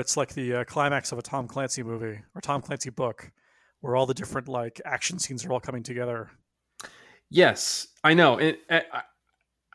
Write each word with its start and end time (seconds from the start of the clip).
It's 0.00 0.16
like 0.16 0.34
the 0.34 0.56
uh, 0.56 0.64
climax 0.64 1.12
of 1.12 1.18
a 1.18 1.22
Tom 1.22 1.46
Clancy 1.46 1.82
movie 1.82 2.20
or 2.34 2.40
Tom 2.40 2.62
Clancy 2.62 2.90
book, 2.90 3.30
where 3.80 3.96
all 3.96 4.06
the 4.06 4.14
different 4.14 4.48
like 4.48 4.80
action 4.84 5.18
scenes 5.18 5.44
are 5.44 5.52
all 5.52 5.60
coming 5.60 5.82
together. 5.82 6.30
Yes, 7.30 7.86
I 8.02 8.14
know. 8.14 8.38
It, 8.38 8.60
I, 8.68 8.82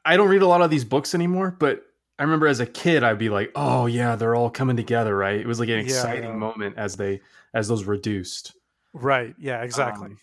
I 0.03 0.17
don't 0.17 0.27
read 0.27 0.41
a 0.41 0.47
lot 0.47 0.61
of 0.61 0.69
these 0.69 0.83
books 0.83 1.15
anymore, 1.15 1.55
but 1.57 1.83
I 2.19 2.23
remember 2.23 2.47
as 2.47 2.59
a 2.59 2.65
kid, 2.65 3.03
I'd 3.03 3.17
be 3.17 3.29
like, 3.29 3.51
"Oh 3.55 3.85
yeah, 3.85 4.15
they're 4.15 4.35
all 4.35 4.49
coming 4.49 4.75
together." 4.75 5.15
Right? 5.15 5.39
It 5.39 5.47
was 5.47 5.59
like 5.59 5.69
an 5.69 5.79
exciting 5.79 6.23
yeah. 6.23 6.35
moment 6.35 6.77
as 6.77 6.95
they 6.95 7.21
as 7.53 7.67
those 7.67 7.85
reduced. 7.85 8.53
Right. 8.93 9.35
Yeah. 9.37 9.61
Exactly. 9.63 10.07
Um, 10.07 10.17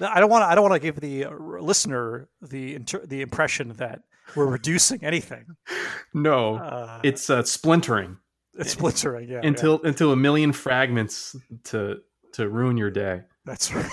I 0.00 0.20
don't 0.20 0.30
want. 0.30 0.42
to. 0.42 0.46
I 0.46 0.54
don't 0.54 0.68
want 0.68 0.74
to 0.74 0.86
give 0.86 1.00
the 1.00 1.26
uh, 1.26 1.30
listener 1.32 2.28
the 2.42 2.74
inter- 2.74 3.04
the 3.04 3.22
impression 3.22 3.74
that 3.74 4.02
we're 4.34 4.46
reducing 4.46 5.04
anything. 5.04 5.56
No, 6.16 6.54
Uh, 6.54 7.00
it's 7.02 7.28
uh, 7.28 7.42
splintering 7.42 8.18
it's 8.58 8.70
splintering. 8.70 9.28
Yeah. 9.28 9.40
yeah. 9.42 9.48
until 9.48 9.80
until 9.82 10.12
a 10.12 10.16
million 10.16 10.52
fragments 10.52 11.34
to 11.64 12.00
to 12.34 12.48
ruin 12.48 12.76
your 12.76 12.90
day. 12.90 13.22
That's 13.44 13.74
right. 13.74 13.90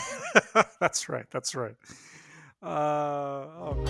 that's 0.80 1.10
right. 1.10 1.26
That's 1.32 1.56
right. 1.56 1.76
Uh, 2.62 2.68
oh, 2.68 3.84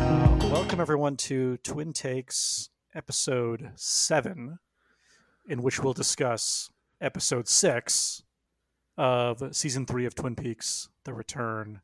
Uh, 0.00 0.36
welcome 0.50 0.78
everyone 0.78 1.16
to 1.16 1.56
Twin 1.58 1.94
Takes 1.94 2.68
episode 2.94 3.70
seven, 3.76 4.58
in 5.48 5.62
which 5.62 5.82
we'll 5.82 5.92
discuss 5.92 6.70
episode 7.00 7.48
six 7.48 8.22
of 8.96 9.54
season 9.54 9.86
three 9.86 10.06
of 10.06 10.14
Twin 10.14 10.34
Peaks: 10.34 10.88
The 11.04 11.14
Return. 11.14 11.80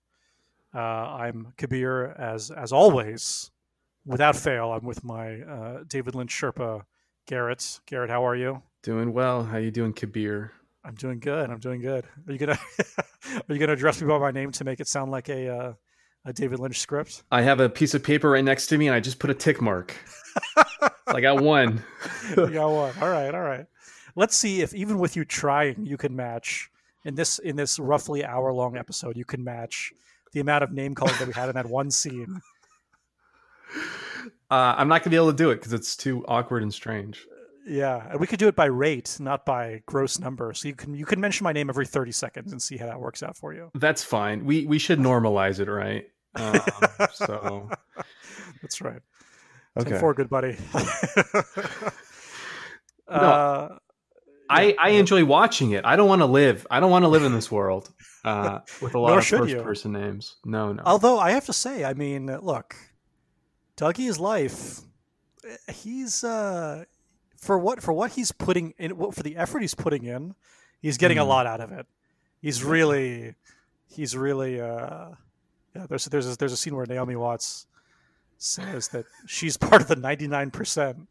Uh, 0.74 0.78
I'm 0.78 1.52
Kabir, 1.56 2.14
as 2.18 2.50
as 2.50 2.72
always, 2.72 3.50
without 4.04 4.36
fail. 4.36 4.72
I'm 4.72 4.84
with 4.84 5.04
my 5.04 5.40
uh, 5.42 5.84
David 5.86 6.14
Lynch 6.14 6.32
Sherpa, 6.32 6.82
Garrett. 7.26 7.80
Garrett, 7.86 8.10
how 8.10 8.26
are 8.26 8.34
you? 8.36 8.62
Doing 8.82 9.12
well. 9.12 9.44
How 9.44 9.58
you 9.58 9.70
doing, 9.70 9.92
Kabir? 9.92 10.52
I'm 10.84 10.94
doing 10.94 11.18
good. 11.18 11.50
I'm 11.50 11.60
doing 11.60 11.80
good. 11.80 12.04
Are 12.26 12.32
you 12.32 12.38
gonna 12.38 12.58
Are 12.98 13.54
you 13.54 13.58
gonna 13.58 13.72
address 13.72 14.00
me 14.00 14.08
by 14.08 14.18
my 14.18 14.30
name 14.30 14.52
to 14.52 14.64
make 14.64 14.80
it 14.80 14.88
sound 14.88 15.10
like 15.10 15.28
a 15.28 15.48
uh, 15.48 15.72
a 16.26 16.32
David 16.32 16.58
Lynch 16.58 16.80
script? 16.80 17.22
I 17.30 17.42
have 17.42 17.60
a 17.60 17.68
piece 17.68 17.94
of 17.94 18.02
paper 18.02 18.30
right 18.30 18.44
next 18.44 18.66
to 18.68 18.78
me, 18.78 18.88
and 18.88 18.94
I 18.94 19.00
just 19.00 19.18
put 19.18 19.30
a 19.30 19.34
tick 19.34 19.62
mark. 19.62 19.94
So 21.08 21.16
I 21.16 21.20
got 21.20 21.42
one. 21.42 21.82
you 22.36 22.50
got 22.50 22.70
one. 22.70 22.94
All 23.00 23.10
right, 23.10 23.34
all 23.34 23.42
right. 23.42 23.66
Let's 24.16 24.36
see 24.36 24.62
if 24.62 24.74
even 24.74 24.98
with 24.98 25.16
you 25.16 25.24
trying, 25.24 25.86
you 25.86 25.96
can 25.96 26.14
match 26.16 26.70
in 27.04 27.14
this 27.14 27.38
in 27.38 27.56
this 27.56 27.78
roughly 27.78 28.24
hour 28.24 28.52
long 28.52 28.76
episode. 28.76 29.16
You 29.16 29.24
can 29.24 29.44
match 29.44 29.92
the 30.32 30.40
amount 30.40 30.64
of 30.64 30.72
name 30.72 30.94
calling 30.94 31.14
that 31.18 31.26
we 31.26 31.34
had 31.34 31.48
in 31.48 31.54
that 31.56 31.66
one 31.66 31.90
scene. 31.90 32.40
Uh, 34.50 34.74
I'm 34.76 34.88
not 34.88 35.02
gonna 35.02 35.10
be 35.10 35.16
able 35.16 35.30
to 35.30 35.36
do 35.36 35.50
it 35.50 35.56
because 35.56 35.72
it's 35.72 35.96
too 35.96 36.24
awkward 36.28 36.62
and 36.62 36.72
strange. 36.72 37.26
Yeah, 37.66 38.08
and 38.10 38.20
we 38.20 38.26
could 38.26 38.38
do 38.38 38.48
it 38.48 38.54
by 38.54 38.66
rate, 38.66 39.16
not 39.20 39.46
by 39.46 39.82
gross 39.86 40.18
number. 40.18 40.52
So 40.54 40.68
you 40.68 40.74
can 40.74 40.94
you 40.94 41.06
can 41.06 41.20
mention 41.20 41.44
my 41.44 41.52
name 41.52 41.68
every 41.68 41.86
thirty 41.86 42.12
seconds 42.12 42.52
and 42.52 42.60
see 42.60 42.76
how 42.76 42.86
that 42.86 43.00
works 43.00 43.22
out 43.22 43.36
for 43.36 43.54
you. 43.54 43.70
That's 43.74 44.04
fine. 44.04 44.44
We 44.44 44.66
we 44.66 44.78
should 44.78 44.98
normalize 44.98 45.60
it, 45.60 45.68
right? 45.68 46.08
Um, 46.36 46.58
so 47.12 47.70
That's 48.60 48.80
right. 48.80 49.00
Okay. 49.78 49.90
Ten 49.90 50.00
four, 50.00 50.14
good 50.14 50.28
buddy. 50.30 50.56
uh, 53.08 53.68
I 54.48 54.74
I 54.78 54.90
enjoy 54.90 55.24
watching 55.24 55.72
it. 55.72 55.84
I 55.84 55.96
don't 55.96 56.08
want 56.08 56.20
to 56.22 56.26
live. 56.26 56.66
I 56.70 56.80
don't 56.80 56.90
want 56.90 57.04
to 57.04 57.08
live 57.08 57.24
in 57.24 57.32
this 57.32 57.50
world 57.50 57.90
uh, 58.24 58.60
with 58.82 58.94
a 58.94 58.98
lot 58.98 59.08
Nor 59.10 59.18
of 59.18 59.26
first 59.26 59.50
you. 59.50 59.62
person 59.62 59.92
names. 59.92 60.36
No, 60.44 60.72
no. 60.72 60.82
Although 60.84 61.18
I 61.18 61.30
have 61.32 61.46
to 61.46 61.52
say, 61.52 61.84
I 61.84 61.94
mean, 61.94 62.26
look, 62.26 62.76
Dougie's 63.76 64.18
life, 64.18 64.80
he's 65.72 66.24
uh, 66.24 66.84
for 67.36 67.58
what 67.58 67.82
for 67.82 67.92
what 67.92 68.12
he's 68.12 68.32
putting 68.32 68.74
in, 68.78 68.96
what 68.96 69.14
for 69.14 69.22
the 69.22 69.36
effort 69.36 69.60
he's 69.60 69.74
putting 69.74 70.04
in, 70.04 70.34
he's 70.80 70.98
getting 70.98 71.18
a 71.18 71.24
Mm. 71.24 71.28
lot 71.28 71.46
out 71.46 71.60
of 71.60 71.72
it. 71.72 71.86
He's 72.40 72.62
really, 72.62 73.34
he's 73.88 74.14
really, 74.16 74.60
uh, 74.60 75.08
yeah. 75.74 75.86
There's 75.88 76.04
there's 76.06 76.30
a, 76.30 76.36
there's 76.36 76.52
a 76.52 76.56
scene 76.58 76.76
where 76.76 76.84
Naomi 76.86 77.16
Watts 77.16 77.66
says 78.38 78.88
that 78.88 79.04
she's 79.26 79.56
part 79.56 79.82
of 79.82 79.88
the 79.88 79.96
ninety 79.96 80.26
nine 80.28 80.50
percent. 80.50 81.08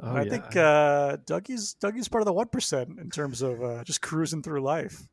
Oh, 0.00 0.16
I 0.16 0.22
yeah. 0.22 0.30
think 0.30 0.56
uh, 0.56 1.16
Dougie's 1.26 1.74
Dougie's 1.80 2.08
part 2.08 2.20
of 2.22 2.26
the 2.26 2.32
one 2.32 2.48
percent 2.48 2.98
in 2.98 3.10
terms 3.10 3.40
of 3.42 3.62
uh, 3.62 3.82
just 3.84 4.02
cruising 4.02 4.42
through 4.42 4.60
life. 4.62 5.08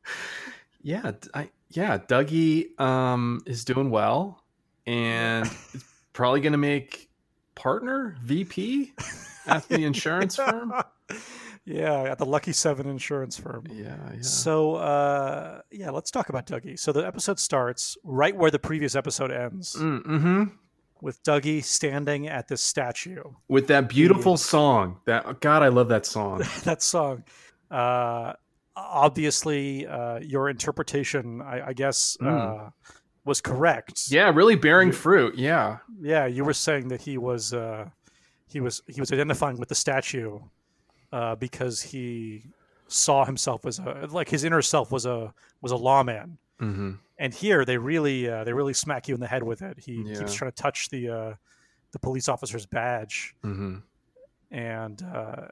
yeah, 0.82 1.12
I, 1.34 1.50
yeah. 1.70 1.98
Dougie 1.98 2.78
um, 2.80 3.40
is 3.46 3.64
doing 3.64 3.90
well, 3.90 4.42
and 4.86 5.46
is 5.74 5.84
probably 6.12 6.40
going 6.40 6.52
to 6.52 6.58
make 6.58 7.08
partner 7.54 8.16
VP 8.22 8.92
at 9.46 9.66
the 9.68 9.84
insurance 9.84 10.36
firm. 10.48 10.72
yeah, 11.64 12.02
at 12.02 12.18
the 12.18 12.26
Lucky 12.26 12.52
Seven 12.52 12.86
insurance 12.88 13.38
firm. 13.38 13.64
Yeah, 13.72 13.96
yeah. 14.14 14.20
So 14.20 14.74
uh, 14.74 15.62
yeah, 15.70 15.90
let's 15.90 16.10
talk 16.10 16.28
about 16.28 16.46
Dougie. 16.46 16.78
So 16.78 16.92
the 16.92 17.06
episode 17.06 17.38
starts 17.40 17.96
right 18.04 18.36
where 18.36 18.50
the 18.50 18.58
previous 18.58 18.94
episode 18.94 19.30
ends, 19.30 19.74
Mm-hmm. 19.78 20.44
With 21.02 21.22
Dougie 21.24 21.62
standing 21.62 22.28
at 22.28 22.48
this 22.48 22.62
statue. 22.62 23.24
With 23.48 23.66
that 23.66 23.88
beautiful 23.88 24.36
song. 24.36 25.00
That 25.04 25.40
God, 25.40 25.62
I 25.62 25.68
love 25.68 25.88
that 25.88 26.06
song. 26.06 26.42
that 26.64 26.80
song. 26.80 27.24
Uh, 27.70 28.32
obviously, 28.76 29.86
uh, 29.86 30.20
your 30.20 30.48
interpretation, 30.48 31.42
I, 31.42 31.68
I 31.68 31.72
guess, 31.72 32.16
uh, 32.20 32.70
was 33.24 33.40
correct. 33.40 34.10
Yeah, 34.10 34.30
really 34.32 34.54
bearing 34.54 34.92
fruit. 34.92 35.36
Yeah. 35.36 35.78
yeah. 36.00 36.26
You 36.26 36.44
were 36.44 36.54
saying 36.54 36.88
that 36.88 37.02
he 37.02 37.18
was 37.18 37.52
uh, 37.52 37.88
he 38.46 38.60
was 38.60 38.80
he 38.86 39.00
was 39.00 39.12
identifying 39.12 39.58
with 39.58 39.68
the 39.68 39.74
statue 39.74 40.38
uh, 41.12 41.34
because 41.34 41.82
he 41.82 42.44
saw 42.86 43.24
himself 43.24 43.66
as 43.66 43.80
a 43.80 44.06
like 44.10 44.28
his 44.28 44.44
inner 44.44 44.62
self 44.62 44.92
was 44.92 45.04
a 45.04 45.34
was 45.60 45.72
a 45.72 45.76
lawman. 45.76 46.38
Mm-hmm. 46.60 46.92
And 47.22 47.32
here 47.32 47.64
they 47.64 47.78
really 47.78 48.28
uh, 48.28 48.42
they 48.44 48.52
really 48.52 48.74
smack 48.74 49.06
you 49.08 49.14
in 49.14 49.20
the 49.20 49.26
head 49.28 49.42
with 49.44 49.62
it. 49.62 49.78
He 49.78 50.02
Yeah. 50.04 50.18
keeps 50.18 50.34
trying 50.34 50.50
to 50.50 50.54
touch 50.62 50.88
the 50.90 51.02
uh, 51.08 51.34
the 51.92 51.98
police 51.98 52.28
officer's 52.28 52.66
badge, 52.66 53.34
Mm-hmm. 53.44 53.76
and 54.50 55.02
uh, 55.02 55.48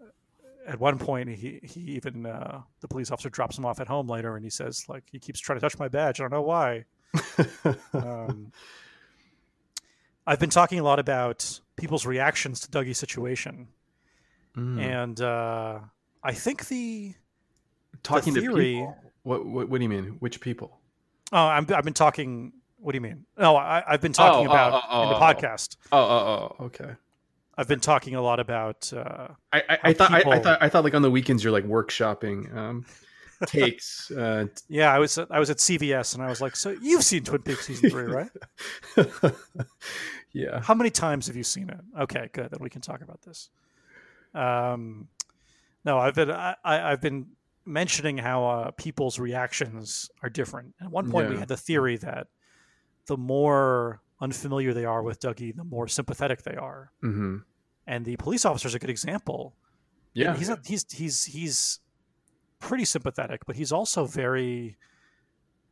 at 0.66 0.78
one 0.80 0.98
point 0.98 1.28
he 1.30 1.60
he 1.62 1.80
even 1.98 2.26
uh, 2.26 2.62
the 2.80 2.88
police 2.88 3.10
officer 3.10 3.30
drops 3.30 3.56
him 3.58 3.64
off 3.64 3.78
at 3.80 3.88
home 3.88 4.08
later, 4.08 4.34
and 4.36 4.44
he 4.44 4.50
says 4.50 4.84
like 4.88 5.04
he 5.12 5.18
keeps 5.18 5.38
trying 5.40 5.58
to 5.58 5.60
touch 5.60 5.78
my 5.78 5.88
badge. 5.88 6.20
I 6.20 6.24
don't 6.24 6.32
know 6.32 6.42
why. 6.42 6.84
Um, 7.92 8.52
I've 10.26 10.38
been 10.38 10.50
talking 10.50 10.78
a 10.78 10.82
lot 10.82 10.98
about 10.98 11.60
people's 11.76 12.06
reactions 12.06 12.60
to 12.60 12.70
Dougie's 12.70 12.98
situation, 12.98 13.68
Mm. 14.56 14.80
and 14.80 15.20
uh, 15.20 15.78
I 16.24 16.32
think 16.32 16.66
the 16.68 17.14
Talking 18.02 18.34
to 18.34 18.40
theory- 18.40 18.74
people. 18.74 18.96
What, 19.22 19.46
what 19.46 19.68
What 19.68 19.78
do 19.78 19.82
you 19.84 19.88
mean? 19.88 20.16
Which 20.20 20.40
people? 20.40 20.79
Oh 21.32 21.36
I'm, 21.46 21.66
I've 21.74 21.84
been 21.84 21.94
talking. 21.94 22.52
What 22.78 22.92
do 22.92 22.96
you 22.96 23.02
mean? 23.02 23.26
No, 23.38 23.56
I, 23.56 23.82
I've 23.86 24.00
been 24.00 24.12
talking 24.14 24.46
Oh, 24.46 24.50
oh, 24.50 24.52
about 24.52 24.82
oh, 24.90 25.02
in 25.02 25.08
the 25.10 25.14
oh, 25.14 25.18
oh. 25.18 25.20
podcast. 25.20 25.76
Oh, 25.92 25.98
oh, 25.98 26.56
oh, 26.60 26.64
okay. 26.66 26.92
I've 27.58 27.68
been 27.68 27.80
talking 27.80 28.14
a 28.14 28.22
lot 28.22 28.40
about. 28.40 28.90
Uh, 28.90 29.28
I, 29.52 29.58
I, 29.58 29.62
How 29.68 29.78
I 29.84 29.92
thought 29.92 30.10
I, 30.10 30.14
I 30.14 30.18
people- 30.22 30.40
thought 30.40 30.58
I 30.62 30.68
thought 30.70 30.84
like 30.84 30.94
on 30.94 31.02
the 31.02 31.10
weekends 31.10 31.44
you're 31.44 31.52
like 31.52 31.66
workshopping 31.66 32.56
um, 32.56 32.86
takes. 33.46 34.10
Uh, 34.10 34.46
yeah, 34.68 34.92
I 34.94 34.98
was 34.98 35.18
I 35.18 35.38
was 35.38 35.50
at 35.50 35.58
CVS 35.58 36.14
and 36.14 36.22
I 36.22 36.28
was 36.28 36.40
like, 36.40 36.56
so 36.56 36.74
you've 36.80 37.04
seen 37.04 37.22
Twin 37.24 37.42
Peaks 37.42 37.66
season 37.66 37.90
three, 37.90 38.04
right? 38.04 38.30
yeah. 40.32 40.60
How 40.62 40.74
many 40.74 40.90
times 40.90 41.26
have 41.26 41.36
you 41.36 41.42
seen 41.44 41.68
it? 41.68 41.80
Okay, 42.00 42.28
good. 42.32 42.50
Then 42.50 42.60
we 42.60 42.70
can 42.70 42.80
talk 42.80 43.02
about 43.02 43.20
this. 43.22 43.50
Um, 44.34 45.08
no, 45.84 45.98
I've 45.98 46.14
been 46.14 46.30
I, 46.30 46.56
I- 46.64 46.92
I've 46.92 47.00
been 47.00 47.26
mentioning 47.70 48.18
how 48.18 48.44
uh, 48.44 48.70
people's 48.72 49.18
reactions 49.18 50.10
are 50.22 50.28
different. 50.28 50.74
At 50.80 50.90
one 50.90 51.10
point, 51.10 51.28
we 51.30 51.36
had 51.36 51.48
the 51.48 51.56
theory 51.56 51.96
that 51.98 52.26
the 53.06 53.16
more 53.16 54.02
unfamiliar 54.20 54.74
they 54.74 54.84
are 54.84 55.02
with 55.02 55.20
Dougie, 55.20 55.54
the 55.54 55.64
more 55.64 55.88
sympathetic 55.88 56.42
they 56.42 56.56
are. 56.56 56.92
hmm 57.00 57.38
And 57.86 58.04
the 58.04 58.16
police 58.16 58.44
officer 58.44 58.68
is 58.68 58.74
a 58.74 58.78
good 58.78 58.90
example. 58.90 59.54
Yeah. 60.12 60.36
he's 60.36 60.48
not, 60.48 60.66
he's 60.66 60.84
he's 60.92 61.24
he's 61.24 61.80
pretty 62.58 62.84
sympathetic, 62.84 63.46
but 63.46 63.56
he's 63.56 63.72
also 63.72 64.04
very 64.06 64.76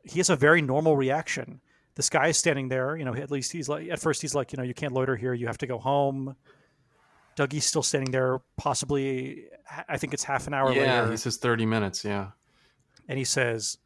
he 0.05 0.19
has 0.19 0.31
a 0.31 0.37
very 0.37 0.63
normal 0.63 0.97
reaction. 0.97 1.61
This 1.97 2.09
guy 2.09 2.29
is 2.29 2.39
standing 2.39 2.69
there, 2.69 2.97
you 2.97 3.05
know, 3.05 3.15
at 3.15 3.31
least 3.31 3.53
he's 3.53 3.69
like 3.69 3.89
at 3.91 3.99
first 3.99 4.23
he's 4.23 4.35
like, 4.35 4.53
you 4.53 4.57
know, 4.57 4.63
you 4.63 4.75
can't 4.75 4.93
loiter 4.93 5.17
here, 5.17 5.35
you 5.35 5.47
have 5.47 5.59
to 5.59 5.67
go 5.67 5.79
home. 5.79 6.37
Dougie's 7.39 7.65
still 7.65 7.85
standing 7.85 8.11
there, 8.11 8.41
possibly 8.57 9.45
I 9.89 9.97
think 9.97 10.13
it's 10.13 10.25
half 10.25 10.49
an 10.49 10.55
hour 10.55 10.73
yeah. 10.73 11.03
later, 11.03 11.13
He 11.13 11.17
says 11.17 11.37
thirty 11.37 11.67
minutes. 11.67 12.05
Yeah. 12.05 12.31
and 13.09 13.17
he 13.17 13.25
says, 13.25 13.79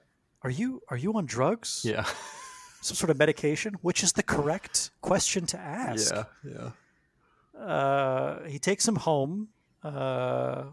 "Are 0.43 0.49
you 0.49 0.81
are 0.89 0.97
you 0.97 1.13
on 1.13 1.27
drugs? 1.27 1.83
Yeah. 1.85 2.05
Some 2.81 2.97
sort 2.97 3.11
of 3.11 3.19
medication?" 3.19 3.75
Which 3.83 4.03
is 4.03 4.13
the 4.13 4.23
correct 4.23 4.91
question 5.03 5.45
to 5.47 5.59
ask. 5.59 6.15
Yeah. 6.15 6.25
Yeah. 7.55 7.61
uh, 7.63 8.49
he 8.49 8.59
takes 8.59 8.89
him 8.89 8.97
home, 8.97 9.49
uh, 9.85 10.65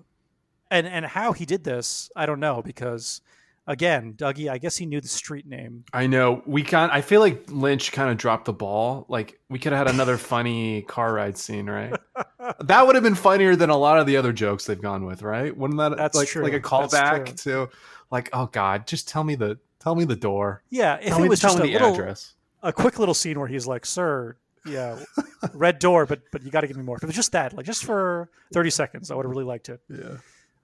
and 0.71 0.87
and 0.87 1.05
how 1.05 1.33
he 1.33 1.45
did 1.45 1.65
this, 1.65 2.09
I 2.15 2.25
don't 2.25 2.39
know 2.39 2.61
because 2.61 3.19
again, 3.67 4.13
Dougie, 4.13 4.49
I 4.49 4.57
guess 4.57 4.77
he 4.77 4.85
knew 4.85 5.01
the 5.01 5.09
street 5.09 5.45
name. 5.45 5.83
I 5.91 6.07
know 6.07 6.41
we 6.45 6.63
can. 6.63 6.89
I 6.91 7.01
feel 7.01 7.19
like 7.19 7.43
Lynch 7.49 7.91
kind 7.91 8.09
of 8.09 8.15
dropped 8.17 8.45
the 8.45 8.53
ball. 8.53 9.05
Like 9.09 9.39
we 9.49 9.59
could 9.59 9.73
have 9.73 9.87
had 9.87 9.93
another 9.93 10.17
funny 10.17 10.83
car 10.83 11.13
ride 11.13 11.37
scene, 11.37 11.69
right? 11.69 11.93
that 12.61 12.85
would 12.85 12.95
have 12.95 13.03
been 13.03 13.15
funnier 13.15 13.55
than 13.55 13.69
a 13.69 13.77
lot 13.77 13.99
of 13.99 14.05
the 14.07 14.17
other 14.17 14.33
jokes 14.33 14.65
they've 14.65 14.81
gone 14.81 15.05
with, 15.05 15.21
right? 15.21 15.55
Wouldn't 15.55 15.77
that 15.79 15.97
That's 15.97 16.15
like 16.17 16.27
true. 16.27 16.43
like 16.43 16.53
a 16.53 16.59
callback 16.59 17.41
to 17.43 17.69
like, 18.11 18.29
oh 18.33 18.47
god, 18.47 18.87
just 18.87 19.07
tell 19.07 19.23
me 19.23 19.35
the 19.35 19.57
tell 19.79 19.95
me 19.95 20.05
the 20.05 20.15
door. 20.15 20.63
Yeah, 20.69 20.95
if 21.01 21.09
tell 21.09 21.19
it 21.19 21.23
me, 21.23 21.29
was 21.29 21.39
just 21.39 21.57
a 21.59 21.61
the 21.61 21.71
little, 21.73 21.93
address. 21.93 22.33
a 22.63 22.73
quick 22.73 22.99
little 22.99 23.13
scene 23.13 23.37
where 23.39 23.47
he's 23.47 23.67
like, 23.67 23.85
"Sir, 23.85 24.35
yeah, 24.65 24.99
red 25.53 25.79
door, 25.79 26.05
but 26.05 26.21
but 26.31 26.43
you 26.43 26.51
got 26.51 26.61
to 26.61 26.67
give 26.67 26.77
me 26.77 26.83
more." 26.83 26.97
If 26.97 27.03
it 27.03 27.07
was 27.07 27.15
just 27.15 27.31
that, 27.33 27.53
like 27.55 27.65
just 27.65 27.83
for 27.85 28.29
thirty 28.53 28.69
seconds, 28.69 29.11
I 29.11 29.15
would 29.15 29.25
have 29.25 29.31
really 29.31 29.43
liked 29.45 29.69
it. 29.69 29.81
Yeah. 29.89 30.17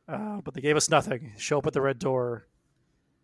Uh, 0.08 0.42
but 0.42 0.54
they 0.54 0.62
gave 0.62 0.76
us 0.78 0.90
nothing. 0.90 1.34
Show 1.38 1.58
up 1.58 1.66
at 1.68 1.74
the 1.74 1.82
red 1.82 1.98
door, 2.00 2.46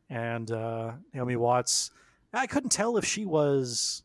and 0.10 0.50
uh, 0.52 0.94
Naomi 1.14 1.36
Watts. 1.36 1.92
I 2.34 2.48
couldn't 2.48 2.70
tell 2.72 2.98
if 2.98 3.06
she 3.06 3.26
was. 3.26 4.04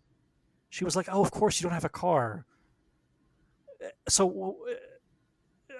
She 0.71 0.85
was 0.85 0.97
like, 0.97 1.09
"Oh, 1.11 1.23
of 1.23 1.31
course 1.31 1.61
you 1.61 1.65
don't 1.65 1.73
have 1.75 1.85
a 1.85 1.89
car." 1.91 2.45
So, 4.09 4.57
uh, 4.69 4.75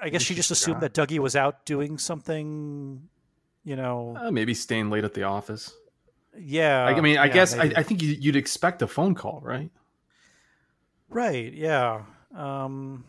I 0.03 0.09
guess 0.11 0.23
she 0.23 0.35
just 0.35 0.51
assumed 0.51 0.81
that 0.83 0.93
Dougie 0.95 1.19
was 1.19 1.37
out 1.37 1.65
doing 1.65 1.99
something. 1.99 3.09
You 3.65 3.77
know, 3.77 4.17
Uh, 4.21 4.31
maybe 4.31 4.55
staying 4.55 4.91
late 4.91 5.05
at 5.05 5.15
the 5.15 5.25
office. 5.25 5.75
yeah. 6.39 6.85
I 6.85 7.01
mean, 7.01 7.19
I 7.19 7.27
yeah, 7.27 7.33
guess 7.33 7.55
I. 7.55 7.73
I 7.77 7.83
think 7.83 8.03
you, 8.03 8.11
you'd 8.11 8.37
expect 8.37 8.83
a 8.83 8.87
phone 8.87 9.15
call, 9.15 9.41
right? 9.43 9.71
Right. 11.09 11.53
Yeah. 11.53 12.03
Um, 12.35 13.05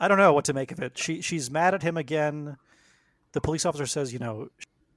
I 0.00 0.06
don't 0.08 0.18
know 0.18 0.32
what 0.32 0.44
to 0.46 0.52
make 0.54 0.70
of 0.72 0.80
it. 0.80 0.96
She 0.96 1.20
she's 1.20 1.50
mad 1.50 1.74
at 1.74 1.82
him 1.82 1.96
again. 1.96 2.56
The 3.32 3.40
police 3.40 3.66
officer 3.66 3.86
says, 3.86 4.12
you 4.12 4.18
know, 4.20 4.48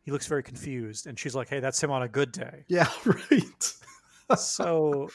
he 0.04 0.12
looks 0.12 0.28
very 0.28 0.44
confused, 0.44 1.08
and 1.08 1.18
she's 1.20 1.34
like, 1.36 1.50
"Hey, 1.50 1.60
that's 1.60 1.82
him 1.82 1.90
on 1.92 2.04
a 2.04 2.08
good 2.08 2.32
day." 2.32 2.66
Yeah, 2.68 2.88
right. 3.06 3.74
So 4.38 5.10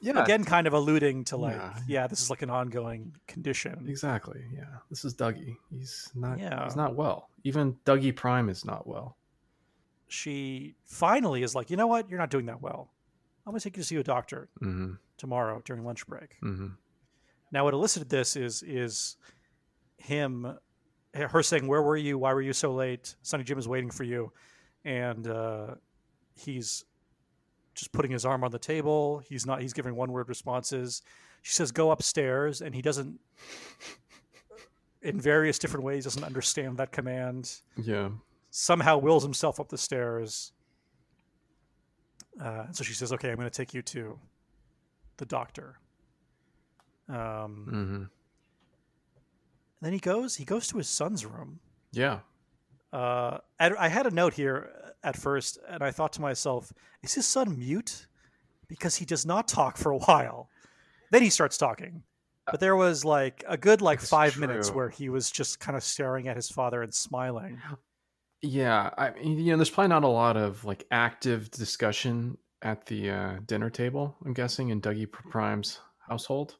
yeah, 0.00 0.22
again, 0.22 0.44
kind 0.44 0.66
of 0.66 0.72
alluding 0.72 1.24
to 1.24 1.36
like, 1.36 1.56
Yeah. 1.56 1.78
yeah, 1.86 2.06
this 2.06 2.22
is 2.22 2.30
like 2.30 2.42
an 2.42 2.50
ongoing 2.50 3.14
condition. 3.26 3.86
exactly. 3.88 4.42
Yeah, 4.54 4.64
this 4.88 5.04
is 5.04 5.14
Dougie. 5.14 5.56
He's 5.70 6.10
not. 6.14 6.38
Yeah. 6.38 6.64
he's 6.64 6.76
not 6.76 6.94
well. 6.94 7.28
Even 7.44 7.74
Dougie 7.84 8.14
Prime 8.14 8.48
is 8.48 8.64
not 8.64 8.86
well. 8.86 9.16
She 10.08 10.74
finally 10.84 11.42
is 11.42 11.54
like, 11.54 11.70
you 11.70 11.76
know 11.76 11.86
what? 11.86 12.08
You're 12.10 12.18
not 12.18 12.30
doing 12.30 12.46
that 12.46 12.60
well. 12.60 12.90
I'm 13.46 13.52
gonna 13.52 13.60
take 13.60 13.76
you 13.76 13.82
to 13.82 13.86
see 13.86 13.96
a 13.96 14.02
doctor 14.02 14.48
hmm 14.58 14.92
tomorrow 15.16 15.60
during 15.64 15.84
lunch 15.84 16.06
break. 16.06 16.36
hmm 16.40 16.68
Now, 17.52 17.64
what 17.64 17.74
elicited 17.74 18.08
this 18.08 18.36
is 18.36 18.62
is 18.62 19.16
him, 19.98 20.56
her 21.14 21.42
saying, 21.42 21.66
"Where 21.66 21.82
were 21.82 21.96
you? 21.96 22.16
Why 22.18 22.32
were 22.32 22.40
you 22.42 22.52
so 22.52 22.72
late? 22.72 23.16
Sonny 23.22 23.44
Jim 23.44 23.58
is 23.58 23.68
waiting 23.68 23.90
for 23.90 24.04
you," 24.04 24.32
and 24.84 25.26
uh, 25.26 25.74
he's 26.34 26.84
just 27.74 27.92
putting 27.92 28.10
his 28.10 28.24
arm 28.24 28.44
on 28.44 28.50
the 28.50 28.58
table. 28.58 29.22
He's 29.26 29.46
not. 29.46 29.60
He's 29.60 29.72
giving 29.72 29.94
one 29.94 30.12
word 30.12 30.28
responses. 30.28 31.02
She 31.42 31.52
says, 31.52 31.72
"Go 31.72 31.90
upstairs," 31.90 32.60
and 32.60 32.74
he 32.74 32.82
doesn't. 32.82 33.20
In 35.02 35.18
various 35.18 35.58
different 35.58 35.84
ways, 35.84 36.04
doesn't 36.04 36.24
understand 36.24 36.76
that 36.76 36.92
command. 36.92 37.62
Yeah. 37.76 38.10
Somehow 38.50 38.98
wills 38.98 39.22
himself 39.22 39.58
up 39.58 39.70
the 39.70 39.78
stairs. 39.78 40.52
Uh, 42.38 42.66
so 42.72 42.84
she 42.84 42.92
says, 42.92 43.12
"Okay, 43.12 43.30
I'm 43.30 43.36
going 43.36 43.48
to 43.48 43.56
take 43.56 43.72
you 43.72 43.82
to 43.82 44.18
the 45.16 45.26
doctor." 45.26 45.78
Um, 47.08 47.66
mm-hmm. 47.72 48.02
then 49.80 49.92
he 49.92 49.98
goes. 49.98 50.36
He 50.36 50.44
goes 50.44 50.68
to 50.68 50.78
his 50.78 50.88
son's 50.88 51.24
room. 51.24 51.60
Yeah. 51.92 52.20
Uh, 52.92 53.38
I, 53.58 53.70
I 53.78 53.88
had 53.88 54.06
a 54.06 54.10
note 54.10 54.34
here 54.34 54.70
at 55.02 55.16
first, 55.16 55.58
and 55.68 55.82
I 55.82 55.90
thought 55.90 56.12
to 56.14 56.20
myself, 56.20 56.72
"Is 57.02 57.14
his 57.14 57.26
son 57.26 57.58
mute?" 57.58 58.06
Because 58.68 58.96
he 58.96 59.04
does 59.04 59.26
not 59.26 59.48
talk 59.48 59.76
for 59.76 59.90
a 59.90 59.98
while. 59.98 60.48
Then 61.10 61.22
he 61.22 61.30
starts 61.30 61.58
talking, 61.58 62.04
but 62.46 62.60
there 62.60 62.76
was 62.76 63.04
like 63.04 63.42
a 63.48 63.56
good 63.56 63.82
like 63.82 63.98
That's 63.98 64.10
five 64.10 64.38
minutes 64.38 64.70
where 64.70 64.88
he 64.88 65.08
was 65.08 65.30
just 65.30 65.58
kind 65.58 65.76
of 65.76 65.82
staring 65.82 66.28
at 66.28 66.36
his 66.36 66.48
father 66.48 66.80
and 66.82 66.94
smiling. 66.94 67.58
Yeah. 68.42 68.90
I 68.96 69.10
mean, 69.10 69.38
you 69.38 69.50
know, 69.50 69.56
there's 69.56 69.70
probably 69.70 69.88
not 69.88 70.04
a 70.04 70.08
lot 70.08 70.36
of 70.36 70.64
like 70.64 70.86
active 70.90 71.50
discussion 71.50 72.38
at 72.62 72.86
the 72.86 73.10
uh, 73.10 73.32
dinner 73.44 73.70
table. 73.70 74.16
I'm 74.24 74.32
guessing 74.34 74.68
in 74.68 74.80
Dougie 74.80 75.10
Prime's 75.10 75.80
household. 76.08 76.56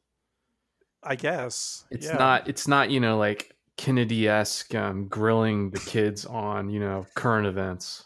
I 1.03 1.15
guess 1.15 1.85
It's 1.89 2.07
Yeah. 2.07 2.17
not. 2.17 2.47
It's 2.49 2.67
not. 2.67 2.91
You 2.91 2.99
know, 2.99 3.17
like 3.17 3.55
Kennedy 3.81 4.27
esque 4.27 4.75
um, 4.75 5.07
grilling 5.07 5.71
the 5.71 5.79
kids 5.79 6.23
on 6.27 6.69
you 6.69 6.79
know 6.79 7.07
current 7.15 7.47
events. 7.47 8.05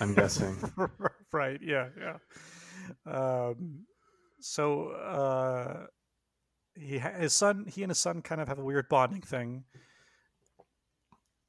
I'm 0.00 0.12
guessing. 0.12 0.56
right. 1.32 1.60
Yeah. 1.62 1.86
Yeah. 1.96 2.16
Um, 3.06 3.84
so 4.40 4.88
uh, 4.88 5.86
he 6.74 6.98
his 6.98 7.32
son 7.32 7.66
he 7.68 7.84
and 7.84 7.90
his 7.92 7.98
son 7.98 8.22
kind 8.22 8.40
of 8.40 8.48
have 8.48 8.58
a 8.58 8.64
weird 8.64 8.88
bonding 8.88 9.20
thing. 9.20 9.62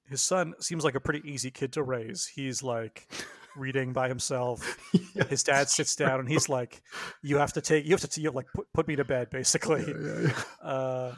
His 0.07 0.21
son 0.21 0.53
seems 0.59 0.83
like 0.83 0.93
a 0.93 0.99
pretty 0.99 1.27
easy 1.27 1.49
kid 1.49 1.73
to 1.73 1.81
raise. 1.81 2.27
He's 2.27 2.61
like 2.61 3.07
reading 3.57 3.93
by 3.93 4.09
himself. 4.09 4.77
His 5.29 5.41
dad 5.41 5.69
sits 5.69 5.95
down 5.95 6.19
and 6.19 6.29
he's 6.29 6.47
like, 6.47 6.83
"You 7.23 7.37
have 7.37 7.53
to 7.53 7.61
take. 7.61 7.85
You 7.85 7.91
have 7.91 8.07
to. 8.07 8.21
You 8.21 8.27
have, 8.27 8.35
like 8.35 8.45
put, 8.53 8.67
put 8.75 8.87
me 8.87 8.95
to 8.97 9.03
bed, 9.03 9.31
basically." 9.31 9.83
Yeah, 9.87 9.95
yeah, 9.99 10.33
yeah. 10.61 10.69
Uh, 10.69 11.15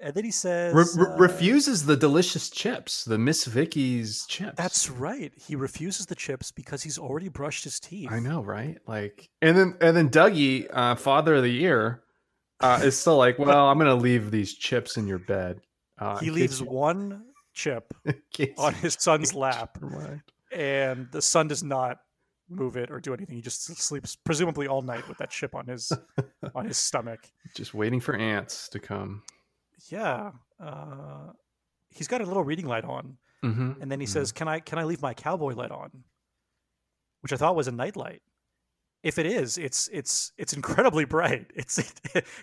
and 0.00 0.14
then 0.14 0.24
he 0.24 0.30
says, 0.30 0.74
Re- 0.74 1.04
uh, 1.06 1.16
refuses 1.16 1.86
the 1.86 1.96
delicious 1.96 2.50
chips, 2.50 3.04
the 3.04 3.18
Miss 3.18 3.46
Vickie's 3.46 4.26
chips. 4.26 4.54
That's 4.56 4.90
right. 4.90 5.32
He 5.36 5.56
refuses 5.56 6.06
the 6.06 6.14
chips 6.14 6.52
because 6.52 6.82
he's 6.82 6.98
already 6.98 7.28
brushed 7.28 7.64
his 7.64 7.80
teeth. 7.80 8.10
I 8.12 8.18
know, 8.20 8.42
right? 8.42 8.78
Like, 8.86 9.28
and 9.42 9.56
then 9.56 9.76
and 9.80 9.96
then 9.96 10.10
Dougie, 10.10 10.66
uh, 10.72 10.94
father 10.96 11.36
of 11.36 11.42
the 11.42 11.50
year, 11.52 12.02
uh, 12.60 12.80
is 12.82 12.98
still 12.98 13.16
like, 13.16 13.38
well, 13.38 13.66
I'm 13.68 13.78
gonna 13.78 13.94
leave 13.94 14.30
these 14.30 14.54
chips 14.54 14.96
in 14.96 15.06
your 15.06 15.18
bed. 15.18 15.60
Uh, 15.98 16.18
He 16.18 16.30
leaves 16.30 16.60
you- 16.60 16.66
one 16.66 17.24
chip 17.54 17.94
on 18.58 18.74
his 18.74 18.96
son's 19.00 19.32
lap, 19.34 19.78
and 20.52 21.08
the 21.10 21.22
son 21.22 21.48
does 21.48 21.62
not 21.62 21.98
move 22.48 22.76
it 22.76 22.90
or 22.90 23.00
do 23.00 23.12
anything. 23.14 23.34
He 23.34 23.42
just 23.42 23.64
sleeps 23.78 24.14
presumably 24.14 24.68
all 24.68 24.82
night 24.82 25.08
with 25.08 25.18
that 25.18 25.30
chip 25.30 25.54
on 25.54 25.66
his 25.66 25.90
on 26.54 26.66
his 26.66 26.76
stomach. 26.76 27.20
Just 27.56 27.74
waiting 27.74 27.98
for 28.00 28.14
ants 28.14 28.68
to 28.68 28.78
come. 28.78 29.22
Yeah. 29.90 30.32
Uh, 30.60 31.32
he's 31.90 32.08
got 32.08 32.20
a 32.20 32.24
little 32.26 32.44
reading 32.44 32.66
light 32.66 32.84
on, 32.84 33.18
Mm-hmm. 33.44 33.80
and 33.82 33.90
then 33.92 34.00
he 34.00 34.06
Mhm. 34.06 34.10
says, 34.10 34.32
"Can 34.32 34.48
I 34.48 34.60
can 34.60 34.78
I 34.78 34.84
leave 34.84 35.02
my 35.02 35.14
cowboy 35.14 35.54
light 35.54 35.70
on?" 35.70 35.90
Which 37.20 37.32
I 37.32 37.36
thought 37.36 37.56
was 37.56 37.68
a 37.68 37.72
nightlight. 37.72 38.22
If 39.02 39.18
it 39.18 39.26
is, 39.26 39.58
it's 39.58 39.88
it's 39.92 40.32
it's 40.36 40.52
incredibly 40.52 41.04
bright. 41.04 41.50
It's 41.54 41.76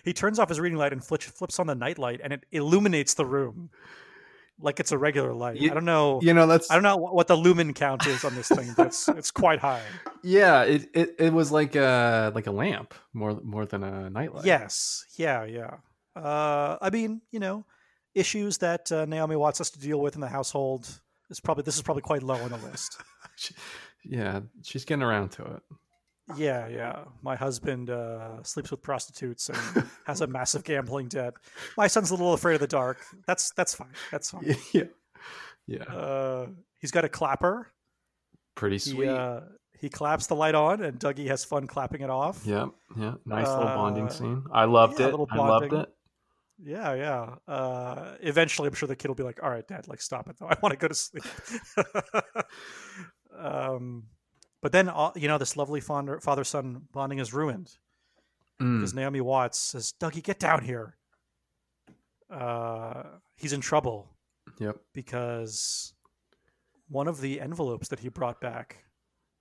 he 0.04 0.12
turns 0.12 0.38
off 0.38 0.48
his 0.48 0.60
reading 0.60 0.78
light 0.78 0.92
and 0.92 1.04
flips 1.04 1.26
flips 1.26 1.58
on 1.58 1.66
the 1.66 1.74
nightlight, 1.74 2.20
and 2.22 2.32
it 2.32 2.44
illuminates 2.52 3.14
the 3.14 3.26
room 3.26 3.70
like 4.60 4.78
it's 4.80 4.92
a 4.92 4.96
regular 4.98 5.34
light. 5.34 5.56
You- 5.56 5.70
I 5.72 5.74
don't 5.74 5.84
know. 5.84 6.20
You 6.22 6.32
know, 6.32 6.46
that's 6.46 6.70
I 6.70 6.74
don't 6.74 6.84
know 6.84 6.96
what 6.96 7.14
what 7.14 7.26
the 7.26 7.36
lumen 7.36 7.74
count 7.74 8.06
is 8.06 8.24
on 8.24 8.34
this 8.34 8.48
thing, 8.48 8.72
but 8.76 8.86
it's 8.86 9.08
it's 9.08 9.30
quite 9.30 9.58
high. 9.58 9.82
yeah. 10.22 10.62
It, 10.62 10.88
it 10.94 11.14
it 11.18 11.32
was 11.32 11.50
like 11.50 11.74
a 11.74 12.30
like 12.34 12.46
a 12.46 12.52
lamp 12.52 12.94
more 13.12 13.40
more 13.42 13.66
than 13.66 13.82
a 13.82 14.08
nightlight. 14.08 14.46
Yes, 14.46 15.04
yeah, 15.16 15.44
yeah. 15.44 15.78
Uh, 16.16 16.76
I 16.80 16.90
mean, 16.90 17.20
you 17.30 17.40
know, 17.40 17.64
issues 18.14 18.58
that 18.58 18.90
uh, 18.92 19.04
Naomi 19.06 19.36
Watts 19.36 19.58
has 19.58 19.70
to 19.70 19.80
deal 19.80 20.00
with 20.00 20.14
in 20.14 20.20
the 20.20 20.28
household 20.28 20.88
is 21.30 21.40
probably 21.40 21.62
this 21.64 21.76
is 21.76 21.82
probably 21.82 22.02
quite 22.02 22.22
low 22.22 22.36
on 22.36 22.50
the 22.50 22.58
list. 22.58 22.96
She- 23.36 23.54
yeah. 24.04 24.40
She's 24.62 24.84
getting 24.84 25.02
around 25.02 25.30
to 25.32 25.42
it. 25.44 25.62
Yeah, 26.36 26.68
yeah. 26.68 27.04
My 27.22 27.34
husband 27.36 27.90
uh, 27.90 28.42
sleeps 28.44 28.70
with 28.70 28.80
prostitutes 28.80 29.48
and 29.48 29.86
has 30.06 30.20
a 30.20 30.26
massive 30.26 30.62
gambling 30.62 31.08
debt. 31.08 31.34
My 31.76 31.86
son's 31.88 32.10
a 32.10 32.14
little 32.14 32.32
afraid 32.34 32.54
of 32.54 32.60
the 32.60 32.66
dark. 32.66 32.98
That's 33.26 33.50
that's 33.56 33.74
fine. 33.74 33.88
That's 34.12 34.30
fine. 34.30 34.56
yeah. 34.72 34.84
Yeah. 35.66 35.82
Uh, 35.84 36.46
he's 36.78 36.90
got 36.92 37.04
a 37.04 37.08
clapper. 37.08 37.72
Pretty 38.54 38.76
He, 38.76 38.90
sweet. 38.90 39.08
uh, 39.08 39.40
he 39.80 39.88
claps 39.88 40.28
the 40.28 40.36
light 40.36 40.54
on, 40.54 40.82
and 40.82 40.98
Dougie 41.00 41.26
has 41.26 41.44
fun 41.44 41.66
clapping 41.66 42.02
it 42.02 42.10
off. 42.10 42.42
Yeah, 42.46 42.66
yeah. 42.96 43.14
Nice 43.26 43.48
little 43.48 43.64
bonding 43.64 44.06
Uh, 44.06 44.10
scene. 44.10 44.44
I 44.52 44.64
loved 44.66 45.00
yeah, 45.00 45.08
it. 45.08 45.14
I 45.30 45.36
loved 45.36 45.72
it. 45.72 45.88
Yeah, 46.62 46.94
yeah. 46.94 47.34
Uh, 47.52 48.14
eventually, 48.20 48.68
I'm 48.68 48.74
sure 48.74 48.86
the 48.86 48.96
kid 48.96 49.08
will 49.08 49.14
be 49.16 49.22
like, 49.24 49.42
"All 49.42 49.50
right, 49.50 49.66
Dad, 49.66 49.88
like 49.88 50.00
stop 50.00 50.28
it 50.28 50.36
though. 50.38 50.46
I 50.50 50.56
want 50.62 50.72
to 50.72 50.78
go 50.78 50.88
to 50.88 50.94
sleep." 50.94 51.24
um, 53.36 54.04
but 54.62 54.72
then, 54.72 54.88
uh, 54.88 55.10
you 55.16 55.28
know, 55.28 55.38
this 55.38 55.56
lovely 55.56 55.80
father 55.80 56.44
son 56.44 56.82
bonding 56.92 57.18
is 57.18 57.32
ruined 57.32 57.70
Mm, 58.60 58.78
because 58.78 58.94
Naomi 58.94 59.20
Watts 59.20 59.58
says, 59.58 59.92
"Dougie, 60.00 60.22
get 60.22 60.38
down 60.38 60.62
here." 60.62 60.96
Uh, 62.30 63.02
he's 63.36 63.52
in 63.52 63.60
trouble 63.60 64.08
Yep. 64.60 64.76
because 64.92 65.92
one 66.88 67.08
of 67.08 67.20
the 67.20 67.40
envelopes 67.40 67.88
that 67.88 67.98
he 67.98 68.08
brought 68.08 68.40
back 68.40 68.84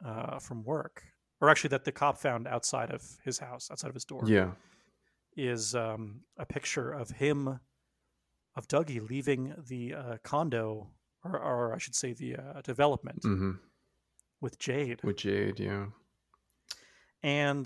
uh, 0.04 0.40
from 0.40 0.64
work, 0.64 1.04
or 1.40 1.50
actually 1.50 1.68
that 1.70 1.86
the 1.86 1.92
cop 1.92 2.18
found 2.18 2.48
outside 2.48 2.90
of 2.90 3.04
his 3.24 3.38
house, 3.38 3.70
outside 3.70 3.90
of 3.90 3.94
his 3.94 4.04
door, 4.06 4.24
Yeah. 4.26 4.52
Is 5.36 5.76
um, 5.76 6.22
a 6.38 6.46
picture 6.46 6.92
of 6.92 7.10
him, 7.12 7.60
of 8.56 8.68
Dougie 8.68 9.08
leaving 9.08 9.54
the 9.68 9.94
uh, 9.94 10.18
condo 10.24 10.90
or, 11.24 11.40
or 11.40 11.74
I 11.74 11.78
should 11.78 11.96
say, 11.96 12.14
the 12.14 12.36
uh, 12.36 12.62
development 12.62 13.20
hmm 13.22 13.52
with 14.42 14.60
Jade. 14.60 15.00
With 15.06 15.16
Jade, 15.16 15.58
yeah. 15.58 15.86
And 17.24 17.66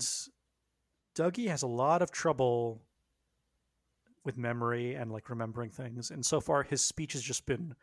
Dougie 1.16 1.48
has 1.48 1.62
a 1.64 1.66
lot 1.66 2.02
of 2.02 2.12
trouble 2.12 2.80
with 4.24 4.38
memory 4.38 4.94
and 4.94 5.10
like 5.10 5.28
remembering 5.28 5.70
things. 5.70 6.12
And 6.12 6.24
so 6.24 6.40
far, 6.40 6.62
his 6.62 6.80
speech 6.80 7.14
has 7.14 7.22
just 7.22 7.46
been 7.46 7.74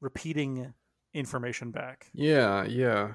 repeating 0.00 0.72
information 1.12 1.72
back. 1.72 2.06
Yeah, 2.14 2.64
yeah. 2.66 3.14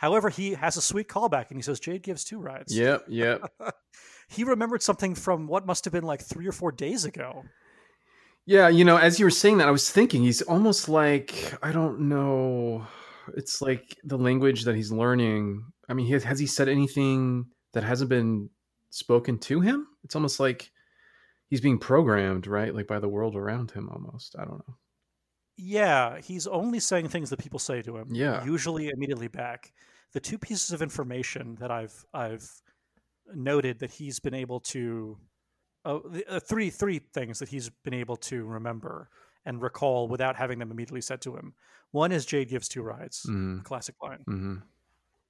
However, 0.00 0.30
he 0.30 0.54
has 0.54 0.78
a 0.78 0.80
sweet 0.80 1.08
callback 1.08 1.50
and 1.50 1.58
he 1.58 1.62
says, 1.62 1.78
Jade 1.78 2.02
gives 2.02 2.24
two 2.24 2.40
rides. 2.40 2.74
Yep, 2.74 3.04
yep. 3.08 3.42
he 4.28 4.44
remembered 4.44 4.82
something 4.82 5.14
from 5.14 5.46
what 5.46 5.66
must 5.66 5.84
have 5.84 5.92
been 5.92 6.04
like 6.04 6.22
three 6.22 6.46
or 6.46 6.52
four 6.52 6.72
days 6.72 7.04
ago. 7.04 7.44
Yeah, 8.46 8.68
you 8.68 8.82
know, 8.82 8.96
as 8.96 9.18
you 9.18 9.26
were 9.26 9.30
saying 9.30 9.58
that, 9.58 9.68
I 9.68 9.70
was 9.70 9.90
thinking 9.90 10.22
he's 10.22 10.40
almost 10.40 10.88
like 10.88 11.52
I 11.62 11.70
don't 11.70 12.08
know. 12.08 12.86
It's 13.36 13.60
like 13.60 13.94
the 14.02 14.16
language 14.16 14.64
that 14.64 14.74
he's 14.74 14.90
learning. 14.90 15.66
I 15.86 15.92
mean, 15.92 16.06
has, 16.06 16.24
has 16.24 16.38
he 16.38 16.46
said 16.46 16.70
anything 16.70 17.44
that 17.74 17.84
hasn't 17.84 18.08
been 18.08 18.48
spoken 18.88 19.36
to 19.40 19.60
him? 19.60 19.86
It's 20.02 20.16
almost 20.16 20.40
like 20.40 20.70
he's 21.50 21.60
being 21.60 21.78
programmed, 21.78 22.46
right? 22.46 22.74
Like 22.74 22.86
by 22.86 23.00
the 23.00 23.08
world 23.08 23.36
around 23.36 23.72
him. 23.72 23.90
Almost. 23.90 24.34
I 24.38 24.46
don't 24.46 24.66
know. 24.66 24.76
Yeah, 25.62 26.18
he's 26.20 26.46
only 26.46 26.80
saying 26.80 27.08
things 27.08 27.28
that 27.30 27.38
people 27.38 27.58
say 27.58 27.82
to 27.82 27.96
him. 27.98 28.08
Yeah. 28.10 28.44
Usually 28.44 28.88
immediately 28.88 29.28
back. 29.28 29.72
The 30.12 30.20
two 30.20 30.38
pieces 30.38 30.72
of 30.72 30.80
information 30.82 31.56
that 31.60 31.70
I've 31.70 32.04
I've 32.14 32.48
noted 33.34 33.78
that 33.80 33.90
he's 33.90 34.18
been 34.20 34.34
able 34.34 34.60
to 34.60 35.18
uh, 35.84 35.98
the- 36.10 36.26
uh, 36.28 36.40
three 36.40 36.70
three 36.70 36.98
things 36.98 37.38
that 37.38 37.48
he's 37.48 37.68
been 37.84 37.94
able 37.94 38.16
to 38.16 38.44
remember 38.44 39.08
and 39.44 39.62
recall 39.62 40.08
without 40.08 40.36
having 40.36 40.58
them 40.58 40.70
immediately 40.70 41.00
said 41.00 41.20
to 41.22 41.36
him. 41.36 41.54
One 41.92 42.12
is 42.12 42.24
Jade 42.26 42.48
gives 42.48 42.68
two 42.68 42.82
rides, 42.82 43.26
Mm, 43.28 43.62
classic 43.64 43.96
line. 44.02 44.22
hmm 44.26 44.56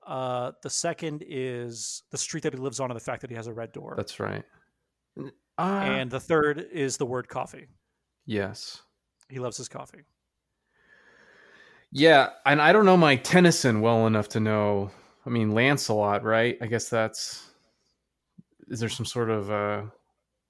Uh, 0.06 0.52
the 0.62 0.70
second 0.70 1.22
is 1.26 2.02
the 2.10 2.18
street 2.18 2.42
that 2.44 2.52
he 2.54 2.58
lives 2.58 2.80
on 2.80 2.90
and 2.90 2.96
the 2.98 3.04
fact 3.04 3.20
that 3.22 3.30
he 3.30 3.36
has 3.36 3.46
a 3.48 3.52
red 3.52 3.72
door. 3.72 3.94
That's 3.96 4.18
right. 4.20 4.44
Ah, 5.58 5.82
and 5.82 6.10
the 6.10 6.20
third 6.20 6.58
is 6.72 6.96
the 6.96 7.06
word 7.06 7.28
coffee. 7.28 7.66
yes. 8.26 8.82
He 9.28 9.38
loves 9.38 9.56
his 9.56 9.68
coffee. 9.68 10.00
Yeah, 11.92 12.30
and 12.46 12.60
I 12.62 12.72
don't 12.72 12.84
know 12.86 12.96
my 12.96 13.16
Tennyson 13.16 13.80
well 13.80 14.06
enough 14.06 14.28
to 14.30 14.40
know. 14.40 14.90
I 15.26 15.30
mean, 15.30 15.52
Lancelot, 15.52 16.24
right? 16.24 16.56
I 16.60 16.66
guess 16.66 16.88
that's. 16.88 17.46
Is 18.68 18.78
there 18.78 18.88
some 18.88 19.06
sort 19.06 19.30
of 19.30 19.50
uh, 19.50 19.82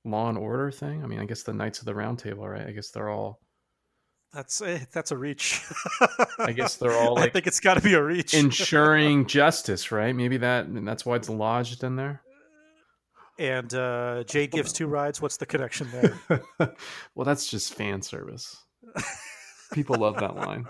law 0.04 0.28
and 0.28 0.36
order 0.36 0.70
thing? 0.70 1.02
I 1.02 1.06
mean, 1.06 1.18
I 1.18 1.24
guess 1.24 1.42
the 1.42 1.54
Knights 1.54 1.78
of 1.80 1.86
the 1.86 1.94
Round 1.94 2.18
Table, 2.18 2.46
right? 2.46 2.66
I 2.66 2.72
guess 2.72 2.90
they're 2.90 3.08
all. 3.08 3.40
That's 4.32 4.60
eh, 4.60 4.84
that's 4.92 5.10
a 5.10 5.16
reach. 5.16 5.60
I 6.38 6.52
guess 6.52 6.76
they're 6.76 6.92
all 6.96 7.16
I 7.18 7.22
like 7.22 7.32
think 7.32 7.46
it's 7.46 7.58
got 7.60 7.74
to 7.74 7.80
be 7.80 7.94
a 7.94 8.02
reach. 8.02 8.34
ensuring 8.34 9.26
justice, 9.26 9.90
right? 9.90 10.14
Maybe 10.14 10.36
that 10.36 10.66
and 10.66 10.86
that's 10.86 11.04
why 11.04 11.16
it's 11.16 11.28
lodged 11.28 11.82
in 11.82 11.96
there. 11.96 12.22
and 13.38 13.72
uh, 13.74 14.22
Jade 14.24 14.52
gives 14.52 14.72
two 14.72 14.86
rides. 14.86 15.20
What's 15.20 15.38
the 15.38 15.46
connection 15.46 15.88
there? 15.90 16.42
well, 17.14 17.24
that's 17.24 17.50
just 17.50 17.74
fan 17.74 18.02
service. 18.02 18.62
People 19.72 19.96
love 19.96 20.18
that 20.18 20.36
line. 20.36 20.66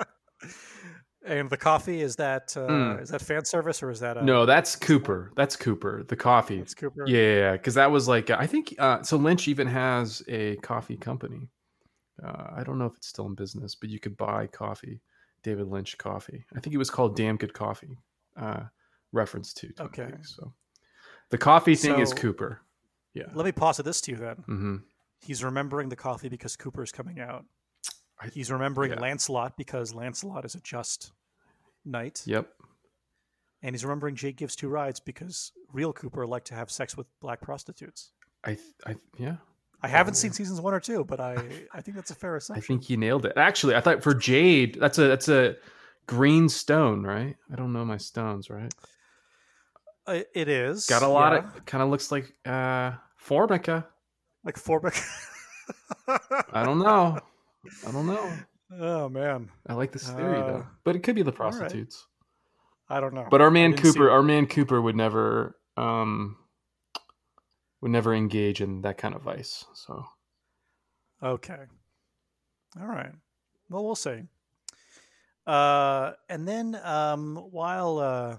And 1.31 1.49
the 1.49 1.57
coffee 1.57 2.01
is 2.03 2.17
that 2.17 2.55
uh, 2.57 2.67
Mm. 2.69 3.03
is 3.03 3.09
that 3.11 3.23
fan 3.23 3.45
service 3.45 3.83
or 3.83 3.91
is 3.91 4.01
that 4.01 4.17
a, 4.17 4.25
No, 4.25 4.45
that's 4.47 4.77
Cooper. 4.77 5.33
That's 5.37 5.57
Cooper. 5.57 6.03
The 6.07 6.17
coffee. 6.17 6.59
It's 6.59 6.75
Cooper. 6.75 7.07
Yeah, 7.07 7.53
because 7.53 7.75
that 7.75 7.91
was 7.91 8.09
like 8.09 8.31
I 8.31 8.47
think 8.47 8.75
uh, 8.79 9.03
so. 9.03 9.17
Lynch 9.17 9.49
even 9.49 9.67
has 9.69 10.23
a 10.29 10.57
coffee 10.57 10.97
company. 10.97 11.49
Uh, 12.23 12.49
I 12.57 12.63
don't 12.65 12.79
know 12.79 12.87
if 12.87 12.97
it's 12.97 13.07
still 13.09 13.27
in 13.27 13.35
business, 13.35 13.75
but 13.75 13.89
you 13.89 13.99
could 13.99 14.17
buy 14.17 14.47
coffee, 14.47 15.01
David 15.43 15.69
Lynch 15.69 15.97
coffee. 15.97 16.45
I 16.55 16.61
think 16.61 16.75
it 16.75 16.79
was 16.79 16.91
called 16.91 17.17
Damn 17.17 17.37
Good 17.37 17.55
Coffee. 17.55 17.97
Uh, 18.37 18.65
reference 19.13 19.53
to 19.55 19.73
Okay. 19.81 20.11
So 20.23 20.53
the 21.31 21.39
coffee 21.39 21.75
thing 21.75 21.99
is 21.99 22.13
Cooper. 22.13 22.61
Yeah. 23.15 23.25
Let 23.35 23.45
me 23.47 23.53
posit 23.53 23.85
this 23.85 24.01
to 24.03 24.13
you 24.13 24.17
then. 24.19 24.37
hmm 24.47 24.77
He's 25.23 25.43
remembering 25.45 25.89
the 25.91 25.97
coffee 25.97 26.29
because 26.29 26.57
Cooper 26.57 26.83
is 26.83 26.93
coming 26.93 27.21
out. 27.21 27.45
I- 28.21 28.29
He's 28.29 28.51
remembering 28.53 28.93
yeah. 28.93 29.01
Lancelot 29.01 29.57
because 29.57 29.93
Lancelot 29.95 30.45
is 30.45 30.55
a 30.55 30.61
just 30.61 31.13
knight. 31.85 32.23
Yep. 32.27 32.49
And 33.63 33.75
he's 33.75 33.85
remembering 33.85 34.15
Jade 34.15 34.37
gives 34.37 34.57
two 34.57 34.69
rides 34.69 35.01
because 35.01 35.53
real 35.73 35.93
Cooper 35.93 36.27
liked 36.27 36.47
to 36.49 36.55
have 36.55 36.71
sex 36.71 36.97
with 36.97 37.07
black 37.21 37.41
prostitutes. 37.41 38.13
I. 38.45 38.55
th- 38.55 38.61
I. 38.87 38.97
Yeah. 39.19 39.37
I 39.83 39.89
haven't 39.89 40.15
seen 40.15 40.33
seasons 40.33 40.61
one 40.61 40.75
or 40.75 40.81
two, 40.81 41.05
but 41.05 41.21
I, 41.21 41.37
I 41.73 41.81
think 41.81 41.97
that's 41.97 42.11
a 42.11 42.15
fair 42.15 42.39
I 42.51 42.61
think 42.61 42.91
you 42.91 42.97
nailed 42.97 43.25
it. 43.25 43.33
Actually, 43.37 43.77
I 43.77 43.81
thought 43.81 44.03
for 44.03 44.15
Jade, 44.15 44.77
that's 44.79 44.99
a 44.99 45.09
that's 45.09 45.29
a 45.29 45.57
green 46.07 46.49
stone, 46.49 47.03
right? 47.03 47.37
I 47.51 47.57
don't 47.57 47.73
know 47.73 47.85
my 47.85 47.97
stones, 47.97 48.51
right? 48.51 48.73
Uh, 50.07 50.21
it 50.35 50.49
is. 50.49 50.87
Got 50.87 51.03
a 51.03 51.09
lot 51.09 51.33
yeah. 51.33 51.39
of 51.39 51.65
kind 51.65 51.83
of 51.83 51.89
looks 51.89 52.13
like 52.13 52.35
uh 52.45 52.93
Formica. 53.17 53.87
like 54.45 54.57
Formic. 54.57 55.01
I 56.53 56.63
don't 56.65 56.81
know. 56.81 57.19
I 57.87 57.93
don't 57.93 58.07
know. 58.07 58.33
Oh 58.79 59.09
man, 59.09 59.51
I 59.67 59.75
like 59.75 59.93
this 59.93 60.09
theory 60.11 60.39
Uh, 60.41 60.47
though, 60.47 60.67
but 60.85 60.97
it 60.97 61.01
could 61.03 61.15
be 61.15 61.23
the 61.23 61.31
right. 61.33 61.37
prostitutes. 61.37 62.07
I 62.89 63.01
don't 63.01 63.15
know. 63.15 63.29
But 63.31 63.41
our 63.41 63.51
man 63.51 63.77
see 63.77 63.83
Cooper, 63.83 64.11
our 64.11 64.23
man 64.23 64.47
Cooper 64.47 64.81
would 64.81 64.97
never, 64.97 65.57
um, 65.77 66.37
would 67.81 67.91
never 67.93 68.13
engage 68.15 68.61
in 68.61 68.83
that 68.83 68.99
kind 68.99 69.15
of 69.15 69.23
vice. 69.23 69.65
So 69.75 70.05
Okay. 71.23 71.59
All 72.81 72.87
right. 72.87 73.13
Well, 73.69 73.85
we'll 73.85 73.95
see. 73.95 74.23
Uh, 75.47 76.13
and 76.29 76.47
then 76.47 76.79
um, 76.83 77.37
while 77.51 77.99
uh, 77.99 78.37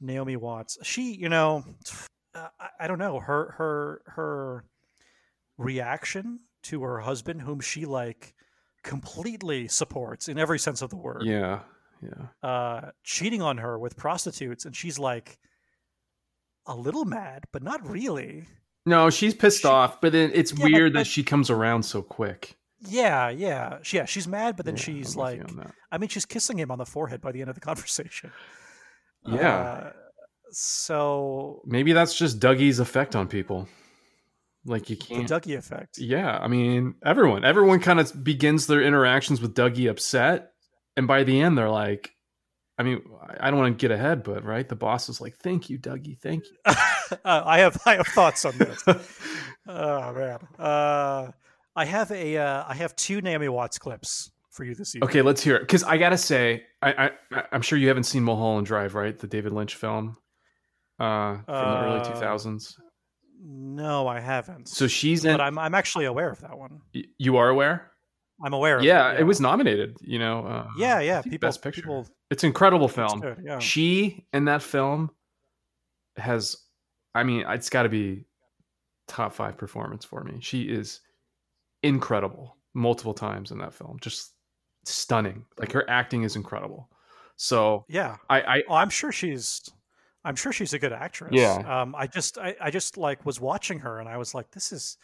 Naomi 0.00 0.36
Watts, 0.36 0.78
she, 0.82 1.14
you 1.14 1.28
know, 1.28 1.64
uh, 2.34 2.48
I, 2.58 2.68
I 2.80 2.86
don't 2.86 2.98
know 2.98 3.20
her 3.20 3.52
her 3.58 4.02
her 4.06 4.64
reaction 5.58 6.40
to 6.64 6.82
her 6.82 7.00
husband, 7.00 7.42
whom 7.42 7.60
she 7.60 7.84
like 7.86 8.34
completely 8.82 9.68
supports 9.68 10.28
in 10.28 10.38
every 10.38 10.58
sense 10.58 10.82
of 10.82 10.90
the 10.90 10.96
word, 10.96 11.22
yeah, 11.24 11.60
yeah, 12.02 12.48
uh, 12.48 12.90
cheating 13.04 13.42
on 13.42 13.58
her 13.58 13.78
with 13.78 13.96
prostitutes, 13.96 14.64
and 14.64 14.74
she's 14.74 14.98
like 14.98 15.38
a 16.66 16.74
little 16.76 17.04
mad, 17.04 17.44
but 17.52 17.62
not 17.62 17.86
really. 17.88 18.44
no, 18.86 19.10
she's 19.10 19.34
pissed 19.34 19.62
She- 19.62 19.68
off, 19.68 20.00
but 20.00 20.12
then 20.12 20.30
it's 20.34 20.52
Yeah, 20.52 20.64
weird 20.64 20.92
but- 20.92 21.00
that 21.00 21.06
she 21.06 21.22
comes 21.22 21.50
around 21.50 21.82
so 21.84 22.02
quick. 22.02 22.56
Yeah, 22.82 23.28
yeah, 23.28 23.78
she, 23.82 23.98
yeah. 23.98 24.06
She's 24.06 24.26
mad, 24.26 24.56
but 24.56 24.64
then 24.64 24.76
Yeah, 24.76 24.82
she's 24.82 25.14
I'm 25.14 25.22
with 25.22 25.48
you 25.50 25.56
like. 25.58 25.66
I 25.92 25.98
mean, 25.98 26.08
she's 26.08 26.24
kissing 26.24 26.58
him 26.58 26.70
on 26.70 26.78
the 26.78 26.86
forehead 26.86 27.20
by 27.20 27.30
the 27.30 27.40
end 27.42 27.50
of 27.50 27.54
the 27.54 27.60
conversation. 27.70 28.32
Yeah. 29.26 29.58
Uh, 29.60 29.92
so 30.52 31.60
maybe 31.66 31.92
that's 31.92 32.14
just 32.16 32.40
Dougie's 32.40 32.78
effect 32.78 33.14
on 33.14 33.28
people. 33.28 33.68
Like 34.64 34.90
you 34.90 34.96
can't. 34.96 35.26
the 35.26 35.34
Dougie 35.34 35.56
effect. 35.56 35.98
Yeah, 35.98 36.36
I 36.38 36.46
mean, 36.48 36.94
everyone, 37.04 37.44
everyone 37.44 37.80
kind 37.80 37.98
of 37.98 38.22
begins 38.22 38.66
their 38.66 38.82
interactions 38.82 39.40
with 39.40 39.54
Dougie 39.54 39.88
upset, 39.90 40.52
and 40.96 41.06
by 41.06 41.24
the 41.24 41.40
end, 41.40 41.56
they're 41.56 41.70
like, 41.70 42.10
I 42.76 42.82
mean, 42.82 43.00
I- 43.40 43.50
don't 43.50 43.58
want 43.58 43.78
to 43.78 43.82
get 43.82 43.90
ahead, 43.94 44.22
but 44.22 44.44
right, 44.44 44.68
the 44.68 44.76
boss 44.76 45.08
is 45.08 45.20
like, 45.20 45.36
"Thank 45.38 45.70
you, 45.70 45.78
Dougie, 45.78 46.18
thank 46.18 46.44
you." 46.46 46.56
uh, 46.66 46.74
I 47.24 47.60
have 47.60 47.80
I 47.86 47.96
have 47.96 48.06
thoughts 48.08 48.44
on 48.44 48.56
this. 48.58 48.84
oh 49.66 50.12
man, 50.12 50.38
uh, 50.58 51.30
I 51.76 51.84
have 51.86 52.10
a 52.10 52.36
uh, 52.36 52.64
I 52.68 52.74
have 52.74 52.94
two 52.96 53.20
Naomi 53.22 53.48
Watts 53.48 53.78
clips 53.78 54.30
for 54.50 54.64
you 54.64 54.74
this 54.74 54.94
evening. 54.94 55.08
okay, 55.08 55.22
let's 55.22 55.42
hear 55.42 55.56
it 55.56 55.60
because 55.60 55.84
I 55.84 55.96
gotta 55.96 56.18
say, 56.18 56.64
I, 56.82 57.10
I 57.32 57.42
I'm 57.52 57.62
sure 57.62 57.78
you 57.78 57.88
haven't 57.88 58.04
seen 58.04 58.24
Mulholland 58.24 58.66
Drive, 58.66 58.94
right? 58.94 59.18
The 59.18 59.26
David 59.26 59.52
Lynch 59.52 59.74
film 59.76 60.16
uh, 60.98 61.36
from 61.36 61.44
the 61.46 61.80
early 61.82 62.00
Uh, 62.00 62.04
two 62.12 62.18
thousands. 62.20 62.76
No, 63.42 64.06
I 64.06 64.20
haven't. 64.20 64.68
So 64.68 64.86
she's 64.86 65.24
in. 65.24 65.32
but 65.34 65.40
I'm 65.40 65.58
I'm 65.58 65.74
actually 65.74 66.04
aware 66.04 66.30
of 66.30 66.40
that 66.42 66.58
one. 66.58 66.80
y- 66.94 67.04
you 67.18 67.36
are 67.38 67.48
aware? 67.48 67.90
I'm 68.44 68.52
aware. 68.52 68.78
Of 68.78 68.84
Yeah, 68.84 69.12
it, 69.12 69.20
it 69.20 69.24
was 69.24 69.40
nominated. 69.40 69.96
You 70.02 70.18
know. 70.18 70.46
Uh, 70.46 70.66
Yeah, 70.76 71.00
yeah. 71.00 71.22
People, 71.22 71.38
Best 71.48 71.62
Picture. 71.62 71.80
people. 71.82 72.06
It's 72.30 72.42
an 72.44 72.48
incredible 72.48 72.88
film. 72.88 73.22
yeah. 73.42 73.58
she 73.58 74.26
in 74.32 74.44
that 74.44 74.62
film 74.62 75.10
has 76.16 76.56
i 77.14 77.22
mean 77.22 77.44
it's 77.48 77.70
got 77.70 77.84
to 77.84 77.88
be 77.88 78.24
top 79.08 79.32
five 79.32 79.56
performance 79.56 80.04
for 80.04 80.22
me 80.22 80.38
she 80.40 80.62
is 80.62 81.00
incredible 81.82 82.56
multiple 82.74 83.14
times 83.14 83.50
in 83.50 83.58
that 83.58 83.72
film 83.72 83.96
just 84.00 84.32
stunning 84.84 85.44
like 85.58 85.72
her 85.72 85.88
acting 85.88 86.22
is 86.24 86.36
incredible 86.36 86.88
so 87.36 87.84
Yeah. 87.88 88.16
i 88.28 88.40
i 88.42 88.62
Oh, 88.68 88.74
I'm 88.74 88.90
sure 88.90 89.12
she's. 89.12 89.62
I'm 90.24 90.36
sure 90.36 90.52
she's 90.52 90.74
a 90.74 90.78
good 90.78 90.92
actress. 90.92 91.30
Yeah. 91.32 91.54
Um, 91.66 91.94
I 91.96 92.06
just, 92.06 92.38
I, 92.38 92.54
I 92.60 92.70
just 92.70 92.96
like 92.96 93.24
was 93.24 93.40
watching 93.40 93.78
her, 93.80 93.98
and 94.00 94.08
I 94.08 94.16
was 94.16 94.34
like, 94.34 94.50
this 94.50 94.70
is, 94.72 94.98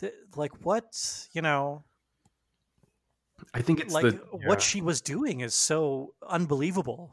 th- 0.00 0.14
like, 0.34 0.64
what 0.64 0.84
you 1.32 1.42
know, 1.42 1.84
i 3.52 3.60
think 3.60 3.80
it's 3.80 3.92
like 3.92 4.04
the 4.04 4.18
what 4.46 4.62
she 4.62 4.80
was 4.80 5.02
doing 5.02 5.40
is 5.40 5.54
so 5.54 6.14
unbelievable. 6.26 7.12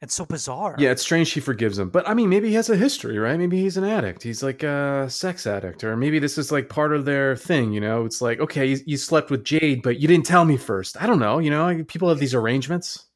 and 0.00 0.10
so 0.10 0.24
bizarre. 0.24 0.76
Yeah, 0.78 0.90
it's 0.90 1.02
strange 1.02 1.28
she 1.28 1.40
forgives 1.40 1.78
him. 1.78 1.90
But 1.90 2.08
I 2.08 2.14
mean, 2.14 2.28
maybe 2.28 2.48
he 2.48 2.54
has 2.54 2.70
a 2.70 2.76
history, 2.76 3.18
right? 3.18 3.36
Maybe 3.38 3.60
he's 3.60 3.76
an 3.76 3.84
addict. 3.84 4.22
He's 4.22 4.42
like 4.42 4.62
a 4.62 5.06
sex 5.10 5.46
addict. 5.46 5.82
Or 5.82 5.96
maybe 5.96 6.18
this 6.20 6.38
is 6.38 6.52
like 6.52 6.68
part 6.68 6.92
of 6.94 7.04
their 7.04 7.34
thing, 7.36 7.72
you 7.72 7.80
know? 7.80 8.04
It's 8.04 8.20
like, 8.22 8.38
okay, 8.38 8.66
you, 8.66 8.78
you 8.86 8.96
slept 8.96 9.30
with 9.30 9.44
Jade, 9.44 9.82
but 9.82 9.98
you 9.98 10.06
didn't 10.06 10.26
tell 10.26 10.44
me 10.44 10.56
first. 10.56 11.00
I 11.02 11.06
don't 11.06 11.18
know, 11.18 11.40
you 11.40 11.50
know? 11.50 11.82
People 11.88 12.08
have 12.10 12.20
these 12.20 12.34
arrangements. 12.34 13.06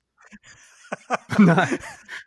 not, 1.38 1.68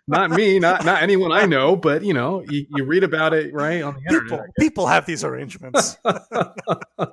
not 0.07 0.31
me, 0.31 0.59
not 0.59 0.85
not 0.85 1.03
anyone 1.03 1.31
I 1.31 1.45
know, 1.45 1.75
but 1.75 2.03
you 2.03 2.13
know, 2.13 2.43
you, 2.49 2.65
you 2.75 2.83
read 2.85 3.03
about 3.03 3.33
it 3.33 3.53
right 3.53 3.81
on 3.81 3.95
the 3.95 3.99
people, 4.01 4.15
internet. 4.15 4.49
People 4.59 4.87
have 4.87 5.05
these 5.05 5.23
arrangements. 5.23 5.97
uh, 6.05 6.19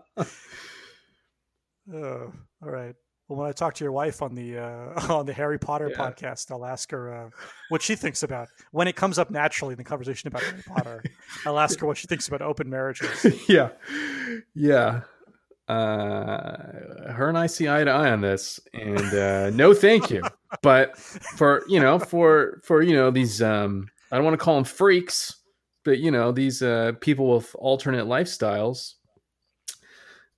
all 1.95 2.33
right. 2.61 2.95
Well, 3.29 3.39
when 3.39 3.49
I 3.49 3.53
talk 3.53 3.75
to 3.75 3.85
your 3.85 3.93
wife 3.93 4.21
on 4.21 4.35
the 4.35 4.59
uh, 4.59 5.13
on 5.13 5.27
the 5.27 5.33
Harry 5.33 5.59
Potter 5.59 5.89
Yeah. 5.91 5.97
podcast, 5.97 6.51
I'll 6.51 6.67
ask 6.67 6.91
her 6.91 7.27
uh, 7.27 7.31
what 7.71 7.81
she 7.83 7.95
thinks 7.95 8.23
about 8.23 8.49
when 8.73 8.89
it 8.89 8.97
comes 8.97 9.19
up 9.19 9.31
naturally 9.31 9.73
in 9.73 9.79
the 9.79 9.85
conversation 9.85 10.29
about 10.29 10.43
Harry 10.43 10.63
Potter. 10.67 11.03
I'll 11.47 11.59
ask 11.59 11.79
her 11.81 11.87
what 11.87 11.97
she 11.97 12.07
thinks 12.07 12.29
about 12.29 12.43
open 12.43 12.69
marriages. 12.69 13.25
yeah, 13.49 13.71
yeah. 14.55 15.03
Uh, 15.69 17.13
her 17.13 17.29
and 17.29 17.39
I 17.39 17.47
see 17.47 17.69
eye 17.69 17.85
to 17.85 17.91
eye 17.91 18.11
on 18.11 18.21
this, 18.21 18.61
and 18.75 19.15
uh, 19.15 19.51
no, 19.51 19.73
thank 19.73 20.11
you. 20.11 20.23
But 20.61 20.99
for 20.99 21.63
you 21.69 21.81
know, 21.81 21.99
for 21.99 22.61
for 22.63 22.83
you 22.83 22.95
know 22.95 23.11
these, 23.11 23.41
um, 23.41 23.89
I 24.11 24.17
don't 24.17 24.25
want 24.25 24.39
to 24.39 24.45
call 24.45 24.57
them 24.57 24.65
freaks, 24.65 25.37
but 25.85 25.99
you 25.99 26.11
know 26.11 26.33
these 26.33 26.63
uh, 26.63 26.93
people 27.01 27.35
with 27.35 27.55
alternate 27.55 28.07
lifestyles. 28.07 28.95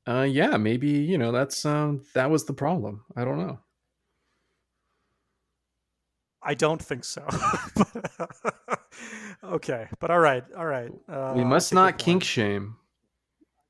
Uh, 0.06 0.26
yeah, 0.28 0.56
maybe 0.56 0.88
you 0.88 1.18
know 1.18 1.32
that's 1.32 1.64
um, 1.64 2.02
that 2.14 2.30
was 2.30 2.44
the 2.44 2.52
problem. 2.52 3.04
I 3.16 3.24
don't 3.24 3.38
know. 3.38 3.58
I 6.44 6.54
don't 6.54 6.80
think 6.80 7.04
so. 7.04 7.26
okay, 9.44 9.88
but 9.98 10.10
all 10.10 10.18
right, 10.18 10.44
all 10.56 10.66
right. 10.66 10.92
Uh, 11.08 11.32
we 11.34 11.42
must 11.42 11.72
not 11.72 11.98
kink 11.98 12.22
shame. 12.22 12.76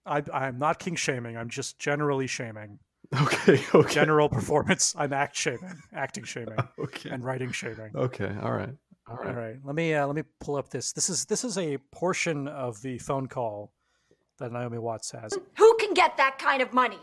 I, 0.04 0.22
I'm 0.32 0.58
not 0.58 0.78
king 0.78 0.96
shaming. 0.96 1.36
I'm 1.36 1.48
just 1.48 1.78
generally 1.78 2.26
shaming. 2.26 2.78
Okay, 3.22 3.60
okay, 3.74 3.94
General 3.94 4.28
performance. 4.28 4.94
I'm 4.96 5.12
act 5.12 5.36
shaming, 5.36 5.74
acting 5.92 6.24
shaming, 6.24 6.56
okay, 6.78 7.10
and 7.10 7.22
writing 7.24 7.52
shaming. 7.52 7.90
okay. 7.94 8.34
All 8.42 8.52
right, 8.52 8.74
all 9.08 9.18
All 9.18 9.24
right. 9.24 9.36
right, 9.36 9.56
let 9.64 9.74
me 9.74 9.94
uh, 9.94 10.06
let 10.06 10.16
me 10.16 10.22
pull 10.40 10.56
up 10.56 10.70
this. 10.70 10.92
This 10.92 11.08
is 11.10 11.26
this 11.26 11.44
is 11.44 11.56
a 11.58 11.78
portion 11.92 12.48
of 12.48 12.80
the 12.82 12.98
phone 12.98 13.26
call 13.28 13.72
that 14.38 14.50
Naomi 14.52 14.78
Watts 14.78 15.12
has. 15.12 15.32
Who 15.58 15.76
can 15.78 15.94
get 15.94 16.16
that 16.16 16.38
kind 16.38 16.60
of 16.62 16.72
money? 16.72 16.98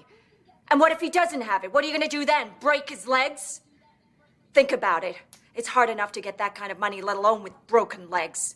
And 0.70 0.80
what 0.80 0.92
if 0.92 1.00
he 1.00 1.10
doesn't 1.10 1.42
have 1.42 1.64
it? 1.64 1.74
What 1.74 1.84
are 1.84 1.88
you 1.88 1.94
gonna 1.94 2.08
do 2.08 2.26
then? 2.26 2.50
Break 2.60 2.90
his 2.90 3.08
legs? 3.08 3.62
Think 4.54 4.72
about 4.72 5.04
it. 5.04 5.16
It's 5.54 5.68
hard 5.70 5.90
enough 5.90 6.12
to 6.14 6.22
get 6.22 6.38
that 6.40 6.56
kind 6.56 6.72
of 6.72 6.80
money, 6.80 7.02
let 7.02 7.18
alone 7.18 7.44
with 7.44 7.54
broken 7.68 8.10
legs. 8.10 8.56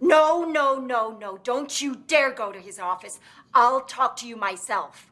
No, 0.00 0.44
no, 0.44 0.78
no, 0.80 1.16
no. 1.16 1.38
Don't 1.38 1.80
you 1.80 1.94
dare 1.94 2.32
go 2.32 2.50
to 2.50 2.58
his 2.58 2.78
office. 2.80 3.20
I'll 3.54 3.82
talk 3.82 4.16
to 4.16 4.26
you 4.26 4.36
myself. 4.36 5.08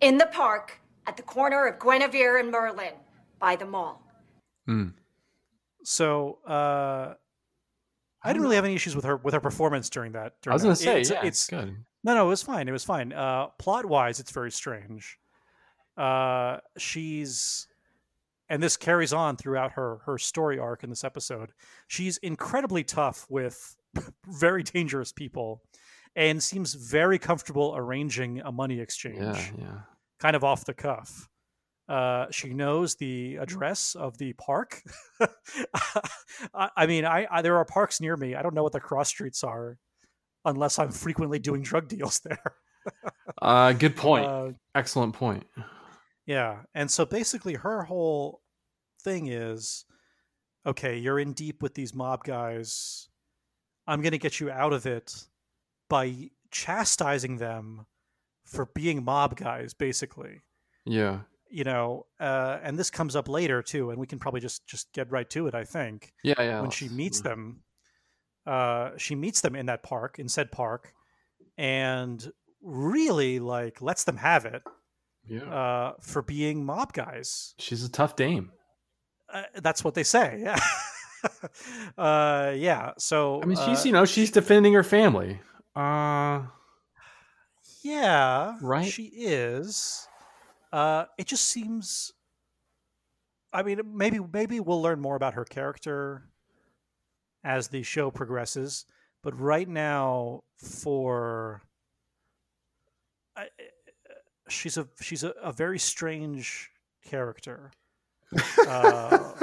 In 0.00 0.18
the 0.18 0.26
park, 0.26 0.80
at 1.06 1.16
the 1.16 1.22
corner 1.22 1.66
of 1.66 1.78
Guinevere 1.78 2.38
and 2.38 2.50
Merlin, 2.50 2.94
by 3.38 3.56
the 3.56 3.66
mall. 3.66 4.02
Hmm. 4.66 4.88
So 5.84 6.38
uh, 6.46 7.14
I 8.22 8.32
didn't 8.32 8.42
really 8.42 8.56
have 8.56 8.64
any 8.64 8.74
issues 8.74 8.96
with 8.96 9.04
her 9.04 9.16
with 9.18 9.34
her 9.34 9.40
performance 9.40 9.90
during 9.90 10.12
that. 10.12 10.34
I 10.46 10.52
was 10.52 10.62
gonna 10.62 10.76
say, 10.76 11.00
it's, 11.00 11.10
yeah, 11.10 11.24
it's 11.24 11.46
good. 11.46 11.76
no, 12.02 12.14
no, 12.14 12.26
it 12.26 12.28
was 12.30 12.42
fine. 12.42 12.68
It 12.68 12.72
was 12.72 12.84
fine. 12.84 13.12
Uh, 13.12 13.48
plot 13.58 13.84
wise, 13.84 14.18
it's 14.18 14.30
very 14.30 14.50
strange. 14.50 15.18
Uh, 15.96 16.58
she's, 16.78 17.68
and 18.48 18.62
this 18.62 18.76
carries 18.76 19.12
on 19.12 19.36
throughout 19.36 19.72
her 19.72 19.98
her 20.06 20.16
story 20.16 20.58
arc 20.58 20.82
in 20.84 20.90
this 20.90 21.04
episode. 21.04 21.52
She's 21.86 22.16
incredibly 22.18 22.82
tough 22.82 23.26
with 23.28 23.76
very 24.26 24.62
dangerous 24.62 25.12
people, 25.12 25.62
and 26.16 26.42
seems 26.42 26.74
very 26.74 27.18
comfortable 27.18 27.74
arranging 27.76 28.40
a 28.40 28.52
money 28.52 28.80
exchange, 28.80 29.18
Yeah, 29.18 29.46
yeah. 29.58 29.78
kind 30.20 30.36
of 30.36 30.44
off 30.44 30.64
the 30.64 30.74
cuff. 30.74 31.28
Uh, 31.88 32.26
she 32.30 32.54
knows 32.54 32.94
the 32.94 33.36
address 33.36 33.94
of 33.94 34.16
the 34.16 34.32
park. 34.34 34.80
I, 36.54 36.70
I 36.76 36.86
mean, 36.86 37.04
I, 37.04 37.26
I 37.30 37.42
there 37.42 37.56
are 37.56 37.64
parks 37.64 38.00
near 38.00 38.16
me. 38.16 38.34
I 38.34 38.42
don't 38.42 38.54
know 38.54 38.62
what 38.62 38.72
the 38.72 38.80
cross 38.80 39.08
streets 39.08 39.44
are, 39.44 39.76
unless 40.44 40.78
I'm 40.78 40.90
frequently 40.90 41.38
doing 41.38 41.62
drug 41.62 41.88
deals 41.88 42.20
there. 42.20 42.38
Uh, 43.40 43.72
good 43.72 43.96
point. 43.96 44.26
Uh, 44.26 44.50
Excellent 44.74 45.14
point. 45.14 45.42
yeah, 46.26 46.58
and 46.74 46.90
so 46.90 47.06
basically, 47.06 47.54
her 47.54 47.82
whole 47.82 48.42
thing 49.02 49.28
is, 49.28 49.86
okay, 50.66 50.98
you're 50.98 51.18
in 51.18 51.32
deep 51.32 51.62
with 51.62 51.72
these 51.74 51.94
mob 51.94 52.24
guys. 52.24 53.08
I'm 53.86 54.02
gonna 54.02 54.18
get 54.18 54.38
you 54.38 54.50
out 54.50 54.74
of 54.74 54.84
it 54.84 55.14
by 55.88 56.30
chastising 56.50 57.38
them 57.38 57.86
for 58.44 58.66
being 58.74 59.04
mob 59.04 59.36
guys, 59.36 59.74
basically. 59.74 60.42
Yeah. 60.86 61.20
you 61.50 61.64
know 61.64 62.04
uh, 62.20 62.58
and 62.62 62.78
this 62.78 62.90
comes 62.90 63.16
up 63.16 63.26
later 63.28 63.62
too 63.62 63.90
and 63.90 63.98
we 63.98 64.06
can 64.06 64.18
probably 64.18 64.40
just 64.40 64.66
just 64.66 64.92
get 64.92 65.10
right 65.10 65.28
to 65.30 65.46
it 65.46 65.54
i 65.54 65.64
think 65.64 66.12
Yeah, 66.22 66.34
yeah. 66.42 66.60
when 66.60 66.70
she 66.70 66.88
meets 66.90 67.20
mm. 67.20 67.24
them 67.24 67.60
uh, 68.46 68.90
she 68.98 69.14
meets 69.14 69.40
them 69.40 69.54
in 69.56 69.66
that 69.66 69.82
park 69.82 70.18
in 70.18 70.28
said 70.28 70.50
park 70.52 70.92
and 71.56 72.30
really 72.60 73.38
like 73.38 73.80
lets 73.80 74.04
them 74.04 74.18
have 74.18 74.44
it 74.44 74.62
Yeah. 75.26 75.44
uh, 75.44 75.92
for 76.00 76.20
being 76.22 76.64
mob 76.66 76.92
guys 76.92 77.54
She's 77.58 77.82
a 77.84 77.88
tough 77.90 78.14
dame. 78.16 78.50
uh, 79.32 79.44
that's 79.62 79.82
what 79.84 79.94
they 79.94 80.04
say 80.04 80.40
yeah 80.42 80.60
uh, 81.98 82.52
yeah 82.56 82.92
so 82.98 83.40
I 83.42 83.46
mean, 83.46 83.56
she's 83.56 83.80
uh, 83.80 83.86
you 83.86 83.92
know 83.92 84.04
she's 84.04 84.30
defending 84.30 84.74
her 84.74 84.82
family. 84.84 85.40
Uh, 85.76 86.46
Yeah, 87.82 88.56
Right? 88.60 88.86
She 88.90 89.04
is. 89.04 90.08
Uh, 90.72 91.04
it 91.18 91.26
just 91.26 91.44
seems. 91.44 92.12
I 93.52 93.62
mean, 93.62 93.80
maybe 93.94 94.18
maybe 94.32 94.58
we'll 94.60 94.82
learn 94.82 95.00
more 95.00 95.14
about 95.16 95.34
her 95.34 95.44
character 95.44 96.24
as 97.44 97.68
the 97.68 97.82
show 97.82 98.10
progresses. 98.10 98.84
But 99.22 99.38
right 99.38 99.68
now, 99.68 100.42
for 100.56 101.62
I, 103.36 103.48
she's 104.48 104.76
a 104.76 104.88
she's 105.00 105.22
a, 105.22 105.30
a 105.42 105.52
very 105.52 105.78
strange 105.78 106.70
character. 107.04 107.70
Uh, 108.66 109.34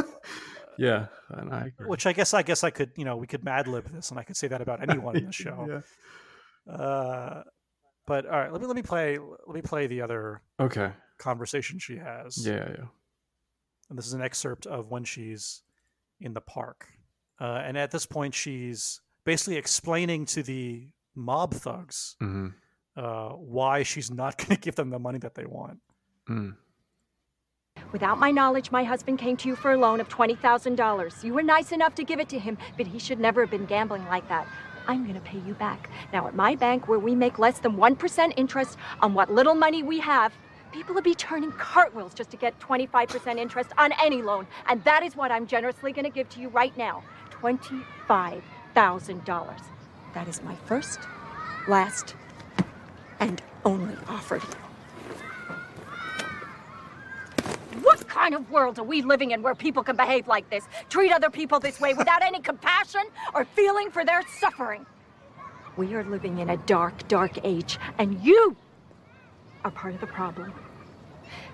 yeah, 0.82 1.06
and 1.30 1.54
I 1.54 1.72
which 1.86 2.06
I 2.06 2.14
guess 2.14 2.34
I 2.34 2.42
guess 2.44 2.64
I 2.64 2.70
could 2.72 2.92
you 2.98 3.06
know 3.06 3.16
we 3.18 3.28
could 3.28 3.44
mad 3.44 3.68
lib 3.68 3.86
this 3.92 4.10
and 4.12 4.20
I 4.20 4.24
could 4.24 4.38
say 4.38 4.48
that 4.48 4.62
about 4.62 4.82
anyone 4.82 5.16
in 5.16 5.26
the 5.26 5.32
show. 5.46 5.68
Yeah. 5.70 6.74
Uh, 6.74 7.44
but 8.08 8.26
all 8.26 8.40
right, 8.40 8.52
let 8.52 8.62
me 8.62 8.68
let 8.68 8.76
me 8.76 8.82
play 8.82 9.18
let 9.20 9.56
me 9.56 9.62
play 9.62 9.88
the 9.88 10.02
other 10.02 10.42
Okay. 10.60 10.92
conversation 11.18 11.80
she 11.80 11.98
has. 11.98 12.46
Yeah, 12.46 12.68
yeah. 12.78 12.86
And 13.90 13.98
this 13.98 14.08
is 14.08 14.14
an 14.14 14.22
excerpt 14.22 14.66
of 14.68 14.90
when 14.90 15.04
she's 15.04 15.64
in 16.20 16.34
the 16.34 16.42
park. 16.42 16.88
Uh, 17.40 17.62
and 17.66 17.78
at 17.78 17.92
this 17.92 18.06
point, 18.06 18.34
she's 18.36 19.02
basically 19.26 19.58
explaining 19.58 20.26
to 20.26 20.44
the 20.44 20.88
mob 21.16 21.54
thugs 21.54 22.16
hmm 22.20 22.50
uh, 22.98 23.30
why 23.30 23.84
she's 23.84 24.12
not 24.12 24.38
going 24.42 24.56
to 24.56 24.62
give 24.62 24.76
them 24.76 24.90
the 24.90 25.00
money 25.00 25.18
that 25.20 25.34
they 25.36 25.46
want. 25.46 25.80
Mm. 26.30 26.56
Without 27.92 28.20
my 28.20 28.32
knowledge, 28.32 28.72
my 28.72 28.86
husband 28.86 29.20
came 29.20 29.36
to 29.38 29.48
you 29.50 29.56
for 29.56 29.74
a 29.74 29.78
loan 29.78 30.00
of 30.00 30.08
$20,000. 30.08 31.24
You 31.24 31.34
were 31.34 31.44
nice 31.44 31.74
enough 31.74 31.94
to 31.96 32.06
give 32.06 32.22
it 32.22 32.30
to 32.30 32.40
him, 32.40 32.58
but 32.78 32.88
he 32.88 32.98
should 32.98 33.20
never 33.20 33.42
have 33.42 33.52
been 33.52 33.66
gambling 33.66 34.06
like 34.06 34.26
that. 34.30 34.48
I'm 34.88 35.04
going 35.04 35.16
to 35.16 35.22
pay 35.22 35.40
you 35.40 35.56
back. 35.56 35.90
Now, 36.14 36.26
at 36.28 36.34
my 36.34 36.56
bank, 36.56 36.88
where 36.88 37.00
we 37.00 37.16
make 37.16 37.38
less 37.38 37.60
than 37.60 37.76
1% 37.76 38.34
interest 38.38 38.78
on 39.02 39.14
what 39.14 39.30
little 39.32 39.56
money 39.56 39.84
we 39.84 40.00
have, 40.00 40.34
people 40.72 40.96
will 40.96 41.02
be 41.02 41.16
turning 41.16 41.52
cartwheels 41.52 42.14
just 42.14 42.30
to 42.32 42.38
get 42.38 42.58
25% 42.60 43.38
interest 43.38 43.72
on 43.78 43.92
any 44.02 44.22
loan. 44.22 44.48
And 44.68 44.82
that 44.86 45.04
is 45.04 45.18
what 45.18 45.30
I'm 45.32 45.46
generously 45.46 45.92
going 45.92 46.06
to 46.06 46.12
give 46.12 46.30
to 46.30 46.40
you 46.40 46.48
right 46.50 46.76
now 46.78 47.04
$25,000. 47.32 49.62
That 50.14 50.28
is 50.28 50.44
my 50.44 50.56
first, 50.66 51.00
last, 51.68 52.16
and 53.20 53.42
only 53.66 53.96
offer 54.08 54.38
to 54.40 54.48
you. 54.48 54.54
What 57.82 58.01
kind 58.12 58.36
of 58.36 58.52
world 58.52 58.78
are 58.78 58.84
we 58.84 59.02
living 59.02 59.32
in 59.32 59.42
where 59.42 59.56
people 59.56 59.84
can 59.84 59.96
behave 59.96 60.28
like 60.28 60.50
this, 60.50 60.68
treat 60.90 61.12
other 61.14 61.30
people 61.30 61.60
this 61.60 61.80
way 61.80 61.94
without 61.94 62.22
any 62.22 62.42
compassion 62.42 63.04
or 63.34 63.46
feeling 63.46 63.90
for 63.90 64.04
their 64.04 64.22
suffering? 64.40 64.86
We 65.78 65.94
are 65.96 66.04
living 66.04 66.40
in 66.40 66.50
a 66.50 66.58
dark, 66.58 67.08
dark 67.08 67.40
age, 67.46 67.80
and 67.98 68.22
you 68.22 68.56
are 69.64 69.72
part 69.72 69.94
of 69.94 70.02
the 70.02 70.08
problem. 70.08 70.54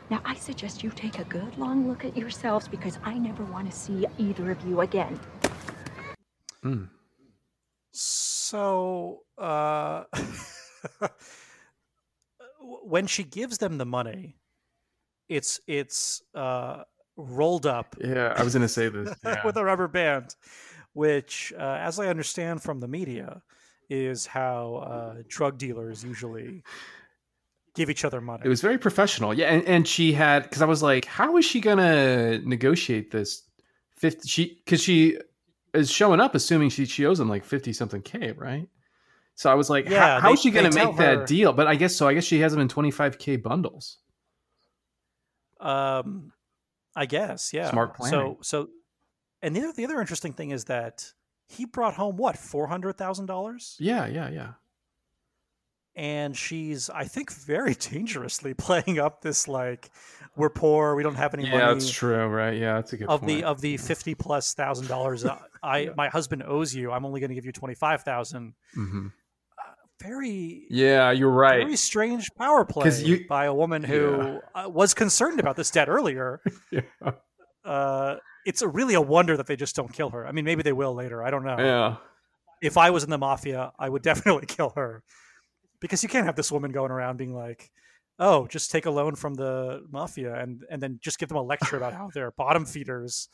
Now, 0.10 0.22
I 0.26 0.36
suggest 0.36 0.84
you 0.84 0.90
take 0.90 1.20
a 1.20 1.26
good 1.26 1.58
long 1.58 1.88
look 1.88 2.04
at 2.06 2.18
yourselves 2.18 2.68
because 2.68 2.98
I 3.04 3.18
never 3.20 3.44
want 3.44 3.70
to 3.70 3.78
see 3.78 4.08
either 4.18 4.50
of 4.50 4.66
you 4.66 4.82
again. 4.82 5.20
Mm. 6.64 6.90
So, 7.92 9.24
uh, 9.38 10.06
when 12.60 13.06
she 13.06 13.24
gives 13.24 13.60
them 13.60 13.78
the 13.78 13.86
money, 13.86 14.38
it's 15.30 15.60
it's 15.68 16.22
uh, 16.36 16.84
rolled 17.18 17.66
up 17.66 17.96
Yeah, 18.04 18.34
I 18.36 18.44
was 18.44 18.54
gonna 18.54 18.68
say 18.68 18.90
this. 18.90 19.14
Yeah. 19.24 19.46
with 19.46 19.58
a 19.58 19.64
rubber 19.64 19.88
band, 19.88 20.36
which, 20.94 21.54
uh, 21.58 21.62
as 21.80 22.00
I 22.00 22.08
understand 22.08 22.62
from 22.64 22.80
the 22.80 22.88
media, 22.88 23.42
is 23.90 24.26
how 24.26 24.76
uh, 24.76 25.22
drug 25.28 25.58
dealers 25.58 26.04
usually 26.04 26.64
give 27.76 27.90
each 27.90 28.04
other 28.06 28.20
money. 28.22 28.42
It 28.46 28.50
was 28.50 28.62
very 28.62 28.78
professional. 28.78 29.34
Yeah, 29.34 29.48
and, 29.54 29.64
and 29.66 29.88
she 29.88 30.12
had 30.14 30.44
because 30.44 30.62
I 30.62 30.66
was 30.66 30.82
like, 30.84 31.06
how 31.06 31.38
is 31.38 31.46
she 31.46 31.60
gonna 31.62 32.40
negotiate 32.40 33.12
this? 33.12 33.44
Fifty, 33.96 34.28
she 34.28 34.62
because 34.66 34.82
she 34.82 35.18
is 35.74 35.90
showing 35.92 36.20
up 36.20 36.36
assuming 36.36 36.70
she 36.70 36.86
she 36.86 37.06
owes 37.06 37.20
him 37.20 37.30
like 37.30 37.44
fifty 37.44 37.74
something 37.74 38.02
k, 38.02 38.32
right? 38.34 38.68
So 39.36 39.52
I 39.52 39.54
was 39.56 39.70
like, 39.70 39.88
Yeah, 39.90 40.16
how, 40.16 40.20
how 40.22 40.28
they- 40.30 40.34
is 40.34 40.42
she 40.42 40.52
gonna 40.52 40.70
they 40.70 40.76
tell 40.78 40.92
make 40.92 40.98
that 40.98 41.18
her- 41.20 41.26
deal? 41.26 41.54
But 41.54 41.68
I 41.68 41.76
guess 41.76 41.96
so. 41.96 42.08
I 42.08 42.14
guess 42.14 42.24
she 42.24 42.40
has 42.40 42.52
them 42.52 42.62
in 42.62 42.68
twenty 42.68 42.92
five 42.92 43.18
k 43.20 43.36
bundles. 43.38 43.98
Um, 45.60 46.32
I 46.96 47.06
guess, 47.06 47.54
yeah. 47.54 47.70
Smart 47.72 47.96
planning. 47.96 48.20
So, 48.20 48.38
so, 48.42 48.70
and 49.42 49.56
the 49.56 49.62
other, 49.62 49.74
the 49.74 49.86
other 49.86 50.00
interesting 50.02 50.34
thing 50.34 50.52
is 50.52 50.66
that 50.66 51.14
he 51.48 51.66
brought 51.66 51.94
home 51.94 52.18
what 52.18 52.38
four 52.38 52.68
hundred 52.68 52.98
thousand 52.98 53.28
dollars, 53.28 53.76
Yeah, 53.80 54.06
yeah, 54.08 54.30
yeah. 54.30 54.54
and 55.96 56.36
she's, 56.36 56.90
I 56.90 57.06
think, 57.06 57.32
very 57.32 57.74
dangerously 57.80 58.54
playing 58.54 59.00
up 59.00 59.22
this 59.22 59.48
like, 59.48 59.90
we're 60.36 60.50
poor, 60.50 60.96
we 60.96 61.04
don't 61.04 61.16
have 61.16 61.34
any 61.34 61.44
Yeah, 61.46 61.52
money. 61.52 61.74
that's 61.74 61.90
true, 61.90 62.28
right? 62.28 62.56
Yeah, 62.58 62.76
that's 62.76 62.94
a 62.94 62.98
good 62.98 63.08
Of 63.10 63.22
point. 63.22 63.28
the 63.28 63.44
of 63.44 63.62
the 63.62 63.78
fifty 63.78 64.14
plus 64.16 64.54
thousand 64.54 64.88
dollars, 64.88 65.26
I 65.64 65.90
my 65.96 66.10
husband 66.10 66.44
owes 66.46 66.74
you. 66.76 66.92
I'm 66.92 67.06
only 67.06 67.20
going 67.20 67.30
to 67.30 67.36
give 67.36 67.46
you 67.46 67.52
twenty 67.52 67.76
five 67.76 68.04
thousand. 68.04 68.54
Mhm. 68.76 69.12
Very 70.08 70.66
Yeah, 70.70 71.12
you're 71.12 71.30
right. 71.32 71.64
very 71.64 71.76
strange 71.76 72.30
power 72.38 72.64
play 72.66 72.90
you- 73.02 73.28
by 73.28 73.46
a 73.46 73.54
woman 73.54 73.84
who 73.84 74.40
uh, 74.56 74.70
was 74.70 74.94
concerned 74.94 75.40
about 75.40 75.56
this 75.56 75.70
debt 75.72 75.90
earlier. 75.90 76.42
Yeah. 76.72 76.82
Uh, 77.66 78.16
it's 78.46 78.62
a, 78.62 78.68
really 78.68 78.94
a 78.94 79.02
wonder 79.02 79.36
that 79.36 79.48
they 79.48 79.56
just 79.58 79.76
don't 79.76 79.92
kill 79.92 80.10
her. 80.12 80.26
I 80.26 80.32
mean, 80.32 80.46
maybe 80.46 80.64
they 80.64 80.72
will 80.74 80.94
later. 80.94 81.22
I 81.24 81.30
don't 81.32 81.44
know. 81.44 81.58
yeah. 81.60 81.96
If 82.62 82.78
I 82.78 82.90
was 82.92 83.04
in 83.04 83.10
the 83.10 83.18
mafia, 83.18 83.72
I 83.78 83.90
would 83.90 84.02
definitely 84.12 84.46
kill 84.48 84.72
her 84.76 85.04
because 85.82 86.02
you 86.04 86.10
can't 86.10 86.26
have 86.26 86.36
this 86.36 86.52
woman 86.52 86.72
going 86.72 86.92
around 86.92 87.18
being 87.18 87.36
like, 87.36 87.70
"Oh, 88.20 88.48
just 88.48 88.72
take 88.72 88.86
a 88.86 88.90
loan 88.92 89.16
from 89.16 89.36
the 89.36 89.86
mafia 89.92 90.34
and 90.42 90.64
and 90.72 90.82
then 90.82 91.00
just 91.02 91.20
give 91.20 91.30
them 91.30 91.38
a 91.38 91.42
lecture 91.44 91.78
about 91.78 91.94
how 91.94 92.10
they're 92.14 92.32
bottom 92.32 92.66
feeders, 92.66 93.30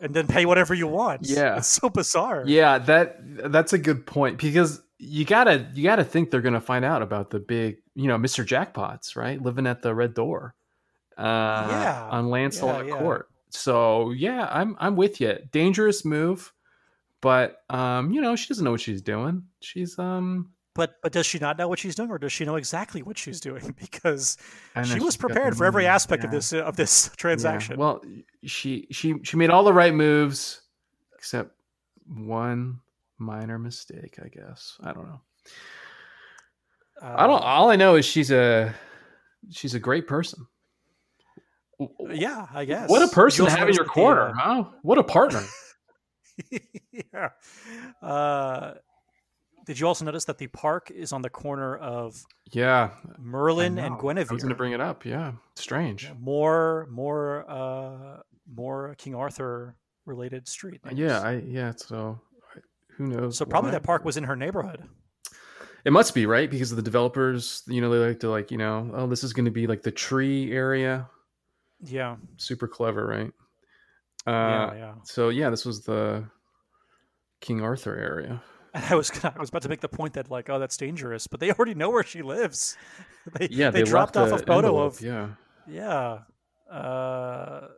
and 0.00 0.12
then 0.14 0.26
pay 0.26 0.46
whatever 0.46 0.74
you 0.74 0.88
want." 0.88 1.28
Yeah. 1.28 1.58
it's 1.58 1.68
so 1.68 1.88
bizarre. 1.90 2.42
Yeah, 2.46 2.78
that 2.78 3.18
that's 3.52 3.72
a 3.72 3.78
good 3.78 4.04
point 4.06 4.38
because 4.38 4.82
you 5.02 5.24
gotta 5.24 5.66
you 5.74 5.82
gotta 5.82 6.04
think 6.04 6.30
they're 6.30 6.42
gonna 6.42 6.60
find 6.60 6.84
out 6.84 7.00
about 7.00 7.30
the 7.30 7.40
big 7.40 7.78
you 7.94 8.06
know 8.06 8.18
Mr. 8.18 8.44
Jackpots 8.44 9.16
right 9.16 9.40
living 9.40 9.66
at 9.66 9.80
the 9.82 9.94
Red 9.94 10.12
Door, 10.14 10.54
uh, 11.16 11.22
Yeah, 11.22 12.08
on 12.10 12.28
Lancelot 12.28 12.86
yeah, 12.86 12.92
yeah. 12.92 12.98
Court. 12.98 13.28
So 13.48 14.10
yeah, 14.10 14.46
I'm 14.50 14.76
I'm 14.78 14.96
with 14.96 15.20
you. 15.20 15.38
Dangerous 15.52 16.04
move, 16.04 16.52
but 17.22 17.62
um 17.70 18.12
you 18.12 18.20
know 18.20 18.36
she 18.36 18.48
doesn't 18.48 18.64
know 18.64 18.72
what 18.72 18.80
she's 18.80 19.00
doing. 19.02 19.44
She's 19.60 19.98
um 19.98 20.50
But 20.74 20.96
but 21.02 21.12
does 21.12 21.24
she 21.26 21.38
not 21.38 21.56
know 21.58 21.66
what 21.66 21.78
she's 21.78 21.94
doing, 21.94 22.10
or 22.10 22.18
does 22.18 22.32
she 22.32 22.44
know 22.44 22.56
exactly 22.56 23.02
what 23.02 23.16
she's 23.18 23.40
doing? 23.40 23.74
Because 23.80 24.36
she 24.74 24.80
was 24.80 24.90
she's 24.90 25.00
got 25.00 25.12
the 25.12 25.18
prepared 25.18 25.56
for 25.56 25.64
every 25.64 25.84
money. 25.84 25.94
aspect 25.94 26.24
of 26.24 26.30
this 26.30 26.52
of 26.52 26.76
this 26.76 27.06
Yeah. 27.12 27.16
transaction. 27.16 27.78
Well, 27.78 28.02
she 28.44 28.86
she 28.90 29.14
she 29.22 29.36
made 29.38 29.48
all 29.50 29.64
the 29.64 29.72
right 29.72 29.94
moves 29.94 30.60
except 31.16 31.52
one 32.06 32.80
minor 33.20 33.58
mistake, 33.58 34.18
I 34.22 34.28
guess. 34.28 34.76
I 34.82 34.92
don't 34.92 35.06
know. 35.06 35.20
I 37.02 37.26
don't. 37.26 37.40
Uh, 37.40 37.44
All 37.44 37.70
I 37.70 37.76
know 37.76 37.96
is 37.96 38.04
she's 38.04 38.30
a 38.30 38.74
she's 39.50 39.74
a 39.74 39.80
great 39.80 40.06
person. 40.06 40.46
Yeah, 42.10 42.46
I 42.52 42.64
guess. 42.64 42.90
What 42.90 43.02
a 43.02 43.08
person 43.08 43.44
You 43.44 43.50
to 43.50 43.56
have 43.56 43.68
in 43.68 43.74
your 43.74 43.84
that 43.84 43.90
corner, 43.90 44.30
uh, 44.30 44.34
huh? 44.34 44.64
What 44.82 44.98
a 44.98 45.04
partner. 45.04 45.42
yeah. 47.12 47.30
Uh, 48.02 48.74
did 49.66 49.78
you 49.78 49.86
also 49.86 50.04
notice 50.04 50.24
that 50.26 50.38
the 50.38 50.48
park 50.48 50.90
is 50.90 51.12
on 51.12 51.22
the 51.22 51.30
corner 51.30 51.76
of 51.76 52.22
yeah, 52.52 52.90
Merlin 53.18 53.78
and 53.78 53.94
know. 53.94 54.00
Guinevere? 54.00 54.32
I 54.32 54.34
was 54.34 54.42
going 54.42 54.50
to 54.50 54.56
bring 54.56 54.72
it 54.72 54.80
up. 54.80 55.06
Yeah, 55.06 55.32
strange. 55.54 56.10
more, 56.18 56.86
more, 56.90 57.48
uh, 57.48 58.20
more 58.52 58.94
King 58.98 59.14
Arthur 59.14 59.76
related 60.06 60.48
street. 60.48 60.84
names. 60.84 60.98
Yeah, 60.98 61.20
I 61.20 61.42
yeah. 61.46 61.72
So 61.76 62.20
who 63.00 63.06
knows? 63.06 63.38
so 63.38 63.46
probably 63.46 63.68
why. 63.68 63.76
that 63.76 63.82
park 63.82 64.04
was 64.04 64.16
in 64.18 64.24
her 64.24 64.36
neighborhood. 64.36 64.82
It 65.86 65.92
must 65.92 66.14
be 66.14 66.26
right 66.26 66.50
because 66.50 66.70
the 66.70 66.82
developers, 66.82 67.62
you 67.66 67.80
know, 67.80 67.90
they 67.90 68.08
like 68.08 68.20
to 68.20 68.28
like 68.28 68.50
you 68.50 68.58
know, 68.58 68.90
oh, 68.94 69.06
this 69.06 69.24
is 69.24 69.32
going 69.32 69.46
to 69.46 69.50
be 69.50 69.66
like 69.66 69.82
the 69.82 69.90
tree 69.90 70.52
area. 70.52 71.08
Yeah, 71.82 72.16
Super 72.36 72.68
clever, 72.68 73.06
right? 73.06 73.32
yeah, 74.26 74.64
Uh, 74.66 74.74
yeah. 74.74 74.94
So 75.04 75.30
yeah, 75.30 75.48
this 75.48 75.64
was 75.64 75.80
the 75.80 76.28
King 77.40 77.62
Arthur 77.62 77.96
area. 77.96 78.42
And 78.74 78.84
I 78.90 78.94
was 78.94 79.10
I 79.24 79.32
was 79.38 79.48
about 79.48 79.62
to 79.62 79.70
make 79.70 79.80
the 79.80 79.88
point 79.88 80.12
that 80.14 80.30
like, 80.30 80.50
oh, 80.50 80.58
that's 80.58 80.76
dangerous, 80.76 81.26
but 81.26 81.40
they 81.40 81.50
already 81.52 81.74
know 81.74 81.88
where 81.88 82.04
she 82.04 82.20
lives. 82.20 82.76
they 83.38 83.48
Yeah, 83.50 83.70
they, 83.70 83.82
they, 83.82 83.90
dropped 83.90 84.18
off 84.18 84.28
a 84.28 84.38
photo 84.38 84.68
envelope, 84.68 84.94
of 84.96 85.00
yeah, 85.00 85.28
yeah. 85.66 86.18
Uh, 86.70 87.68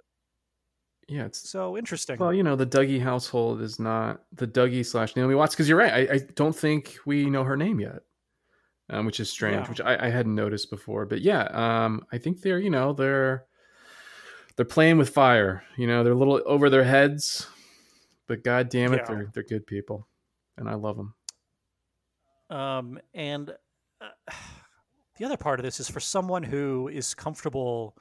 yeah. 1.08 1.24
It's 1.24 1.48
so 1.50 1.76
interesting. 1.76 2.18
Well, 2.18 2.32
you 2.32 2.42
know, 2.42 2.56
the 2.56 2.66
Dougie 2.66 3.00
household 3.00 3.60
is 3.60 3.78
not 3.78 4.22
the 4.32 4.46
Dougie 4.46 4.84
slash 4.84 5.14
Naomi 5.16 5.34
Watts 5.34 5.54
because 5.54 5.68
you're 5.68 5.78
right. 5.78 6.08
I, 6.10 6.14
I 6.14 6.18
don't 6.34 6.54
think 6.56 6.96
we 7.06 7.28
know 7.28 7.44
her 7.44 7.56
name 7.56 7.80
yet, 7.80 8.00
um, 8.90 9.06
which 9.06 9.20
is 9.20 9.30
strange, 9.30 9.64
Yeah. 9.64 9.68
which 9.68 9.80
I, 9.80 10.06
I 10.06 10.10
hadn't 10.10 10.34
noticed 10.34 10.70
before. 10.70 11.06
But 11.06 11.20
yeah, 11.22 11.42
um, 11.52 12.04
I 12.12 12.18
think 12.18 12.40
they're 12.40 12.58
you 12.58 12.70
know 12.70 12.92
they're 12.92 13.44
they're 14.56 14.64
playing 14.66 14.98
with 14.98 15.10
fire. 15.10 15.62
You 15.76 15.86
know, 15.86 16.04
they're 16.04 16.12
a 16.12 16.16
little 16.16 16.40
over 16.46 16.68
their 16.70 16.84
heads, 16.84 17.46
but 18.26 18.44
god 18.44 18.68
damn 18.68 18.92
it, 18.92 18.98
Yeah. 18.98 19.14
they're 19.14 19.30
they're 19.34 19.42
good 19.42 19.66
people, 19.66 20.06
and 20.56 20.68
I 20.68 20.74
love 20.74 20.96
them. 20.96 21.14
Um, 22.50 22.98
and 23.14 23.50
uh, 24.00 24.08
the 25.18 25.24
other 25.24 25.36
part 25.36 25.58
of 25.58 25.64
this 25.64 25.80
is 25.80 25.88
for 25.88 26.00
someone 26.00 26.42
who 26.42 26.88
is 26.88 27.14
comfortable 27.14 27.96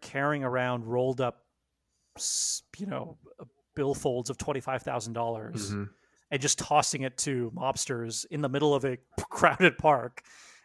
carrying 0.00 0.42
around 0.44 0.84
rolled 0.84 1.20
up, 1.20 1.41
you 2.78 2.86
know, 2.86 3.16
uh, 3.40 3.44
billfolds 3.76 4.30
of 4.30 4.36
twenty 4.38 4.60
five 4.60 4.82
thousand 4.82 5.12
dollars 5.14 5.72
Mhm. 5.72 5.88
and 6.30 6.42
just 6.42 6.58
tossing 6.58 7.02
it 7.02 7.16
to 7.18 7.50
mobsters 7.54 8.24
in 8.30 8.40
the 8.42 8.48
middle 8.48 8.74
of 8.74 8.84
a 8.84 8.98
crowded 9.30 9.78
park, 9.78 10.22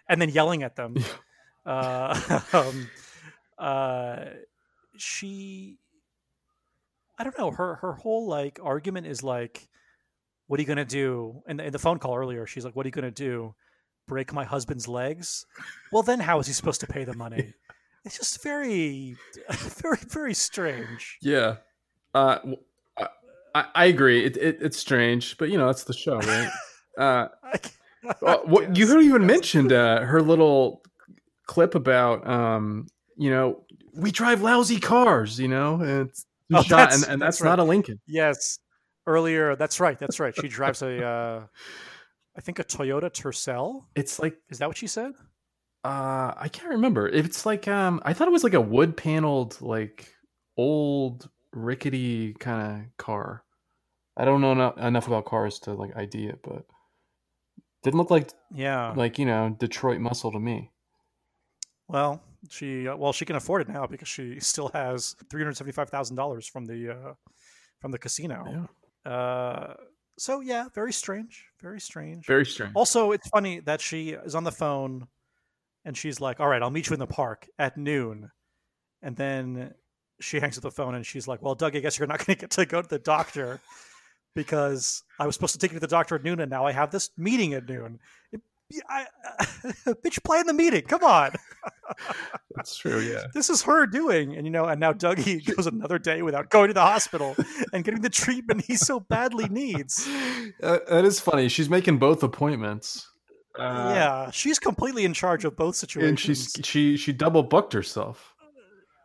and 0.10 0.22
then 0.22 0.30
yelling 0.30 0.64
at 0.64 0.76
them. 0.76 0.96
uh, 1.66 2.42
um, 2.54 2.90
uh, 3.58 4.26
she, 4.98 5.78
I 7.18 7.24
don't 7.24 7.38
know. 7.38 7.52
Her 7.52 7.76
her 7.76 7.94
whole 7.94 8.28
like 8.28 8.60
argument 8.62 9.08
is 9.08 9.24
like, 9.24 9.68
"What 10.48 10.60
are 10.60 10.62
you 10.64 10.68
gonna 10.68 10.86
do?" 10.86 11.42
And 11.48 11.60
in 11.62 11.72
the 11.72 11.80
phone 11.80 12.00
call 12.00 12.16
earlier, 12.16 12.46
she's 12.46 12.66
like, 12.66 12.76
"What 12.76 12.86
are 12.86 12.90
you 12.90 12.94
gonna 12.94 13.12
do? 13.12 13.56
Break 14.08 14.34
my 14.34 14.44
husband's 14.46 14.88
legs?" 14.88 15.46
Well, 15.92 16.04
then 16.04 16.20
how 16.20 16.40
is 16.40 16.48
he 16.48 16.54
supposed 16.54 16.82
to 16.82 16.88
pay 16.88 17.04
the 17.06 17.14
money? 17.16 17.54
It's 18.08 18.18
just 18.18 18.42
very, 18.42 19.16
very, 19.52 19.98
very 20.08 20.34
strange. 20.34 21.18
Yeah, 21.22 21.58
uh, 22.16 22.40
I, 23.54 23.66
I 23.76 23.86
agree. 23.86 24.24
It, 24.26 24.38
it 24.38 24.58
it's 24.62 24.78
strange, 24.78 25.38
but 25.38 25.50
you 25.50 25.58
know 25.58 25.68
that's 25.68 25.84
the 25.84 25.94
show, 25.94 26.18
right? 26.20 26.50
uh, 26.98 27.28
Well, 28.22 28.42
what 28.46 28.76
you 28.78 28.86
guess. 28.88 29.04
even 29.04 29.26
mentioned 29.26 29.74
uh, 29.74 30.02
her 30.02 30.22
little 30.22 30.82
clip 31.48 31.76
about 31.76 32.26
um, 32.28 32.88
you 33.18 33.30
know 33.30 33.64
we 33.94 34.10
drive 34.12 34.42
lousy 34.42 34.80
cars, 34.80 35.38
you 35.40 35.48
know, 35.50 35.82
and 35.82 36.10
it's 36.10 36.26
Oh, 36.54 36.62
shot, 36.62 36.78
that's- 36.78 37.04
and, 37.04 37.12
and 37.14 37.22
that's 37.22 37.40
that's, 37.40 37.44
not 37.44 37.60
a 37.60 37.64
Lincoln. 37.64 38.00
Yes. 38.08 38.60
Earlier, 39.06 39.58
that's 39.58 39.82
right. 39.82 40.00
That's 40.00 40.18
right. 40.20 40.34
She 40.36 40.48
drives 40.48 40.82
a, 40.82 41.06
uh, 41.06 41.44
I 42.38 42.42
think 42.42 42.60
a 42.60 42.64
Toyota 42.64 43.10
Tercel. 43.12 43.84
It's 43.96 44.18
like 44.20 44.38
Is 44.50 44.60
that 44.60 44.68
what 44.70 44.78
she 44.78 44.88
said? 44.88 45.12
Uh, 45.88 46.34
I 46.36 46.50
can't 46.52 46.70
remember. 46.70 47.08
It's 47.08 47.46
like 47.46 47.68
um, 47.68 48.02
I 48.04 48.14
thought 48.14 48.28
it 48.28 48.32
was 48.32 48.44
like 48.44 48.54
a 48.54 48.62
wood 48.62 48.98
paneled, 48.98 49.62
like 49.62 50.14
old 50.58 51.30
rickety 51.54 52.34
kind 52.34 52.62
of 52.86 52.98
car. 52.98 53.44
I 54.18 54.26
don't 54.26 54.42
know 54.42 54.52
eno- 54.52 54.74
enough 54.76 55.08
about 55.08 55.26
cars 55.26 55.60
to 55.60 55.74
like 55.74 55.96
ID 55.96 56.26
it, 56.28 56.40
but 56.44 56.66
didn't 57.84 57.98
look 58.00 58.12
like 58.12 58.32
Yeah. 58.54 58.94
like 58.96 59.18
you 59.20 59.26
know 59.26 59.56
Detroit 59.58 60.00
muscle 60.02 60.32
to 60.32 60.40
me. 60.40 60.72
Well, 61.88 62.22
she 62.50 62.88
uh, 62.88 62.96
well 62.98 63.14
she 63.14 63.26
can 63.26 63.36
afford 63.36 63.62
it 63.62 63.70
now 63.70 63.86
because 63.88 64.08
she 64.10 64.40
still 64.40 64.70
has 64.74 65.16
three 65.30 65.42
hundred 65.42 65.56
seventy 65.58 65.74
five 65.74 65.90
thousand 65.90 66.16
dollars 66.16 66.48
from 66.48 66.66
the 66.66 66.90
uh, 66.96 67.14
from 67.80 67.92
the 67.92 68.00
casino. 68.00 68.68
Yeah, 69.06 69.12
Uh, 69.12 69.74
so 70.18 70.42
yeah, 70.42 70.66
very 70.74 70.92
strange. 70.92 71.46
Very 71.62 71.80
strange. 71.80 72.26
very 72.26 72.46
strange. 72.46 72.74
Also, 72.76 73.12
it's 73.12 73.28
funny 73.30 73.62
that 73.62 73.80
she 73.80 74.10
is 74.10 74.36
on 74.36 74.44
the 74.44 74.52
phone 74.52 75.08
and 75.88 75.98
she's 75.98 76.20
like, 76.22 76.40
"All 76.40 76.48
right, 76.48 76.62
I'll 76.62 76.70
meet 76.70 76.90
you 76.90 76.94
in 76.94 77.00
the 77.00 77.08
park 77.08 77.48
at 77.58 77.78
noon," 77.78 78.30
and 79.02 79.16
then 79.16 79.74
she 80.20 80.40
hangs 80.40 80.58
up 80.58 80.64
the 80.64 80.70
phone 80.70 80.94
and 80.94 81.06
she's 81.06 81.28
like, 81.28 81.42
"Well, 81.42 81.56
Doug, 81.56 81.76
I 81.76 81.80
guess 81.80 81.98
you're 81.98 82.08
not 82.08 82.20
going 82.26 82.36
to 82.36 82.42
get 82.42 82.52
to 82.52 82.66
go 82.66 82.82
to 82.82 82.88
the 82.88 83.00
doctor 83.00 83.62
because 84.36 85.04
I 85.18 85.26
was 85.26 85.34
supposed 85.36 85.54
to 85.54 85.60
take 85.60 85.72
you 85.72 85.78
to 85.78 85.80
the 85.80 85.88
doctor 85.88 86.16
at 86.16 86.24
noon, 86.24 86.42
and 86.42 86.52
now 86.52 86.66
I 86.66 86.74
have 86.74 86.92
this 86.92 87.10
meeting 87.18 87.54
at 87.54 87.68
noon." 87.68 88.00
It- 88.32 88.42
I, 88.90 89.06
bitch, 90.04 90.22
plan 90.26 90.46
the 90.46 90.52
meeting. 90.52 90.82
Come 90.82 91.02
on. 91.02 91.32
That's 92.58 92.76
true. 92.76 93.00
Yeah. 93.00 93.24
This 93.34 93.50
is 93.50 93.62
her 93.62 93.88
doing, 93.88 94.36
and 94.36 94.46
you 94.46 94.52
know, 94.52 94.66
and 94.66 94.78
now 94.78 94.92
Dougie 94.92 95.56
goes 95.56 95.68
another 95.68 95.98
day 95.98 96.22
without 96.22 96.50
going 96.50 96.68
to 96.68 96.74
the 96.74 96.82
hospital 96.82 97.34
and 97.72 97.86
getting 97.86 98.02
the 98.02 98.10
treatment 98.10 98.66
he 98.66 98.76
so 98.76 99.00
badly 99.00 99.48
needs. 99.48 100.06
Uh, 100.62 100.80
that 100.90 101.06
is 101.06 101.18
funny. 101.22 101.48
She's 101.48 101.70
making 101.70 101.98
both 101.98 102.24
appointments. 102.24 103.08
Uh, 103.58 103.92
yeah, 103.94 104.32
she's 104.32 104.60
completely 104.60 105.06
in 105.06 105.14
charge 105.14 105.46
of 105.46 105.56
both 105.56 105.76
situations. 105.76 106.10
And 106.10 106.20
she's 106.20 106.66
she 106.66 106.98
she 106.98 107.14
double 107.14 107.44
booked 107.44 107.74
herself. 107.74 108.36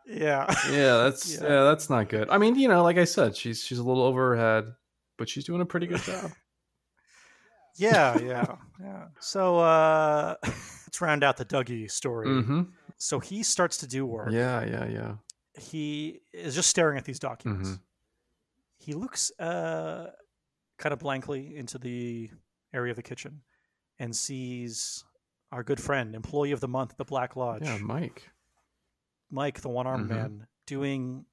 Yeah. 0.05 0.53
Yeah, 0.71 0.97
that's 0.97 1.35
yeah. 1.41 1.43
yeah. 1.43 1.63
that's 1.63 1.89
not 1.89 2.09
good. 2.09 2.29
I 2.29 2.37
mean, 2.37 2.55
you 2.55 2.67
know, 2.67 2.83
like 2.83 2.97
I 2.97 3.05
said, 3.05 3.35
she's 3.35 3.63
she's 3.63 3.79
a 3.79 3.83
little 3.83 4.03
over 4.03 4.35
her 4.35 4.37
head, 4.37 4.73
but 5.17 5.29
she's 5.29 5.45
doing 5.45 5.61
a 5.61 5.65
pretty 5.65 5.87
good 5.87 6.01
job. 6.01 6.31
yeah, 7.77 8.17
yeah, 8.19 8.55
yeah. 8.81 9.05
So 9.19 9.59
uh 9.59 10.35
let's 10.43 11.01
round 11.01 11.23
out 11.23 11.37
the 11.37 11.45
Dougie 11.45 11.89
story. 11.89 12.27
Mm-hmm. 12.27 12.61
So 12.97 13.19
he 13.19 13.43
starts 13.43 13.77
to 13.77 13.87
do 13.87 14.05
work. 14.05 14.31
Yeah, 14.31 14.63
yeah, 14.65 14.87
yeah. 14.87 15.13
He 15.59 16.21
is 16.33 16.55
just 16.55 16.69
staring 16.69 16.97
at 16.97 17.05
these 17.05 17.19
documents. 17.19 17.69
Mm-hmm. 17.69 17.81
He 18.77 18.93
looks 18.93 19.31
uh 19.39 20.11
kind 20.77 20.93
of 20.93 20.99
blankly 20.99 21.55
into 21.55 21.77
the 21.77 22.29
area 22.73 22.91
of 22.91 22.97
the 22.97 23.03
kitchen 23.03 23.41
and 24.03 24.15
sees 24.15 25.03
our 25.51 25.63
good 25.63 25.79
friend, 25.79 26.13
employee 26.15 26.51
of 26.51 26.59
the 26.59 26.67
month 26.67 26.95
the 26.97 27.05
Black 27.05 27.35
Lodge. 27.35 27.61
Yeah, 27.63 27.77
Mike. 27.77 28.29
Mike, 29.31 29.61
the 29.61 29.69
one 29.69 29.87
armed 29.87 30.09
Mhm. 30.09 30.15
man, 30.15 30.47
doing 30.67 31.25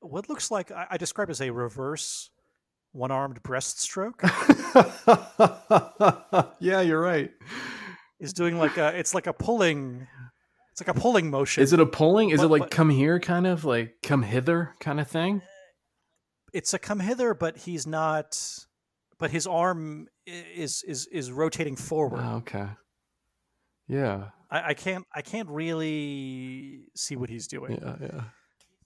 what 0.00 0.28
looks 0.28 0.50
like 0.50 0.70
I, 0.70 0.86
I 0.90 0.96
describe 0.96 1.30
as 1.30 1.40
a 1.40 1.50
reverse 1.50 2.30
one 2.92 3.10
armed 3.10 3.42
breaststroke. 3.42 4.20
yeah, 6.60 6.80
you're 6.80 7.00
right. 7.00 7.30
is 8.20 8.32
doing 8.32 8.56
like 8.58 8.76
a 8.78 8.96
it's 8.98 9.14
like 9.14 9.26
a 9.26 9.32
pulling 9.32 10.06
it's 10.70 10.80
like 10.86 10.94
a 10.96 10.98
pulling 11.00 11.28
motion. 11.30 11.62
Is 11.62 11.72
it 11.72 11.80
a 11.80 11.86
pulling? 11.86 12.30
Is 12.30 12.38
But- 12.40 12.44
it 12.46 12.48
like 12.50 12.62
but- 12.62 12.70
come 12.70 12.90
here 12.90 13.18
kind 13.20 13.46
of 13.46 13.64
like 13.64 13.96
come 14.02 14.22
hither 14.22 14.74
kind 14.80 15.00
of 15.00 15.08
thing? 15.08 15.42
it's 16.52 16.74
a 16.74 16.78
come 16.78 17.00
hither, 17.00 17.32
but 17.32 17.56
he's 17.56 17.86
not 17.86 18.38
but 19.22 19.30
his 19.30 19.46
arm 19.46 20.08
is 20.26 20.82
is 20.92 21.06
is 21.20 21.30
rotating 21.30 21.76
forward. 21.76 22.20
Oh, 22.22 22.36
okay. 22.42 22.66
Yeah. 23.88 24.30
I, 24.50 24.58
I 24.70 24.74
can't 24.74 25.04
I 25.14 25.22
can't 25.22 25.48
really 25.48 26.86
see 26.94 27.16
what 27.16 27.30
he's 27.30 27.46
doing. 27.46 27.72
Yeah, 27.82 27.96
yeah. 28.08 28.24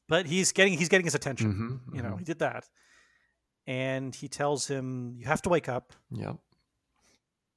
But 0.08 0.26
he's 0.26 0.52
getting 0.52 0.74
he's 0.78 0.88
getting 0.92 1.06
his 1.06 1.14
attention. 1.14 1.48
Mhm, 1.52 1.96
You 1.96 2.02
know, 2.02 2.12
mhm. 2.14 2.18
he 2.18 2.24
did 2.24 2.38
that. 2.38 2.64
And 3.66 4.14
he 4.14 4.28
tells 4.28 4.68
him, 4.68 5.16
You 5.18 5.26
have 5.26 5.42
to 5.42 5.48
wake 5.48 5.68
up, 5.76 5.92
Yep. 6.12 6.36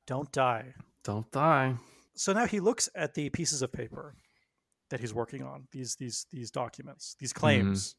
don't 0.08 0.32
die. 0.32 0.74
Don't 1.04 1.30
die. 1.32 1.76
So 2.16 2.34
now 2.34 2.46
he 2.48 2.60
looks 2.60 2.90
at 2.96 3.14
the 3.14 3.30
pieces 3.30 3.62
of 3.62 3.72
paper 3.72 4.16
that 4.90 5.00
he's 5.00 5.14
working 5.14 5.44
on, 5.44 5.68
these 5.72 5.96
these 6.02 6.26
these 6.32 6.50
documents, 6.52 7.16
these 7.20 7.34
Mm-hmm. 7.34 7.40
claims. 7.40 7.96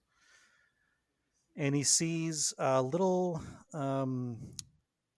And 1.56 1.74
he 1.74 1.82
sees 1.84 2.54
a 2.58 2.80
little 2.82 3.42
um, 3.74 4.38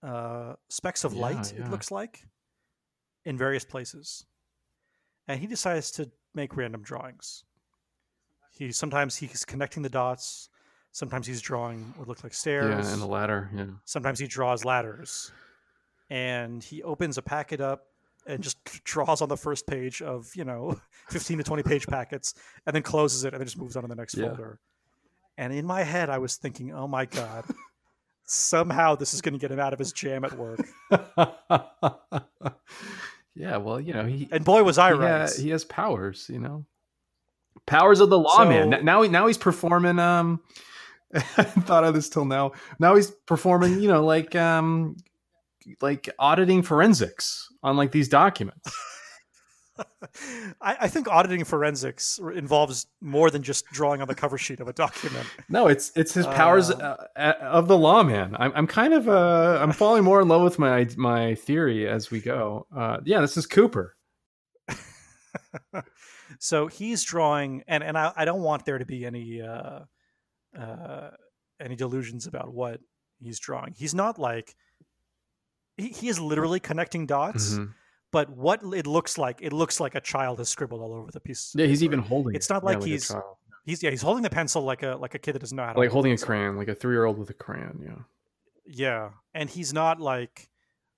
uh, 0.03 0.53
specks 0.69 1.03
of 1.03 1.13
Yeah, 1.13 1.21
light, 1.21 1.53
yeah. 1.57 1.65
it 1.65 1.71
looks 1.71 1.89
like, 1.91 2.23
in 3.25 3.37
various 3.37 3.63
places. 3.65 4.25
And 5.27 5.39
he 5.39 5.47
decides 5.47 5.91
to 5.91 6.11
make 6.35 6.55
random 6.57 6.81
drawings. 6.83 7.45
He 8.57 8.71
sometimes 8.71 9.15
he's 9.15 9.45
connecting 9.45 9.81
the 9.83 9.89
dots, 9.89 10.49
sometimes 10.91 11.25
he's 11.25 11.41
drawing 11.41 11.93
what 11.97 12.07
look 12.07 12.23
like 12.23 12.33
stairs. 12.33 12.85
Yeah, 12.85 12.93
and 12.93 13.01
a 13.01 13.05
ladder. 13.05 13.49
Yeah. 13.55 13.65
sometimes 13.85 14.19
he 14.19 14.27
draws 14.27 14.63
ladders 14.65 15.31
and 16.09 16.63
he 16.63 16.83
opens 16.83 17.17
a 17.17 17.21
packet 17.21 17.61
up 17.61 17.85
and 18.27 18.43
just 18.43 18.57
draws 18.83 19.21
on 19.21 19.29
the 19.29 19.37
first 19.37 19.65
page 19.65 20.01
of 20.01 20.29
you 20.35 20.43
know 20.43 20.79
15 21.09 21.37
to 21.39 21.43
20 21.43 21.63
page 21.63 21.87
packets 21.87 22.33
and 22.65 22.75
then 22.75 22.83
closes 22.83 23.23
it 23.23 23.33
and 23.33 23.39
then 23.39 23.47
just 23.47 23.57
moves 23.57 23.75
on 23.75 23.83
to 23.83 23.87
the 23.89 23.95
next 23.95 24.15
Yeah. 24.15 24.27
folder 24.27 24.59
and 25.37 25.51
in 25.53 25.65
my 25.65 25.81
head 25.83 26.09
i 26.09 26.17
was 26.19 26.35
thinking 26.35 26.73
oh 26.73 26.87
my 26.87 27.05
god 27.05 27.45
somehow 28.33 28.95
this 28.95 29.13
is 29.13 29.21
going 29.21 29.33
to 29.33 29.39
get 29.39 29.51
him 29.51 29.59
out 29.59 29.73
of 29.73 29.79
his 29.79 29.91
jam 29.91 30.25
at 30.25 30.33
work 30.37 30.59
yeah, 33.35 33.57
well, 33.57 33.79
you 33.79 33.93
know, 33.93 34.05
he 34.05 34.27
and 34.31 34.45
boy 34.45 34.63
was 34.63 34.77
i 34.77 34.89
he, 34.93 34.97
right 34.97 35.29
ha- 35.29 35.41
he 35.41 35.49
has 35.49 35.63
powers, 35.65 36.29
you 36.31 36.39
know. 36.39 36.65
Powers 37.65 37.99
of 37.99 38.09
the 38.09 38.19
lawman. 38.19 38.71
So- 38.71 38.81
now 38.81 39.01
now 39.03 39.27
he's 39.27 39.37
performing 39.37 39.99
um 39.99 40.41
I 41.13 41.19
thought 41.43 41.83
of 41.83 41.93
this 41.93 42.09
till 42.09 42.25
now. 42.25 42.53
Now 42.79 42.95
he's 42.95 43.11
performing, 43.11 43.79
you 43.79 43.87
know, 43.87 44.03
like 44.05 44.35
um 44.35 44.97
like 45.81 46.09
auditing 46.19 46.61
forensics 46.63 47.47
on 47.61 47.77
like 47.77 47.91
these 47.91 48.09
documents. 48.09 48.75
I, 50.61 50.77
I 50.81 50.87
think 50.87 51.07
auditing 51.07 51.43
forensics 51.43 52.19
involves 52.35 52.85
more 53.01 53.31
than 53.31 53.41
just 53.41 53.65
drawing 53.73 54.01
on 54.01 54.07
the 54.07 54.13
cover 54.15 54.37
sheet 54.37 54.59
of 54.59 54.67
a 54.67 54.73
document 54.73 55.25
No, 55.49 55.67
it's 55.67 55.91
it's 55.95 56.13
his 56.13 56.27
powers 56.27 56.69
Uh. 56.69 56.75
uh, 57.15 57.19
uh, 57.19 57.33
of 57.41 57.67
the 57.67 57.77
lawman. 57.77 58.35
I'm 58.37 58.51
I'm 58.55 58.67
kind 58.67 58.93
of 58.93 59.09
uh 59.09 59.57
I'm 59.61 59.71
falling 59.71 60.03
more 60.03 60.21
in 60.21 60.27
love 60.27 60.43
with 60.43 60.59
my 60.59 60.87
my 60.97 61.33
theory 61.35 61.87
as 61.87 62.11
we 62.11 62.21
go. 62.21 62.67
Uh 62.75 62.97
yeah, 63.03 63.21
this 63.21 63.35
is 63.37 63.47
Cooper. 63.47 63.95
so 66.39 66.67
he's 66.67 67.03
drawing 67.03 67.63
and 67.67 67.83
and 67.83 67.97
I, 67.97 68.11
I 68.15 68.25
don't 68.25 68.41
want 68.41 68.65
there 68.65 68.77
to 68.77 68.85
be 68.85 69.05
any 69.05 69.41
uh 69.41 69.79
uh 70.57 71.09
any 71.59 71.75
delusions 71.75 72.27
about 72.27 72.53
what 72.53 72.79
he's 73.19 73.39
drawing 73.39 73.73
he's 73.77 73.93
not 73.95 74.19
like 74.19 74.55
he, 75.77 75.87
he 75.89 76.07
is 76.09 76.19
literally 76.19 76.59
connecting 76.59 77.05
dots 77.05 77.53
Mhm. 77.53 77.73
But 78.13 78.29
what 78.29 78.61
it 78.73 78.87
looks 78.87 79.17
like 79.17 79.39
it 79.41 79.51
looks 79.51 79.81
like 79.81 79.95
a 79.95 80.01
child 80.01 80.37
has 80.39 80.47
scribbled 80.47 80.79
all 80.81 80.93
over 80.93 81.11
the 81.11 81.19
piece 81.19 81.53
Yeah, 81.57 81.65
he's 81.65 81.83
even 81.83 81.99
holding. 81.99 82.33
It's 82.35 82.49
it, 82.49 82.53
not 82.53 82.63
yeah, 82.63 82.69
like 82.69 82.83
he's- 82.83 83.13
he's 83.65 83.83
yeah 83.83 83.89
he's 83.89 84.01
holding 84.01 84.23
the 84.23 84.29
pencil 84.29 84.61
like 84.61 84.83
a 84.83 84.95
like 84.95 85.15
a 85.15 85.19
kid 85.19 85.33
that 85.35 85.39
doesn't 85.39 85.55
know 85.57 85.65
how 85.65 85.73
to 85.73 85.79
like 85.79 85.89
hold 85.89 86.05
holding 86.05 86.13
a 86.13 86.17
crayon, 86.17 86.55
like 86.55 86.69
a 86.69 86.75
three 86.75 86.93
year 86.95 87.03
old 87.05 87.17
with 87.17 87.29
a 87.29 87.33
crayon. 87.33 87.79
Yeah. 87.83 88.01
yeah 88.65 89.09
and 89.33 89.49
he's 89.49 89.73
not 89.73 89.99
like 89.99 90.49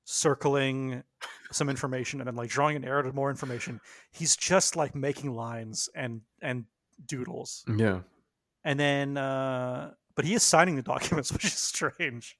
circling 0.03 1.03
some 1.51 1.69
information 1.69 2.19
and 2.21 2.27
then 2.27 2.35
like 2.35 2.49
drawing 2.49 2.75
an 2.75 2.83
arrow 2.85 3.01
to 3.01 3.11
more 3.13 3.29
information 3.31 3.79
he's 4.11 4.35
just 4.35 4.75
like 4.75 4.93
making 4.95 5.33
lines 5.33 5.89
and 5.95 6.21
and 6.41 6.65
doodles 7.07 7.65
Yeah. 7.67 7.99
and 8.63 8.79
then 8.79 9.17
uh 9.17 9.91
but 10.15 10.25
he 10.25 10.33
is 10.33 10.43
signing 10.43 10.75
the 10.75 10.81
documents 10.81 11.31
which 11.33 11.45
is 11.45 11.53
strange 11.53 12.37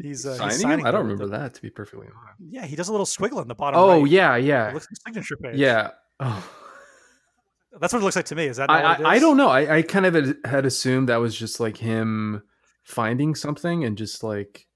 he's, 0.00 0.24
uh, 0.26 0.30
he's 0.32 0.38
signing, 0.38 0.58
signing? 0.58 0.86
I 0.86 0.90
don't 0.90 1.02
remember 1.02 1.26
the- 1.26 1.38
that 1.38 1.54
to 1.54 1.62
be 1.62 1.70
perfectly 1.70 2.06
honest. 2.06 2.40
yeah 2.50 2.66
he 2.66 2.76
does 2.76 2.88
a 2.88 2.92
little 2.92 3.06
squiggle 3.06 3.42
in 3.42 3.48
the 3.48 3.54
bottom 3.54 3.78
Oh 3.78 4.02
right. 4.02 4.10
yeah, 4.10 4.36
it 4.36 4.44
yeah, 4.44 4.72
looks 4.72 4.88
like 4.90 4.98
signature 5.06 5.36
page 5.36 5.56
yeah. 5.56 5.90
Oh. 6.18 6.50
that's 7.80 7.92
what 7.92 8.00
it 8.00 8.04
looks 8.04 8.16
like 8.16 8.26
to 8.26 8.34
me 8.34 8.46
is 8.46 8.56
that 8.58 8.68
I, 8.70 8.94
it 8.94 9.00
I, 9.00 9.10
I 9.14 9.18
don't 9.18 9.36
know. 9.36 9.48
I, 9.48 9.76
I 9.76 9.82
kind 9.82 10.04
of 10.06 10.36
had, 10.44 10.66
assumed 10.66 11.08
that 11.08 11.16
was 11.18 11.34
just 11.38 11.60
like 11.60 11.76
him 11.76 12.42
finding 12.82 13.34
something 13.34 13.84
and 13.84 13.96
just 13.96 14.22
like 14.24 14.66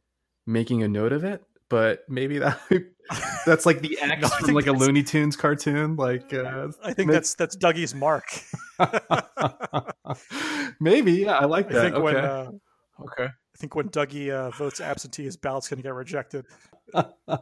making 0.46 0.82
a 0.82 0.88
note 0.88 1.12
of 1.12 1.24
it. 1.24 1.42
But 1.68 2.04
maybe 2.08 2.38
that 2.38 2.60
that's 3.46 3.66
like 3.66 3.80
the 3.80 3.98
X 4.02 4.22
No, 4.22 4.28
from 4.28 4.54
like 4.54 4.68
a 4.68 4.72
Looney 4.72 5.02
Tunes 5.02 5.34
cartoon. 5.36 5.96
Like 5.96 6.32
uh, 6.32 6.68
i 6.84 6.92
think 6.92 7.10
that's 7.10 7.34
that's 7.34 7.56
dougie's 7.56 7.94
mark 7.94 8.24
maybe. 10.80 11.12
Yeah, 11.12 11.38
I 11.38 11.44
like 11.44 11.66
i 11.66 11.72
that. 11.74 11.82
think 11.82 11.94
okay. 11.94 12.02
when 12.02 12.16
uh, 12.16 12.50
okay. 13.00 13.24
i 13.24 13.58
think 13.58 13.74
when 13.74 13.88
dougie 13.88 14.30
uh, 14.30 14.50
votes 14.50 14.80
absentee 14.80 15.24
his 15.24 15.36
ballot's 15.36 15.68
going 15.68 15.78
to 15.78 15.82
get 15.82 15.94
rejected 15.94 16.44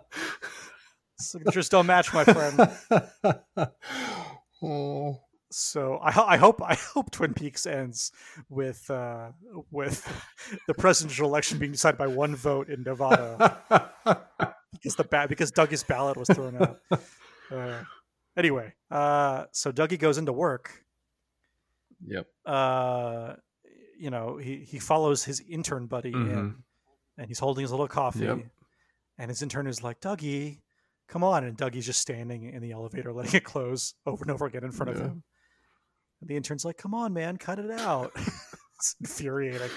signatures 1.18 1.68
don't 1.68 1.86
match 1.86 2.12
my 2.12 2.24
friend 2.24 2.70
oh. 4.62 5.20
So 5.54 5.96
I, 5.96 6.34
I 6.34 6.36
hope 6.38 6.62
I 6.62 6.74
hope 6.74 7.10
Twin 7.10 7.34
Peaks 7.34 7.66
ends 7.66 8.10
with 8.48 8.90
uh, 8.90 9.32
with 9.70 10.02
the 10.66 10.72
presidential 10.72 11.28
election 11.28 11.58
being 11.58 11.72
decided 11.72 11.98
by 11.98 12.06
one 12.06 12.34
vote 12.34 12.70
in 12.70 12.82
Nevada 12.82 13.58
because 14.72 14.96
the 14.96 15.04
ba- 15.04 15.26
because 15.28 15.52
Dougie's 15.52 15.82
ballot 15.82 16.16
was 16.16 16.28
thrown 16.28 16.56
out. 16.56 16.80
Uh, 17.50 17.82
anyway, 18.34 18.72
uh, 18.90 19.44
so 19.52 19.70
Dougie 19.70 19.98
goes 19.98 20.16
into 20.16 20.32
work. 20.32 20.84
Yep. 22.06 22.26
Uh, 22.46 23.34
you 23.98 24.10
know, 24.10 24.36
he 24.36 24.64
he 24.64 24.78
follows 24.78 25.24
his 25.24 25.40
intern 25.40 25.86
buddy 25.86 26.10
in, 26.12 26.26
Mhm. 26.26 26.54
and 27.18 27.26
he's 27.28 27.38
holding 27.38 27.62
his 27.62 27.70
little 27.70 27.88
coffee, 27.88 28.24
Yep. 28.24 28.38
and 29.18 29.28
his 29.30 29.42
intern 29.42 29.66
is 29.66 29.82
like, 29.82 30.00
"Dougie, 30.00 30.60
come 31.08 31.22
on!" 31.24 31.44
And 31.44 31.56
Dougie's 31.56 31.86
just 31.86 32.00
standing 32.00 32.44
in 32.52 32.60
the 32.62 32.72
elevator, 32.72 33.12
letting 33.14 33.34
it 33.34 33.44
close 33.44 33.94
over 34.06 34.22
and 34.24 34.30
over 34.30 34.46
again 34.46 34.64
in 34.64 34.72
front 34.72 34.90
of 34.90 34.98
him. 34.98 35.22
And 36.20 36.28
the 36.30 36.36
intern's 36.36 36.64
like, 36.64 36.76
"Come 36.78 36.94
on, 36.94 37.12
man, 37.12 37.36
cut 37.36 37.58
it 37.58 37.70
out." 37.70 38.12
it's 38.78 38.96
infuriating. 39.00 39.70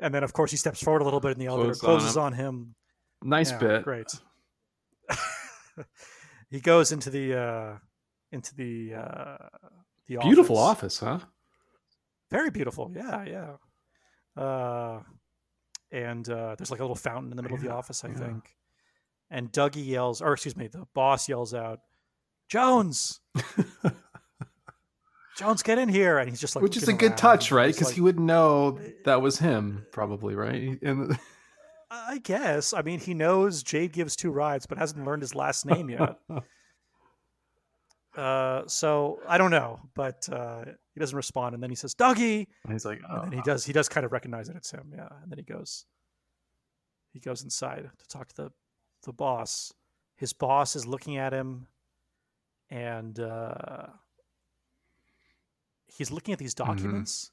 And 0.00 0.14
then, 0.14 0.22
of 0.24 0.32
course, 0.32 0.50
he 0.52 0.56
steps 0.56 0.82
forward 0.82 1.02
a 1.02 1.04
little 1.04 1.20
bit 1.20 1.32
in 1.32 1.38
the 1.38 1.46
elevator, 1.46 1.74
Closes 1.74 2.16
on 2.16 2.32
him. 2.32 2.46
on 2.46 2.54
him. 2.54 2.74
Nice 3.24 3.50
Yeah, 3.50 3.58
bit. 3.58 3.82
Great. 3.84 4.06
he 6.50 6.60
goes 6.60 6.92
into 6.92 7.10
the 7.10 7.34
uh, 7.38 7.78
into 8.32 8.54
the 8.54 8.94
uh, 8.94 9.38
the 10.08 10.18
Beautiful 10.18 10.58
office. 10.58 11.02
office, 11.02 11.22
huh? 11.22 11.28
Very 12.30 12.50
beautiful. 12.50 12.92
Yeah, 12.94 13.24
yeah. 13.24 14.42
Uh, 14.42 15.00
and 15.90 16.28
uh, 16.28 16.54
there's 16.56 16.70
like 16.70 16.80
a 16.80 16.82
little 16.82 16.96
fountain 16.96 17.30
in 17.30 17.36
the 17.36 17.42
middle 17.42 17.56
of 17.56 17.62
the 17.62 17.72
office, 17.72 18.04
I 18.04 18.08
yeah. 18.08 18.14
think. 18.14 18.54
And 19.30 19.52
Dougie 19.52 19.86
yells, 19.86 20.22
or 20.22 20.32
excuse 20.32 20.56
me, 20.56 20.68
the 20.68 20.86
boss 20.94 21.28
yells 21.28 21.54
out, 21.54 21.80
Jones, 22.48 23.20
Jones, 25.36 25.62
get 25.62 25.78
in 25.78 25.88
here, 25.88 26.18
and 26.18 26.28
he's 26.28 26.40
just 26.40 26.56
like, 26.56 26.62
which 26.62 26.76
is 26.76 26.88
a 26.88 26.92
good 26.92 27.16
touch, 27.16 27.52
right? 27.52 27.72
Because 27.72 27.88
like- 27.88 27.94
he 27.94 28.00
would 28.00 28.18
know 28.18 28.78
that 29.04 29.20
was 29.20 29.38
him, 29.38 29.86
probably, 29.92 30.34
right? 30.34 30.78
And 30.82 31.18
I 31.90 32.18
guess. 32.18 32.72
I 32.72 32.82
mean, 32.82 33.00
he 33.00 33.14
knows 33.14 33.62
Jade 33.62 33.92
gives 33.92 34.16
two 34.16 34.30
rides, 34.30 34.66
but 34.66 34.78
hasn't 34.78 35.06
learned 35.06 35.22
his 35.22 35.34
last 35.34 35.64
name 35.64 35.90
yet. 35.90 36.18
uh, 38.18 38.66
so 38.66 39.20
I 39.28 39.38
don't 39.38 39.52
know, 39.52 39.78
but 39.94 40.28
uh, 40.30 40.64
he 40.92 40.98
doesn't 40.98 41.16
respond, 41.16 41.54
and 41.54 41.62
then 41.62 41.70
he 41.70 41.76
says, 41.76 41.94
"Dougie," 41.94 42.46
and 42.64 42.72
he's 42.72 42.84
like, 42.84 42.98
and 43.08 43.18
oh. 43.18 43.22
then 43.22 43.32
he 43.32 43.40
does. 43.42 43.64
He 43.64 43.72
does 43.72 43.88
kind 43.88 44.04
of 44.04 44.10
recognize 44.10 44.48
that 44.48 44.56
it's 44.56 44.72
him, 44.72 44.92
yeah. 44.92 45.08
And 45.22 45.30
then 45.30 45.38
he 45.38 45.44
goes, 45.44 45.84
he 47.12 47.20
goes 47.20 47.44
inside 47.44 47.88
to 47.96 48.08
talk 48.08 48.26
to 48.28 48.34
the 48.34 48.52
the 49.04 49.12
boss. 49.12 49.72
His 50.16 50.32
boss 50.32 50.74
is 50.74 50.84
looking 50.84 51.16
at 51.16 51.32
him, 51.32 51.68
and 52.70 53.20
uh, 53.20 53.86
he's 55.86 56.10
looking 56.10 56.32
at 56.32 56.40
these 56.40 56.54
documents. 56.54 57.30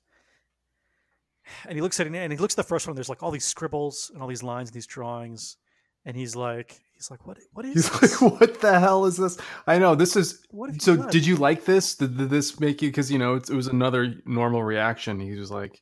And 1.68 1.76
he 1.76 1.82
looks 1.82 2.00
at 2.00 2.08
it, 2.08 2.16
and 2.16 2.32
he 2.32 2.38
looks 2.38 2.54
at 2.54 2.58
the 2.58 2.64
first 2.64 2.88
one. 2.88 2.96
There's 2.96 3.10
like 3.10 3.24
all 3.24 3.32
these 3.32 3.46
scribbles 3.46 4.12
and 4.14 4.22
all 4.22 4.28
these 4.28 4.44
lines 4.44 4.70
and 4.70 4.76
these 4.76 4.88
drawings, 4.88 5.58
and 6.06 6.16
he's 6.16 6.36
like, 6.36 6.80
he's 6.94 7.10
like, 7.12 7.26
what? 7.26 7.38
What 7.54 7.66
is 7.66 7.74
He's 7.74 7.90
this? 8.00 8.22
like, 8.22 8.40
what 8.40 8.62
the 8.62 8.80
hell 8.80 9.06
is 9.06 9.18
this? 9.18 9.38
I 9.68 9.80
know 9.80 9.96
this 9.96 10.16
is. 10.16 10.46
What 10.52 10.82
So, 10.82 10.96
done?" 10.96 11.10
did 11.10 11.26
you 11.26 11.36
like 11.36 11.66
this? 11.66 11.96
Did, 11.96 12.18
did 12.18 12.30
this 12.30 12.60
make 12.60 12.82
you? 12.82 12.90
Because 12.90 13.12
you 13.12 13.18
know, 13.20 13.36
it, 13.36 13.50
it 13.50 13.56
was 13.56 13.68
another 13.68 14.16
normal 14.26 14.64
reaction. 14.64 15.20
He 15.20 15.34
was 15.36 15.52
like, 15.52 15.82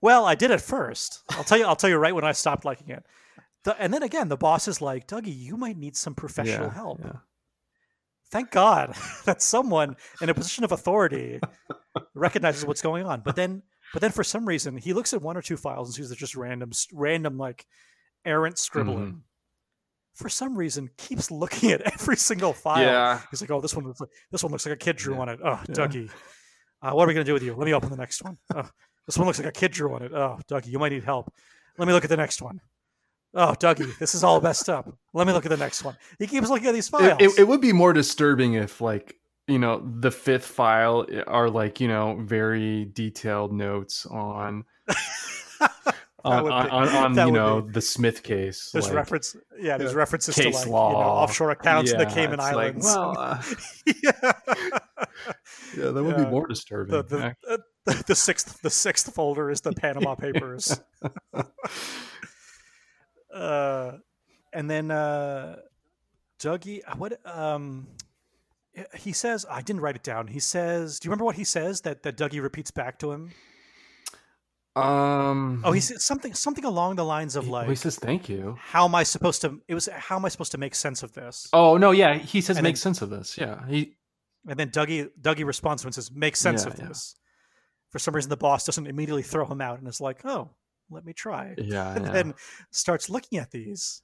Well, 0.00 0.24
I 0.26 0.34
did 0.34 0.50
at 0.50 0.60
first. 0.60 1.22
I'll 1.30 1.44
tell 1.44 1.58
you. 1.58 1.64
I'll 1.66 1.76
tell 1.76 1.90
you 1.90 1.96
right 1.96 2.14
when 2.14 2.24
I 2.24 2.32
stopped 2.32 2.64
liking 2.64 2.88
it. 2.90 3.04
The, 3.64 3.80
and 3.80 3.92
then 3.92 4.02
again, 4.04 4.28
the 4.28 4.36
boss 4.36 4.68
is 4.68 4.80
like, 4.80 5.08
Dougie, 5.08 5.36
you 5.36 5.56
might 5.56 5.76
need 5.76 5.96
some 5.96 6.14
professional 6.14 6.68
yeah, 6.68 6.74
help. 6.74 7.00
yeah. 7.04 7.12
Thank 8.30 8.50
God 8.50 8.94
that 9.24 9.42
someone 9.42 9.96
in 10.22 10.28
a 10.28 10.34
position 10.34 10.62
of 10.64 10.70
authority 10.72 11.40
recognizes 12.14 12.64
what's 12.64 12.82
going 12.82 13.04
on. 13.06 13.22
But 13.22 13.34
then, 13.36 13.62
but 13.92 14.00
then 14.02 14.12
for 14.12 14.22
some 14.22 14.46
reason, 14.46 14.76
he 14.76 14.92
looks 14.92 15.12
at 15.12 15.22
one 15.22 15.36
or 15.36 15.42
two 15.42 15.56
files 15.56 15.88
and 15.88 15.94
sees 15.94 16.08
they're 16.08 16.16
just 16.16 16.36
random, 16.36 16.70
random 16.92 17.36
like 17.38 17.66
errant 18.28 18.58
scribbling. 18.58 18.98
Mm-hmm. 19.06 19.18
For 20.14 20.28
some 20.28 20.56
reason, 20.56 20.90
keeps 20.96 21.30
looking 21.30 21.70
at 21.72 21.80
every 21.80 22.16
single 22.16 22.52
file. 22.52 22.82
Yeah. 22.82 23.20
He's 23.30 23.40
like, 23.40 23.50
"Oh, 23.50 23.60
this 23.60 23.74
one 23.74 23.86
looks 23.86 24.00
like 24.00 24.10
this 24.32 24.42
one 24.42 24.50
looks 24.52 24.66
like 24.66 24.74
a 24.74 24.78
kid 24.78 24.96
drew 24.96 25.14
Yeah. 25.14 25.20
on 25.20 25.28
it. 25.28 25.40
Oh, 25.44 25.60
Yeah. 25.68 25.74
Dougie, 25.74 26.10
uh, 26.82 26.90
what 26.92 27.04
are 27.04 27.06
we 27.08 27.14
gonna 27.14 27.24
do 27.24 27.34
with 27.34 27.42
you? 27.42 27.54
Let 27.54 27.66
me 27.66 27.72
open 27.72 27.88
the 27.90 27.96
next 27.96 28.22
one. 28.24 28.36
Oh, 28.54 28.68
this 29.06 29.16
one 29.16 29.26
looks 29.26 29.38
like 29.38 29.48
a 29.48 29.52
kid 29.52 29.72
drew 29.72 29.94
on 29.94 30.02
it. 30.02 30.12
Oh, 30.12 30.38
Dougie, 30.50 30.66
you 30.68 30.78
might 30.78 30.90
need 30.92 31.04
help. 31.04 31.32
Let 31.78 31.86
me 31.86 31.94
look 31.94 32.04
at 32.04 32.10
the 32.10 32.16
next 32.16 32.42
one. 32.42 32.60
Oh, 33.34 33.54
Dougie, 33.58 33.96
this 33.98 34.14
is 34.14 34.24
all 34.24 34.40
messed 34.40 34.68
up. 34.68 34.92
Let 35.14 35.26
me 35.26 35.32
look 35.32 35.44
at 35.46 35.50
the 35.50 35.56
next 35.56 35.84
one. 35.84 35.96
He 36.18 36.26
keeps 36.26 36.48
looking 36.50 36.66
at 36.68 36.74
these 36.74 36.88
files. 36.88 37.16
It, 37.20 37.30
it, 37.30 37.38
it 37.40 37.48
would 37.48 37.60
be 37.60 37.72
more 37.72 37.92
disturbing 37.92 38.54
if, 38.54 38.80
like, 38.80 39.14
you 39.46 39.58
know, 39.58 39.80
the 40.00 40.10
fifth 40.10 40.46
file 40.46 41.06
are 41.26 41.48
like, 41.50 41.78
you 41.78 41.88
know, 41.88 42.18
very 42.22 42.86
detailed 42.86 43.52
notes 43.52 44.04
on 44.06 44.64
on 46.28 46.52
on, 46.52 46.88
on, 46.88 47.18
on, 47.18 47.26
you 47.28 47.32
know 47.32 47.62
be- 47.62 47.72
the 47.72 47.80
Smith 47.80 48.22
case. 48.22 48.70
there's 48.72 48.86
like, 48.86 48.94
reference, 48.94 49.36
yeah, 49.60 49.76
there's 49.76 49.92
yeah, 49.92 49.98
references 49.98 50.34
to 50.34 50.50
like 50.50 50.64
you 50.64 50.70
know, 50.70 50.76
offshore 50.76 51.50
accounts 51.50 51.92
in 51.92 51.98
the 51.98 52.06
Cayman 52.06 52.34
it's 52.34 52.42
like, 52.42 52.54
Islands. 52.54 52.84
well, 52.86 53.18
uh, 53.18 53.42
yeah. 53.86 54.32
yeah, 55.76 55.90
that 55.90 56.02
would 56.02 56.16
Yeah. 56.18 56.24
be 56.24 56.30
more 56.30 56.46
disturbing. 56.46 56.94
the, 56.94 57.02
the, 57.02 57.36
uh, 57.48 57.56
the 58.06 58.14
sixth 58.14 58.60
the 58.62 58.70
sixth 58.70 59.14
folder 59.14 59.50
is 59.50 59.60
the 59.62 59.72
Panama 59.72 60.14
Papers. 60.14 60.80
uh, 63.34 63.92
and 64.52 64.70
then 64.70 64.90
uh, 64.90 65.56
Dougie, 66.38 66.82
what 66.96 67.20
um, 67.26 67.88
he 68.94 69.12
says? 69.12 69.46
I 69.50 69.62
didn't 69.62 69.82
write 69.82 69.96
it 69.96 70.02
down. 70.02 70.28
He 70.28 70.40
says, 70.40 70.98
"Do 70.98 71.06
you 71.06 71.10
remember 71.10 71.24
what 71.24 71.36
he 71.36 71.44
says?" 71.44 71.82
That 71.82 72.02
that 72.02 72.16
Dougie 72.16 72.42
repeats 72.42 72.70
back 72.70 72.98
to 73.00 73.12
him. 73.12 73.32
Um, 74.82 75.62
Oh, 75.64 75.72
he 75.72 75.80
says 75.80 76.04
something 76.04 76.34
something 76.34 76.64
along 76.64 76.96
the 76.96 77.04
lines 77.04 77.36
of 77.36 77.48
like, 77.48 77.68
he 77.68 77.74
says 77.74 77.96
thank 77.96 78.28
you. 78.28 78.56
"How 78.60 78.84
am 78.84 78.94
I 78.94 79.02
supposed 79.02 79.40
to?" 79.42 79.60
It 79.68 79.74
was 79.74 79.88
how 79.92 80.16
am 80.16 80.24
I 80.24 80.28
supposed 80.28 80.52
to 80.52 80.58
make 80.58 80.74
sense 80.74 81.02
of 81.02 81.12
this? 81.12 81.48
Oh 81.52 81.76
no, 81.76 81.90
yeah, 81.90 82.14
he 82.14 82.40
says 82.40 82.56
And 82.56 82.64
make 82.64 82.74
then- 82.74 82.80
sense 82.80 83.02
of 83.02 83.10
this. 83.10 83.36
Yeah, 83.38 83.66
he 83.66 83.94
And 84.46 84.58
then 84.58 84.70
Dougie 84.70 85.10
Dougie 85.20 85.44
responds 85.46 85.82
to 85.82 85.86
him 85.86 85.88
and 85.88 85.94
says, 85.94 86.10
"Make 86.12 86.36
sense 86.36 86.64
Yeah, 86.64 86.72
of 86.72 86.78
yeah. 86.78 86.88
this." 86.88 87.14
For 87.90 87.98
some 87.98 88.14
reason, 88.14 88.28
the 88.30 88.36
boss 88.36 88.64
doesn't 88.66 88.86
immediately 88.86 89.22
throw 89.22 89.46
him 89.46 89.60
out 89.60 89.78
and 89.78 89.88
is 89.88 90.00
like, 90.00 90.24
"Oh, 90.24 90.50
let 90.90 91.04
me 91.04 91.12
try." 91.12 91.54
yeah, 91.58 91.92
and 91.96 92.04
yeah. 92.06 92.12
then 92.12 92.34
starts 92.70 93.08
looking 93.10 93.38
at 93.38 93.50
these. 93.50 94.02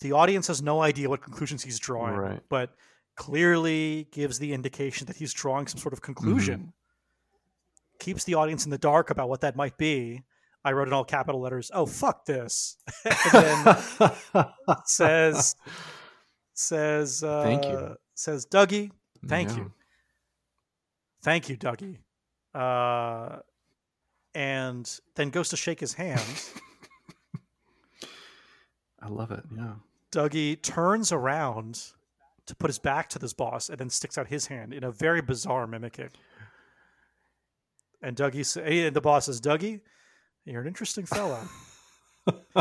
The 0.00 0.12
audience 0.12 0.48
has 0.48 0.60
no 0.60 0.82
idea 0.82 1.08
what 1.08 1.22
conclusions 1.22 1.62
he's 1.62 1.78
drawing, 1.78 2.14
Right. 2.16 2.40
but 2.48 2.74
clearly 3.16 4.08
gives 4.10 4.38
the 4.38 4.52
indication 4.52 5.06
that 5.06 5.16
he's 5.16 5.32
drawing 5.32 5.66
some 5.68 5.78
sort 5.78 5.92
of 5.94 6.02
conclusion. 6.02 6.58
Mm-hmm. 6.60 6.68
Keeps 7.98 8.24
the 8.24 8.34
audience 8.34 8.64
in 8.64 8.70
the 8.70 8.78
dark 8.78 9.10
about 9.10 9.28
what 9.28 9.40
that 9.42 9.56
might 9.56 9.76
be. 9.78 10.22
I 10.64 10.72
wrote 10.72 10.88
in 10.88 10.94
all 10.94 11.04
capital 11.04 11.40
letters, 11.40 11.70
"Oh 11.74 11.86
fuck 11.86 12.24
this," 12.24 12.76
and 13.34 13.66
then 14.32 14.46
says 14.86 15.56
says 16.54 17.22
uh, 17.22 17.42
Thank 17.42 17.64
you. 17.64 17.96
says 18.14 18.46
Dougie, 18.46 18.90
thank 19.26 19.50
Yeah. 19.50 19.56
you, 19.56 19.72
thank 21.22 21.48
you, 21.48 21.56
Dougie, 21.56 21.98
uh, 22.54 23.40
and 24.34 25.00
then 25.16 25.30
goes 25.30 25.50
to 25.50 25.56
shake 25.56 25.80
his 25.80 25.92
hand. 25.94 26.22
I 29.00 29.08
love 29.08 29.30
it. 29.30 29.44
Yeah. 29.54 29.74
Dougie 30.12 30.60
turns 30.62 31.12
around 31.12 31.92
to 32.46 32.54
put 32.54 32.68
his 32.70 32.78
back 32.78 33.08
to 33.10 33.18
this 33.18 33.32
boss 33.32 33.68
and 33.68 33.78
then 33.78 33.90
sticks 33.90 34.16
out 34.16 34.28
his 34.28 34.46
hand 34.46 34.72
in 34.72 34.84
a 34.84 34.90
very 34.90 35.20
bizarre 35.20 35.66
mimicking. 35.66 36.10
And 38.04 38.16
Dougie, 38.16 38.86
and 38.86 38.94
the 38.94 39.00
boss 39.00 39.26
says, 39.26 39.40
"Dougie, 39.40 39.80
you're 40.44 40.60
an 40.60 40.66
interesting 40.68 41.06
fellow." 41.06 41.40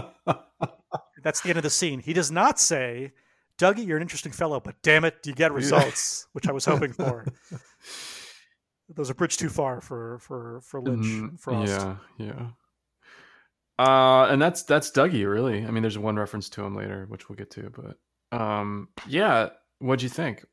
That's 1.24 1.42
the 1.42 1.50
end 1.50 1.58
of 1.58 1.64
the 1.64 1.70
scene. 1.70 2.00
He 2.00 2.14
does 2.14 2.32
not 2.32 2.60
say, 2.60 3.12
"Dougie, 3.60 3.86
you're 3.86 3.98
an 3.98 4.02
interesting 4.04 4.32
fellow," 4.32 4.60
but 4.60 4.76
damn 4.84 5.06
it, 5.06 5.16
you 5.26 5.34
get 5.34 5.52
results, 5.52 6.28
which 6.34 6.48
I 6.48 6.52
was 6.52 6.66
hoping 6.66 6.94
for. 6.94 7.26
Those 8.96 9.10
are 9.10 9.14
bridge 9.14 9.38
too 9.38 9.50
far 9.50 9.82
for 9.82 10.20
for 10.20 10.62
for 10.62 10.82
Lynch 10.82 11.06
Mm, 11.06 11.40
Frost. 11.40 11.72
Yeah, 11.72 11.96
yeah. 12.18 12.48
Uh, 13.80 14.28
and 14.30 14.42
that's 14.42 14.64
that's 14.64 14.92
Dougie, 14.92 15.30
really. 15.30 15.66
I 15.66 15.72
mean, 15.72 15.82
there's 15.82 15.98
one 15.98 16.16
reference 16.16 16.50
to 16.50 16.64
him 16.64 16.76
later, 16.76 17.06
which 17.08 17.28
we'll 17.28 17.38
get 17.38 17.52
to, 17.52 17.72
but 17.72 18.38
um, 18.38 18.90
yeah. 19.08 19.50
What'd 19.80 20.02
you 20.04 20.10
think? 20.10 20.46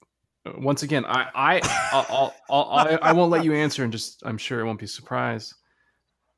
Once 0.59 0.83
again, 0.83 1.05
I 1.07 1.29
I 1.35 1.61
I'll, 1.93 2.07
I'll, 2.09 2.35
I'll, 2.51 2.89
I 2.89 2.99
I 3.03 3.13
won't 3.13 3.31
let 3.31 3.45
you 3.45 3.53
answer, 3.55 3.85
and 3.85 3.93
just 3.93 4.23
I'm 4.25 4.39
sure 4.39 4.61
it 4.61 4.65
won't 4.65 4.79
be 4.79 4.87
a 4.87 4.89
surprise. 4.89 5.55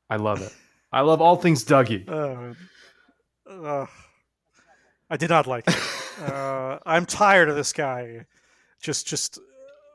I 0.09 0.17
love 0.17 0.41
it. 0.41 0.53
I 0.91 1.01
love 1.01 1.21
all 1.21 1.35
things 1.35 1.63
Dougie. 1.65 2.07
Uh, 2.07 2.53
uh, 3.49 3.85
I 5.09 5.17
did 5.17 5.29
not 5.29 5.47
like 5.47 5.67
it. 5.67 5.75
Uh, 6.21 6.77
I'm 6.85 7.07
tired 7.07 7.49
of 7.49 7.55
this 7.55 7.73
guy 7.73 8.27
just 8.79 9.07
just 9.07 9.39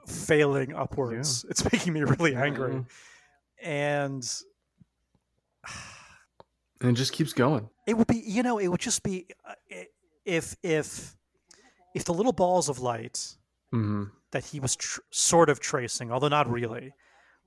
failing 0.05 0.75
upwards. 0.75 1.47
It's 1.49 1.65
making 1.73 1.93
me 1.93 2.03
really 2.03 2.35
angry. 2.35 2.85
And 3.63 4.29
and 6.81 6.91
it 6.91 6.95
just 6.95 7.13
keeps 7.13 7.33
going. 7.33 7.71
it 7.87 7.97
would 7.97 8.09
be, 8.09 8.19
you 8.27 8.43
know, 8.43 8.59
it 8.59 8.67
would 8.67 8.81
just 8.81 9.05
be 9.05 9.27
uh, 9.49 9.55
if 10.25 10.57
if 10.65 11.17
if 11.95 12.05
the 12.05 12.13
little 12.13 12.33
balls 12.33 12.69
of 12.69 12.81
light 12.81 13.37
hmm 13.73 14.05
that 14.31 14.45
he 14.45 14.61
was 14.61 14.77
tr- 14.77 15.01
sort 15.11 15.49
of 15.49 15.61
tracing, 15.61 16.13
although 16.13 16.29
not 16.29 16.51
really, 16.51 16.93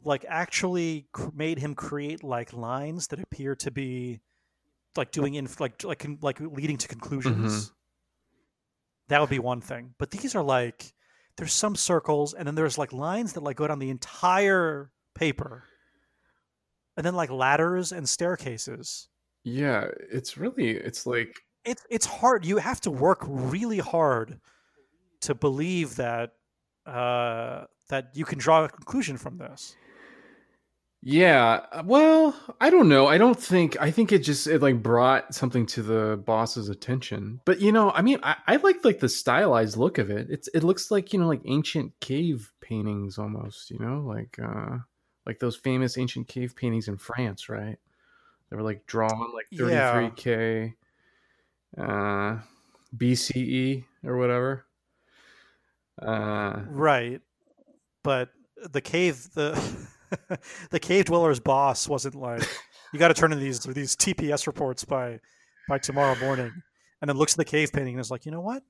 like 0.04 0.26
actually 0.28 1.08
cr- 1.12 1.30
made 1.34 1.60
him 1.60 1.76
create 1.76 2.24
like 2.24 2.54
lines 2.54 3.08
that 3.08 3.20
appear 3.20 3.56
to 3.58 3.72
be 3.72 4.22
like 4.98 5.12
doing 5.12 5.36
in 5.36 5.48
like 5.60 5.84
like 5.84 6.06
like 6.22 6.40
leading 6.40 6.78
to 6.78 6.88
conclusions. 6.88 7.72
That 9.08 9.22
would 9.22 9.30
be 9.30 9.40
one 9.40 9.62
thing. 9.62 9.94
But 9.98 10.12
these 10.12 10.36
are 10.36 10.44
like 10.44 10.94
there's 11.38 11.54
some 11.54 11.76
circles 11.76 12.34
and 12.34 12.48
then 12.48 12.56
there's 12.56 12.78
like 12.78 12.94
lines 12.94 13.34
that 13.34 13.44
like 13.44 13.58
go 13.58 13.68
down 13.68 13.80
the 13.80 13.90
entire 13.90 14.92
paper. 15.16 15.66
And 16.98 17.06
then 17.06 17.16
like 17.16 17.30
ladders 17.30 17.92
and 17.92 18.08
staircases. 18.08 19.08
Yeah, 19.44 19.88
it's 20.12 20.38
really 20.38 20.72
it's 20.72 21.06
like 21.06 21.42
it's 21.64 21.86
it's 21.90 22.06
hard. 22.06 22.46
You 22.46 22.58
have 22.58 22.82
to 22.82 22.92
work 22.92 23.20
really 23.28 23.80
hard 23.80 24.39
to 25.22 25.36
believe 25.36 25.95
that 25.95 26.34
uh, 26.86 27.65
that 27.89 28.11
you 28.13 28.26
can 28.26 28.39
draw 28.39 28.63
a 28.65 28.69
conclusion 28.69 29.17
from 29.17 29.38
this. 29.38 29.76
Yeah, 31.03 31.82
well, 31.84 32.36
I 32.59 32.69
don't 32.69 32.88
know. 32.88 33.07
I 33.07 33.17
don't 33.17 33.39
think. 33.39 33.76
I 33.82 33.89
think 33.89 34.11
it 34.11 34.19
just 34.19 34.45
it 34.45 34.61
like 34.61 34.84
brought 34.84 35.34
something 35.34 35.65
to 35.67 35.82
the 35.82 36.22
boss's 36.26 36.69
attention. 36.69 37.41
But 37.43 37.59
you 37.59 37.72
know, 37.72 37.89
I 37.91 38.03
mean, 38.03 38.19
I, 38.22 38.36
I 38.45 38.55
like 38.57 38.86
like 38.86 38.99
the 38.99 39.09
stylized 39.09 39.78
look 39.78 39.97
of 39.97 40.11
it. 40.11 40.28
It's 40.30 40.47
it 40.49 40.63
looks 40.63 40.91
like 40.91 41.11
you 41.11 41.19
know 41.19 41.28
like 41.28 41.41
ancient 41.45 41.99
cave 42.01 42.51
paintings 42.61 43.17
almost. 43.17 43.72
You 43.72 43.80
know, 43.80 44.03
like 44.05 44.38
uh 44.43 44.78
like 45.26 45.39
those 45.39 45.55
famous 45.55 45.97
ancient 45.97 46.28
cave 46.28 46.55
paintings 46.55 46.88
in 46.88 46.97
France, 46.97 47.49
right? 47.49 47.78
They 48.49 48.55
were 48.55 48.63
like 48.63 48.86
drawn 48.86 49.34
like 49.34 49.47
thirty 49.57 50.09
three 50.09 50.15
k 50.15 50.76
uh, 51.78 52.39
BCE 52.95 53.86
or 54.03 54.17
whatever. 54.17 54.65
Uh, 56.02 56.62
Right. 56.68 57.22
But 58.04 58.30
the 58.72 58.82
cave 58.82 59.28
the 59.34 59.52
the 60.72 60.80
cave 60.80 61.06
dweller's 61.06 61.39
boss 61.39 61.88
wasn't 61.88 62.16
like 62.16 62.43
you 62.93 62.99
got 62.99 63.08
to 63.10 63.14
turn 63.14 63.32
in 63.32 63.39
these 63.39 63.60
these 63.62 63.95
TPS 63.95 64.47
reports 64.47 64.84
by 64.84 65.20
by 65.70 65.78
tomorrow 65.78 66.16
morning, 66.20 66.52
and 67.02 67.10
then 67.10 67.18
looks 67.18 67.34
at 67.34 67.38
the 67.38 67.45
cave 67.45 67.72
painting 67.72 67.93
and 67.95 68.02
is 68.02 68.12
like, 68.12 68.26
you 68.26 68.32
know 68.32 68.41
what? 68.41 68.64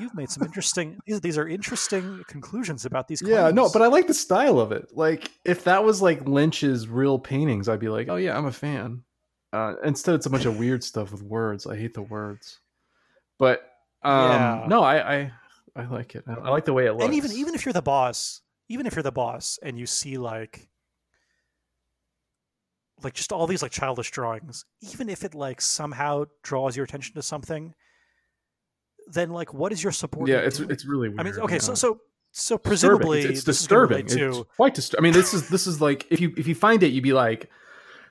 You've 0.00 0.14
made 0.14 0.30
some 0.30 0.42
interesting. 0.42 0.98
These, 1.06 1.20
these 1.20 1.38
are 1.38 1.46
interesting 1.48 2.22
conclusions 2.28 2.84
about 2.86 3.06
these. 3.08 3.22
yeah, 3.22 3.50
no, 3.50 3.70
but 3.72 3.82
I 3.82 3.86
like 3.86 4.06
the 4.08 4.14
style 4.14 4.58
of 4.58 4.72
it. 4.72 4.88
Like 4.92 5.30
if 5.44 5.64
that 5.64 5.84
was 5.84 6.02
like 6.02 6.28
Lynch's 6.28 6.88
real 6.88 7.18
paintings, 7.18 7.68
I'd 7.68 7.80
be 7.80 7.88
like, 7.88 8.08
oh 8.08 8.16
yeah, 8.16 8.36
I'm 8.36 8.46
a 8.46 8.52
fan. 8.52 9.02
Uh, 9.52 9.74
instead, 9.84 10.16
it's 10.16 10.26
a 10.26 10.30
bunch 10.30 10.44
of 10.44 10.58
weird 10.58 10.82
stuff 10.84 11.12
with 11.12 11.22
words. 11.22 11.66
I 11.66 11.76
hate 11.76 11.94
the 11.94 12.02
words. 12.02 12.58
But 13.38 13.60
um, 14.02 14.12
Yeah. 14.30 14.64
no, 14.68 14.82
I, 14.82 15.14
I 15.16 15.32
I 15.76 15.84
like 15.86 16.14
it. 16.14 16.24
I, 16.26 16.32
I 16.34 16.48
like 16.50 16.64
the 16.64 16.72
way 16.72 16.86
it 16.86 16.92
looks. 16.92 17.04
and 17.04 17.14
even 17.14 17.30
even 17.32 17.54
if 17.54 17.64
you're 17.66 17.72
the 17.72 17.82
boss, 17.82 18.40
even 18.68 18.86
if 18.86 18.94
you're 18.96 19.02
the 19.02 19.12
boss, 19.12 19.58
and 19.62 19.78
you 19.78 19.86
see 19.86 20.16
like 20.16 20.68
like 23.02 23.12
just 23.14 23.32
all 23.32 23.46
these 23.46 23.62
like 23.62 23.72
childish 23.72 24.10
drawings, 24.10 24.64
even 24.92 25.08
if 25.08 25.24
it 25.24 25.34
like 25.34 25.60
somehow 25.60 26.24
draws 26.42 26.76
your 26.76 26.84
attention 26.84 27.14
to 27.14 27.22
something, 27.22 27.74
then 29.12 29.30
like 29.30 29.52
what 29.52 29.72
is 29.72 29.82
your 29.82 29.92
support? 29.92 30.28
yeah, 30.28 30.38
it's 30.38 30.60
it's 30.60 30.86
really 30.86 31.08
weird. 31.08 31.20
I 31.20 31.24
mean, 31.24 31.34
okay, 31.40 31.58
so 31.58 31.72
yeah. 31.72 31.76
so 31.76 32.00
so 32.32 32.56
Disturbing. 32.56 32.62
presumably 32.70 33.18
it's, 33.20 33.28
it's 33.38 33.44
this 33.44 33.60
is 33.60 33.66
gonna 33.66 33.86
disturbing. 33.88 34.06
relate 34.06 34.28
It's 34.28 34.36
to 34.38 34.44
quite 34.56 34.74
disturbing. 34.74 35.02
I 35.02 35.04
mean, 35.04 35.12
this 35.12 35.34
is 35.34 35.48
this 35.48 35.66
is 35.66 35.80
like 35.80 36.06
if 36.10 36.20
you 36.20 36.32
if 36.36 36.46
you 36.46 36.54
find 36.54 36.82
it, 36.82 36.88
you'd 36.88 37.04
be 37.04 37.12
like, 37.12 37.50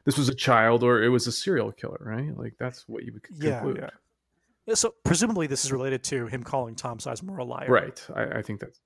this 0.06 0.18
was 0.18 0.30
a 0.30 0.36
child 0.36 0.84
or 0.84 1.02
it 1.04 1.10
was 1.10 1.26
a 1.28 1.32
serial 1.32 1.72
killer, 1.72 1.98
right? 2.02 2.38
Like 2.38 2.54
that's 2.60 2.88
what 2.88 3.04
you 3.04 3.14
would 3.14 3.26
c- 3.28 3.48
yeah, 3.48 3.60
conclude. 3.60 3.78
yeah. 3.82 3.90
So 4.74 4.96
presumably 5.04 5.48
this 5.48 5.64
is 5.64 5.72
related 5.72 6.04
to 6.06 6.28
him 6.28 6.44
calling 6.44 6.76
Tom 6.76 6.98
Sizemore 6.98 7.40
a 7.40 7.44
liar. 7.44 7.68
Right. 7.70 8.04
I, 8.16 8.40
I 8.40 8.42
think 8.42 8.60
that's 8.62 8.80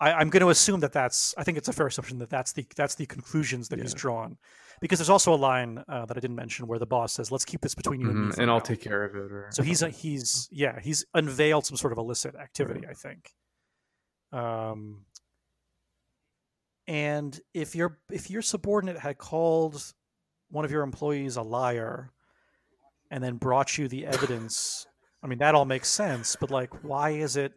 I, 0.00 0.12
I'm 0.12 0.30
going 0.30 0.40
to 0.40 0.48
assume 0.48 0.80
that 0.80 0.92
that's. 0.92 1.34
I 1.36 1.44
think 1.44 1.58
it's 1.58 1.68
a 1.68 1.72
fair 1.72 1.86
assumption 1.86 2.18
that 2.18 2.30
that's 2.30 2.52
the 2.52 2.66
that's 2.74 2.94
the 2.94 3.04
conclusions 3.04 3.68
that 3.68 3.78
he's 3.78 3.92
drawn, 3.92 4.38
because 4.80 4.98
there's 4.98 5.10
also 5.10 5.34
a 5.34 5.36
line 5.36 5.84
uh, 5.88 6.06
that 6.06 6.16
I 6.16 6.20
didn't 6.20 6.36
mention 6.36 6.66
where 6.66 6.78
the 6.78 6.86
boss 6.86 7.12
says, 7.12 7.30
"Let's 7.30 7.44
keep 7.44 7.60
this 7.60 7.74
between 7.74 8.00
you 8.00 8.08
and 8.08 8.18
me." 8.18 8.26
Mhm, 8.28 8.34
for 8.34 8.40
and 8.40 8.50
I'll 8.50 8.56
now." 8.56 8.62
take 8.62 8.80
care 8.80 9.04
of 9.04 9.14
it. 9.14 9.30
Or 9.30 9.50
So 9.52 9.62
he's 9.62 9.82
a, 9.82 9.90
he's 9.90 10.48
yeah 10.50 10.80
he's 10.80 11.04
unveiled 11.12 11.66
some 11.66 11.76
sort 11.76 11.92
of 11.92 11.98
illicit 11.98 12.34
activity, 12.34 12.86
I 12.88 12.94
think. 12.94 13.30
Um, 14.32 15.04
and 16.86 17.38
if 17.52 17.74
your 17.74 17.98
if 18.10 18.30
your 18.30 18.40
subordinate 18.40 18.98
had 18.98 19.18
called 19.18 19.92
one 20.48 20.64
of 20.64 20.70
your 20.70 20.82
employees 20.82 21.36
a 21.36 21.42
liar, 21.42 22.10
and 23.10 23.22
then 23.22 23.36
brought 23.36 23.76
you 23.76 23.86
the 23.86 24.06
evidence, 24.06 24.86
I 25.22 25.26
mean 25.26 25.38
that 25.38 25.54
all 25.54 25.64
makes 25.64 25.88
sense. 25.88 26.36
But 26.38 26.50
like, 26.50 26.84
why 26.84 27.10
is 27.10 27.36
it? 27.36 27.52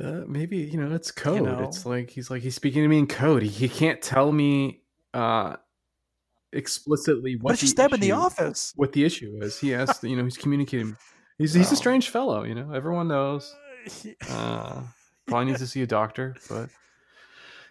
Uh, 0.00 0.22
maybe 0.26 0.58
you 0.58 0.78
know 0.80 0.94
it's 0.94 1.10
code. 1.10 1.42
know? 1.42 1.60
It's 1.64 1.84
like 1.84 2.10
he's 2.10 2.30
like 2.30 2.42
he's 2.42 2.54
speaking 2.54 2.82
to 2.82 2.88
me 2.88 2.98
in 2.98 3.06
code. 3.06 3.42
He, 3.42 3.48
he 3.48 3.68
can't 3.68 4.00
tell 4.00 4.32
me 4.32 4.82
uh 5.12 5.56
explicitly 6.52 7.36
what 7.36 7.52
But 7.52 7.58
just 7.58 7.76
them 7.76 7.92
in 7.94 8.00
the 8.00 8.12
office. 8.12 8.72
What 8.76 8.92
the 8.92 9.04
issue 9.04 9.38
is? 9.42 9.58
He 9.58 9.74
asked. 9.74 10.02
you 10.04 10.16
know 10.16 10.24
he's 10.24 10.36
communicating. 10.36 10.96
He's 11.38 11.54
he's 11.54 11.70
Oh. 11.70 11.74
a 11.74 11.76
strange 11.76 12.08
fellow. 12.08 12.44
You 12.44 12.54
know 12.54 12.72
everyone 12.72 13.08
knows. 13.08 13.54
Uh, 14.30 14.82
probably 15.26 15.46
needs 15.46 15.60
to 15.60 15.66
see 15.66 15.80
a 15.80 15.86
doctor, 15.86 16.36
but 16.50 16.68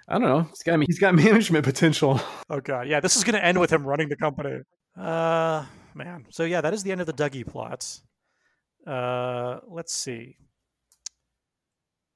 I 0.08 0.14
don't 0.14 0.24
know. 0.24 0.42
He's 0.50 0.64
got 0.64 0.80
he's 0.84 0.98
got 1.00 1.14
management 1.26 1.64
potential. 1.66 2.20
Oh 2.50 2.60
god, 2.62 2.88
yeah, 2.88 3.00
this 3.00 3.16
is 3.16 3.24
going 3.24 3.36
to 3.36 3.44
end 3.46 3.60
with 3.60 3.72
him 3.72 3.86
running 3.86 4.10
the 4.10 4.16
company. 4.16 4.62
Uh, 4.98 5.66
man. 5.94 6.26
So 6.32 6.46
yeah, 6.46 6.62
that 6.62 6.74
is 6.74 6.82
the 6.84 6.92
end 6.92 7.00
of 7.02 7.08
the 7.08 7.14
Dougie 7.14 7.46
plot. 7.46 8.00
Uh, 8.88 9.60
let's 9.68 9.94
see. 9.94 10.38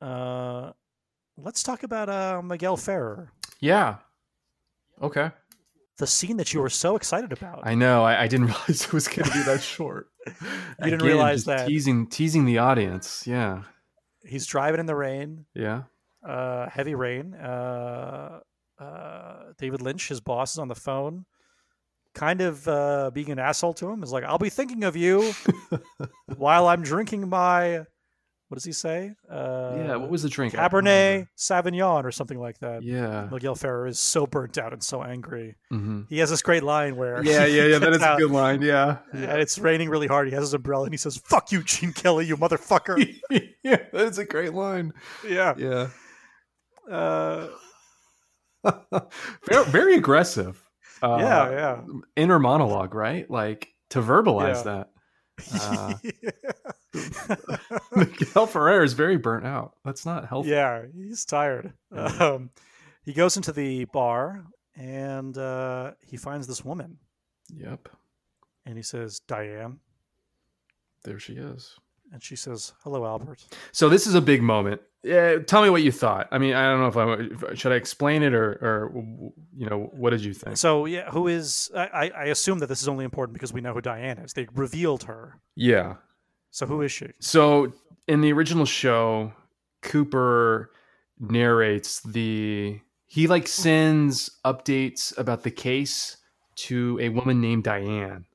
Uh, 0.02 0.72
let's 1.38 1.64
talk 1.64 1.84
about 1.84 2.10
uh 2.10 2.42
Miguel 2.44 2.78
Ferrer, 2.78 3.32
Yeah. 3.62 3.98
Okay. 5.02 5.32
the 5.98 6.08
scene 6.08 6.38
that 6.38 6.54
you 6.54 6.60
were 6.62 6.70
so 6.70 6.96
excited 6.96 7.32
about. 7.32 7.62
I 7.64 7.76
know. 7.76 8.04
I, 8.04 8.24
I 8.24 8.28
didn't 8.28 8.48
realize 8.68 8.86
it 8.86 8.94
was 8.94 9.08
going 9.08 9.28
to 9.30 9.34
be 9.34 9.44
that 9.44 9.62
short. 9.76 10.08
you 10.28 10.34
didn't 10.92 11.04
realize 11.04 11.46
that- 11.46 11.68
teasing 11.68 12.08
teasing 12.08 12.46
the 12.46 12.58
audience. 12.60 13.26
Yeah. 13.28 13.64
He's 14.26 14.46
driving 14.46 14.80
in 14.80 14.86
the 14.86 14.96
rain, 14.96 15.46
Yeah. 15.54 15.84
uh, 16.28 16.70
heavy 16.70 16.96
rain. 16.96 17.34
Uh, 17.36 18.40
uh, 18.80 19.52
David 19.58 19.82
Lynch, 19.82 20.08
his 20.10 20.22
boss, 20.22 20.54
is 20.54 20.60
on 20.60 20.68
the 20.70 20.76
phone, 20.76 21.26
kind 22.14 22.42
of 22.42 22.68
uh, 22.68 23.12
being 23.14 23.30
an 23.32 23.40
asshole 23.40 23.74
to 23.76 23.90
him. 23.90 24.04
Is 24.04 24.12
like, 24.12 24.24
"I'll 24.24 24.38
be 24.38 24.50
thinking 24.50 24.84
of 24.84 24.96
you 24.96 25.34
while 26.38 26.68
I'm 26.68 26.82
drinking 26.84 27.30
my." 27.30 27.86
What 28.50 28.58
does 28.58 28.66
he 28.66 28.72
say? 28.74 29.12
Uh, 29.32 29.74
yeah. 29.78 29.96
What 29.96 30.12
was 30.12 30.22
the 30.22 30.30
drink? 30.30 30.54
Cabernet. 30.54 31.26
Sauvignon 31.36 32.04
or 32.04 32.12
something 32.12 32.38
like 32.38 32.60
that. 32.60 32.84
Yeah. 32.84 33.28
Miguel 33.32 33.56
Ferrer 33.56 33.88
is 33.88 33.98
so 34.00 34.28
burnt 34.28 34.60
out 34.60 34.74
and 34.74 34.84
so 34.84 35.02
angry. 35.02 35.56
hmm 35.72 36.02
He 36.08 36.20
has 36.20 36.30
this 36.30 36.44
great 36.44 36.62
line 36.62 36.96
where 36.96 37.24
Yeah. 37.24 37.46
Yeah. 37.46 37.64
Yeah. 37.66 37.80
That 37.80 37.94
is 37.94 38.04
a 38.04 38.16
good 38.20 38.30
line. 38.30 38.62
Yeah. 38.62 38.98
And 39.12 39.42
it's 39.42 39.58
raining 39.58 39.90
really 39.90 40.06
hard. 40.06 40.28
He 40.28 40.36
has 40.36 40.44
his 40.44 40.54
umbrella 40.54 40.84
and 40.84 40.94
he 40.94 40.98
says, 40.98 41.18
"Fuck 41.18 41.52
you, 41.52 41.64
Gene 41.64 41.94
Kelly, 41.94 42.28
you 42.28 42.38
motherfucker." 42.38 42.98
yeah. 43.32 43.78
That 43.92 44.08
is 44.08 44.20
a 44.20 44.26
great 44.26 44.54
line. 44.54 44.94
yeah. 45.28 45.56
Yeah. 45.58 45.88
Uh, 46.92 47.48
very, 49.50 49.66
very 49.66 49.96
aggressive. 49.96 50.63
Uh, 51.04 51.18
yeah. 51.20 51.52
Yeah. 51.52 51.82
Inner 52.16 52.40
monologue, 52.40 52.96
right? 52.96 53.30
Like 53.30 53.70
to 53.90 54.02
verbalize 54.02 54.64
that. 54.64 54.90
Uh, 55.54 55.94
Miguel 57.96 58.48
Ferrer 58.48 58.84
is 58.84 58.94
very 58.94 59.18
burnt 59.18 59.46
out. 59.46 59.74
That's 59.84 60.06
not 60.06 60.28
healthy. 60.28 60.50
yeah, 60.50 60.84
he's 60.96 61.26
tired. 61.26 61.74
Yeah. 61.94 62.06
Um, 62.06 62.50
he 63.04 63.14
goes 63.14 63.36
into 63.38 63.52
the 63.52 63.86
bar 63.86 64.46
and 64.76 65.38
uh, 65.38 65.92
he 66.08 66.18
finds 66.18 66.48
this 66.48 66.64
woman 66.64 66.98
Yep. 67.56 67.90
and 68.66 68.78
he 68.78 68.84
says, 68.84 69.20
"Diane," 69.28 69.80
There 71.04 71.20
she 71.20 71.34
is. 71.34 71.78
And 72.14 72.24
she 72.24 72.36
says, 72.36 72.74
"Hello, 72.84 73.06
Albert." 73.06 73.44
So 73.72 73.90
this 73.90 74.08
is 74.08 74.14
a 74.16 74.22
big 74.22 74.42
moment. 74.42 74.82
Yeah, 75.04 75.40
tell 75.40 75.62
me 75.62 75.70
what 75.70 75.84
you 75.84 75.92
thought. 75.92 76.30
I 76.32 76.38
mean, 76.38 76.54
I 76.54 76.64
don't 76.64 76.80
know 76.80 77.28
if 77.28 77.44
I 77.44 77.54
should 77.56 77.74
I 77.74 77.76
explain 77.76 78.24
it 78.24 78.34
or 78.34 78.54
or 78.54 78.92
you 79.54 79.68
know 79.68 79.90
what 79.92 80.12
did 80.12 80.24
you 80.24 80.34
think? 80.34 80.56
So 80.56 80.86
yeah, 80.86 81.10
who 81.10 81.28
is? 81.28 81.70
I, 81.76 81.88
I 81.88 82.10
I 82.10 82.24
assume 82.26 82.60
that 82.60 82.68
this 82.68 82.82
is 82.82 82.88
only 82.88 83.04
important 83.04 83.34
because 83.34 83.52
we 83.52 83.60
know 83.60 83.74
who 83.74 83.82
Diane 83.82 84.20
is. 84.20 84.32
They 84.34 84.48
revealed 84.54 85.04
her. 85.04 85.40
Yeah. 85.56 85.96
So 86.52 86.66
who 86.66 86.82
is 86.84 86.92
she? 86.92 87.08
So 87.20 87.74
in 88.08 88.22
the 88.22 88.32
original 88.32 88.66
show, 88.66 89.34
Cooper 89.82 90.72
narrates 91.20 92.00
the 92.02 92.80
he 93.06 93.28
like 93.28 93.48
sends 93.48 94.40
updates 94.46 95.18
about 95.18 95.44
the 95.44 95.52
case 95.52 96.18
to 96.56 96.98
a 97.02 97.10
woman 97.10 97.42
named 97.42 97.64
Diane. 97.64 98.26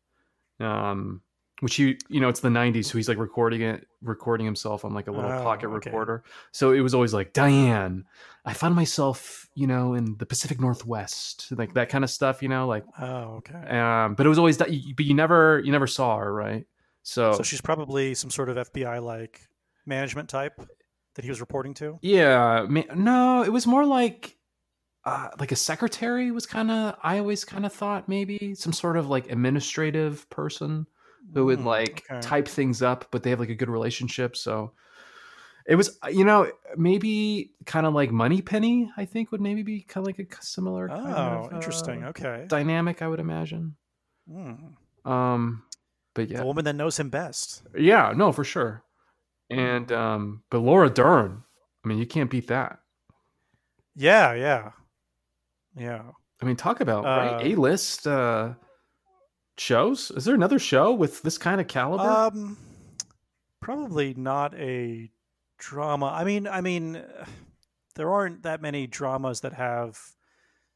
Um 0.60 1.22
which 1.60 1.74
he 1.76 1.98
you 2.08 2.20
know 2.20 2.28
it's 2.28 2.40
the 2.40 2.48
90s 2.48 2.84
so 2.86 2.98
he's 2.98 3.08
like 3.08 3.18
recording 3.18 3.62
it 3.62 3.86
recording 4.02 4.46
himself 4.46 4.84
on 4.84 4.94
like 4.94 5.08
a 5.08 5.10
little 5.12 5.30
Oh, 5.30 5.42
pocket 5.42 5.66
okay. 5.68 5.88
recorder 5.90 6.22
so 6.52 6.72
it 6.72 6.80
was 6.80 6.94
always 6.94 7.12
like 7.12 7.32
diane 7.32 8.04
i 8.44 8.52
found 8.52 8.74
myself 8.76 9.48
you 9.54 9.66
know 9.66 9.94
in 9.94 10.16
the 10.18 10.26
pacific 10.26 10.60
northwest 10.60 11.48
like 11.52 11.74
that 11.74 11.88
kind 11.88 12.04
of 12.04 12.10
stuff 12.10 12.42
you 12.42 12.48
know 12.48 12.66
like 12.68 12.84
Oh, 13.00 13.40
okay. 13.42 13.78
um 13.78 14.14
but 14.14 14.24
it 14.26 14.28
was 14.28 14.38
always 14.38 14.58
that 14.58 14.68
but 14.96 15.04
you 15.04 15.14
never 15.14 15.60
you 15.64 15.72
never 15.72 15.86
saw 15.86 16.16
her 16.18 16.32
right 16.32 16.64
so, 17.02 17.32
So 17.32 17.42
she's 17.42 17.62
probably 17.62 18.14
some 18.14 18.30
sort 18.30 18.50
of 18.50 18.56
FBI 18.56 19.02
like 19.02 19.40
management 19.86 20.28
type 20.28 20.60
that 21.14 21.24
he 21.24 21.30
was 21.30 21.40
reporting 21.40 21.72
to. 21.74 21.98
Yeah, 22.02 22.66
ma- 22.68 22.82
no, 22.94 23.42
it 23.42 23.50
was 23.50 23.66
more 23.66 23.86
like 23.86 24.36
uh, 25.06 25.28
like 25.40 25.50
a 25.50 25.56
secretary 25.56 26.30
was 26.30 26.44
kind 26.44 26.70
of 26.70 26.96
I 27.02 27.18
always 27.18 27.46
kind 27.46 27.64
of 27.64 27.72
thought 27.72 28.08
maybe 28.10 28.54
some 28.54 28.74
sort 28.74 28.98
of 28.98 29.08
like 29.08 29.30
administrative 29.32 30.28
person 30.28 30.86
who 31.34 31.46
would 31.46 31.60
Hmm, 31.60 31.66
like 31.66 32.04
okay. 32.10 32.20
type 32.20 32.48
things 32.48 32.82
up, 32.82 33.06
but 33.10 33.22
they 33.22 33.30
have 33.30 33.40
like 33.40 33.50
a 33.50 33.54
good 33.54 33.70
relationship. 33.70 34.36
So 34.36 34.72
it 35.66 35.74
was, 35.76 35.98
you 36.10 36.24
know, 36.24 36.50
maybe 36.76 37.52
kind 37.66 37.86
of 37.86 37.94
like 37.94 38.10
Moneypenny. 38.10 38.90
I 38.96 39.04
think 39.04 39.30
would 39.32 39.40
maybe 39.40 39.62
be 39.62 39.82
kind 39.82 40.06
of 40.06 40.06
like 40.06 40.18
a 40.32 40.42
similar. 40.42 40.88
Oh, 40.88 41.02
kind 41.02 41.44
of, 41.46 41.52
interesting. 41.52 42.04
uh, 42.04 42.08
Okay. 42.08 42.44
Dynamic, 42.48 43.02
I 43.02 43.08
would 43.08 43.20
imagine. 43.20 43.76
Hmm. 44.30 45.10
Um, 45.10 45.62
but 46.14 46.28
yeah, 46.28 46.40
The 46.40 46.46
woman 46.46 46.64
that 46.64 46.74
knows 46.76 46.98
him 46.98 47.10
best. 47.10 47.62
yeah, 47.76 48.12
no, 48.16 48.32
for 48.32 48.44
sure. 48.44 48.82
And 49.50 49.90
um, 49.92 50.42
but 50.50 50.58
Laura 50.58 50.90
Dern, 50.90 51.42
I 51.84 51.88
mean, 51.88 51.98
you 51.98 52.06
can't 52.06 52.30
beat 52.30 52.48
that. 52.48 52.80
Yeah, 53.94 54.32
yeah, 54.34 54.70
yeah. 55.76 56.02
I 56.40 56.44
mean, 56.44 56.56
talk 56.56 56.80
about 56.80 57.04
Uh, 57.04 57.08
right 57.16 57.36
A 57.40 57.54
list 57.56 58.06
uh, 58.06 58.54
shows. 59.60 60.10
Is 60.10 60.24
there 60.24 60.34
another 60.34 60.58
show 60.58 60.92
with 60.92 61.22
this 61.22 61.38
kind 61.38 61.60
of 61.60 61.68
caliber? 61.68 62.02
Um, 62.02 62.56
probably 63.60 64.14
not 64.14 64.54
a 64.54 65.10
drama. 65.58 66.06
I 66.06 66.24
mean, 66.24 66.46
I 66.46 66.60
mean, 66.60 67.02
there 67.94 68.10
aren't 68.10 68.44
that 68.44 68.62
many 68.62 68.86
dramas 68.86 69.40
that 69.40 69.52
have 69.52 70.00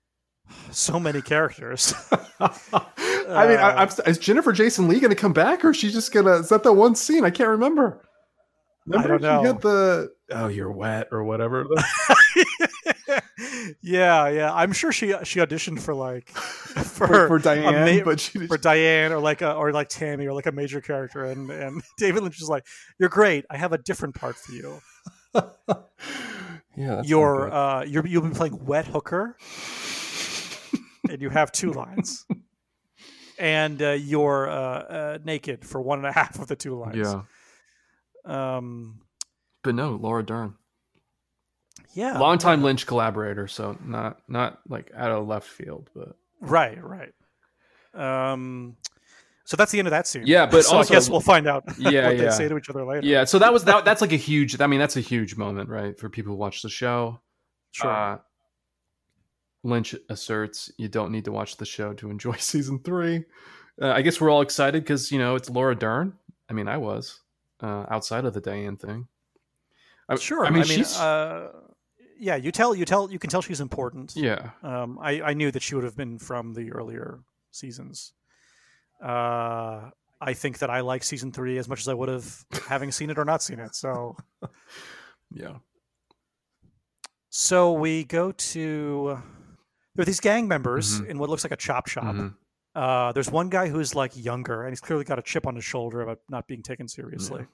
so 0.71 1.01
many 1.01 1.23
characters. 1.23 1.95
I 2.41 3.47
mean, 3.47 3.59
I, 3.59 3.83
I'm, 3.83 3.89
is 4.07 4.19
Jennifer 4.19 4.53
Jason 4.53 4.89
Leigh 4.89 5.01
going 5.01 5.11
to 5.11 5.17
come 5.17 5.33
back, 5.33 5.65
or 5.65 5.71
is 5.71 5.77
she 5.77 5.91
just 5.91 6.13
gonna? 6.13 6.33
Is 6.35 6.49
that 6.49 6.63
the 6.63 6.73
one 6.73 6.95
scene? 6.95 7.25
I 7.25 7.31
can't 7.31 7.51
remember. 7.51 8.03
Remember 8.87 9.19
don't 9.19 9.23
know. 9.23 9.43
she 9.43 9.53
got 9.53 9.61
the 9.61 10.13
oh 10.33 10.49
you're 10.49 10.73
wet 10.73 11.09
or 11.13 11.23
whatever. 11.23 11.67
yeah, 13.83 14.29
yeah. 14.29 14.53
I'm 14.53 14.73
sure 14.73 14.93
she 14.93 15.15
she 15.25 15.41
auditioned 15.41 15.81
for 15.81 15.95
like 15.95 16.29
for, 16.31 17.07
for, 17.07 17.29
for 17.29 17.39
Diane, 17.39 17.99
ma- 17.99 18.05
but 18.05 18.21
she 18.21 18.47
for 18.47 18.57
Diane 18.59 19.13
or 19.13 19.19
like 19.19 19.43
a, 19.43 19.55
or 19.55 19.73
like 19.73 19.89
Tammy 19.89 20.27
or 20.27 20.33
like 20.33 20.47
a 20.47 20.53
major 20.53 20.81
character, 20.81 21.25
and 21.25 21.51
and 21.51 21.83
David 21.99 22.23
Lynch 22.23 22.41
is 22.41 22.49
like, 22.49 22.65
"You're 22.99 23.09
great. 23.09 23.45
I 23.51 23.57
have 23.57 23.73
a 23.73 23.79
different 23.79 24.15
part 24.15 24.37
for 24.37 24.53
you. 24.53 24.81
yeah, 25.35 26.97
that's 26.97 27.09
you're 27.09 27.53
uh, 27.53 27.85
you're 27.85 28.07
you'll 28.07 28.23
be 28.23 28.35
playing 28.35 28.65
wet 28.65 28.87
hooker, 28.87 29.37
and 31.09 31.21
you 31.21 31.31
have 31.31 31.53
two 31.53 31.73
lines, 31.73 32.27
and 33.39 33.81
uh, 33.83 33.91
you're 33.91 34.49
uh, 34.49 34.55
uh, 34.55 35.19
naked 35.25 35.65
for 35.65 35.81
one 35.81 35.99
and 35.99 36.07
a 36.07 36.13
half 36.13 36.39
of 36.39 36.49
the 36.49 36.57
two 36.57 36.79
lines. 36.79 36.97
yeah, 36.97 37.23
Um. 38.25 39.01
but 39.63 39.75
no, 39.75 39.93
Laura 39.97 40.23
Dern, 40.25 40.55
Yeah. 41.95 42.19
longtime 42.19 42.63
Lynch 42.63 42.87
collaborator, 42.87 43.47
so 43.49 43.77
not 43.85 44.19
not 44.29 44.61
like 44.69 44.91
out 44.97 45.11
of 45.11 45.27
left 45.27 45.49
field, 45.49 45.91
but 45.95 46.17
Right. 46.41 46.79
Right. 46.83 47.13
Um. 47.95 48.77
So 49.45 49.57
that's 49.57 49.73
the 49.73 49.79
end 49.81 49.89
of 49.89 49.93
that 49.93 50.07
scene. 50.07 50.23
Yeah, 50.25 50.47
but 50.47 50.65
so 50.65 50.77
also- 50.77 50.93
I 50.93 50.97
guess 50.97 51.11
we'll 51.11 51.21
find 51.21 51.47
out 51.47 51.65
Yeah, 51.79 52.07
what 52.07 52.17
yeah. 52.17 52.25
they 52.25 52.31
say 52.31 52.49
to 52.49 52.57
each 52.57 52.71
other 52.71 52.85
later. 52.85 53.07
yeah. 53.07 53.25
So 53.25 53.39
that 53.41 53.53
was 53.53 53.65
that. 53.65 53.85
That's 53.85 54.01
like 54.01 54.13
a 54.13 54.17
huge. 54.17 54.61
I 54.61 54.67
mean, 54.67 54.81
that's 54.81 54.97
a 54.97 55.01
huge 55.01 55.37
moment, 55.37 55.69
right, 55.69 55.99
for 55.99 56.09
people 56.09 56.33
who 56.33 56.39
watch 56.39 56.63
the 56.63 56.69
show. 56.71 57.21
Sure. 57.73 57.91
Uh, 57.91 58.19
Lynch 59.65 59.95
asserts 60.09 60.73
you 60.77 60.89
don't 60.89 61.13
need 61.13 61.25
to 61.27 61.33
watch 61.33 61.57
the 61.57 61.65
show 61.67 61.93
to 61.95 62.11
enjoy 62.11 62.33
season 62.39 62.79
three. 62.81 63.25
Uh, 63.81 63.89
I 63.91 64.03
guess 64.03 64.21
we're 64.21 64.31
all 64.31 64.43
excited 64.43 64.83
because 64.83 65.11
you 65.13 65.19
know 65.19 65.35
it's 65.37 65.51
Laura 65.51 65.75
Dern. 65.75 66.15
I 66.49 66.53
mean, 66.53 66.69
I 66.69 66.79
was 66.79 67.21
uh, 67.61 67.87
outside 67.91 68.25
of 68.25 68.35
the 68.35 68.41
Diane 68.41 68.77
thing. 68.77 69.07
I, 70.09 70.17
sure. 70.17 70.45
I 70.45 70.51
mean, 70.51 70.65
she's 70.65 70.97
uh, 70.99 71.53
yeah. 72.23 72.37
You 72.37 72.53
tell. 72.53 72.75
You 72.75 72.85
tell. 72.85 73.11
You 73.11 73.19
can 73.19 73.29
tell 73.31 73.43
she's 73.43 73.61
important. 73.61 74.15
yeah, 74.17 74.51
Um. 74.63 74.99
I 75.03 75.21
I 75.31 75.35
knew 75.35 75.51
that 75.51 75.63
she 75.63 75.75
would 75.75 75.85
have 75.85 75.97
been 75.97 76.19
from 76.19 76.55
the 76.55 76.73
earlier 76.73 77.21
seasons. 77.51 78.13
Uh. 79.03 79.91
I 80.25 80.35
think 80.35 80.59
that 80.61 80.71
I 80.71 80.83
like 80.83 81.03
season 81.03 81.33
three 81.33 81.59
as 81.59 81.69
much 81.69 81.81
as 81.81 81.89
I 81.89 81.95
would 81.95 82.09
have 82.09 82.45
having 82.69 82.93
seen 82.93 83.11
it 83.11 83.19
or 83.19 83.25
not 83.25 83.43
seen 83.43 83.59
it. 83.59 83.75
So 83.75 84.17
yeah, 85.35 85.57
so 87.29 87.73
we 87.73 88.05
go 88.05 88.33
to 88.33 89.19
there 89.97 90.03
are 90.03 90.07
these 90.07 90.21
gang 90.21 90.47
members 90.49 91.01
Mhm. 91.01 91.07
in 91.09 91.19
what 91.19 91.29
looks 91.29 91.45
like 91.45 91.51
a 91.53 91.57
chop 91.57 91.89
shop. 91.89 92.15
Mhm. 92.15 92.35
Uh, 92.75 93.11
there's 93.13 93.31
one 93.31 93.49
guy 93.51 93.69
who's 93.69 93.95
like 93.97 94.13
younger, 94.17 94.63
and 94.63 94.71
he's 94.71 94.81
clearly 94.81 95.05
got 95.05 95.19
a 95.19 95.23
chip 95.23 95.47
on 95.47 95.57
his 95.57 95.65
shoulder 95.65 96.01
about 96.03 96.21
not 96.29 96.47
being 96.47 96.63
taken 96.63 96.87
seriously. 96.89 97.41
Yeah. 97.41 97.47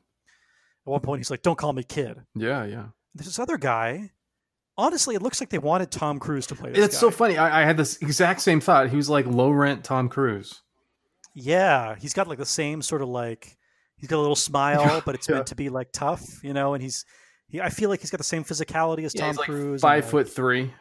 At 0.86 0.90
one 0.90 1.00
point, 1.00 1.20
he's 1.20 1.30
like, 1.30 1.42
"Don't 1.42 1.56
call 1.58 1.72
me 1.72 1.82
kid." 1.84 2.18
yeah, 2.34 2.64
yeah. 2.64 2.88
There's 3.14 3.26
this 3.26 3.38
other 3.38 3.56
guy. 3.58 4.12
Honestly, 4.78 5.14
it 5.16 5.22
looks 5.22 5.40
like 5.40 5.50
they 5.50 5.58
wanted 5.58 5.90
Tom 5.90 6.18
Cruise 6.20 6.46
to 6.46 6.54
play 6.54 6.70
this. 6.70 6.84
It's 6.86 6.98
so 6.98 7.10
funny. 7.10 7.36
I, 7.36 7.62
I 7.62 7.64
had 7.66 7.76
this 7.76 7.96
exact 8.00 8.40
same 8.40 8.60
thought. 8.60 8.88
He 8.88 8.96
was 8.96 9.10
like 9.10 9.26
low 9.26 9.50
rent 9.50 9.82
Tom 9.84 10.08
Cruise. 10.08 10.62
Yeah, 11.34 11.96
he's 11.96 12.14
got 12.14 12.28
like 12.28 12.38
the 12.38 12.46
same 12.46 12.80
sort 12.82 13.02
of 13.02 13.08
like 13.08 13.56
he's 13.96 14.08
got 14.08 14.16
a 14.18 14.20
little 14.20 14.36
smile, 14.36 15.02
but 15.06 15.14
it's 15.14 15.28
Yeah. 15.28 15.36
meant 15.36 15.48
to 15.48 15.54
be 15.56 15.68
like 15.68 15.88
tough, 15.92 16.24
you 16.42 16.52
know. 16.52 16.74
And 16.74 16.82
he's 16.82 17.04
he, 17.48 17.60
I 17.60 17.70
feel 17.70 17.90
like 17.90 18.00
he's 18.00 18.10
got 18.10 18.18
the 18.18 18.24
same 18.24 18.44
physicality 18.44 19.04
as 19.04 19.14
Yeah, 19.14 19.22
Tom 19.22 19.30
he's 19.30 19.38
like 19.38 19.46
Cruise. 19.46 19.80
five 19.80 20.04
and, 20.04 20.04
uh, 20.04 20.10
foot 20.10 20.28
three. 20.32 20.72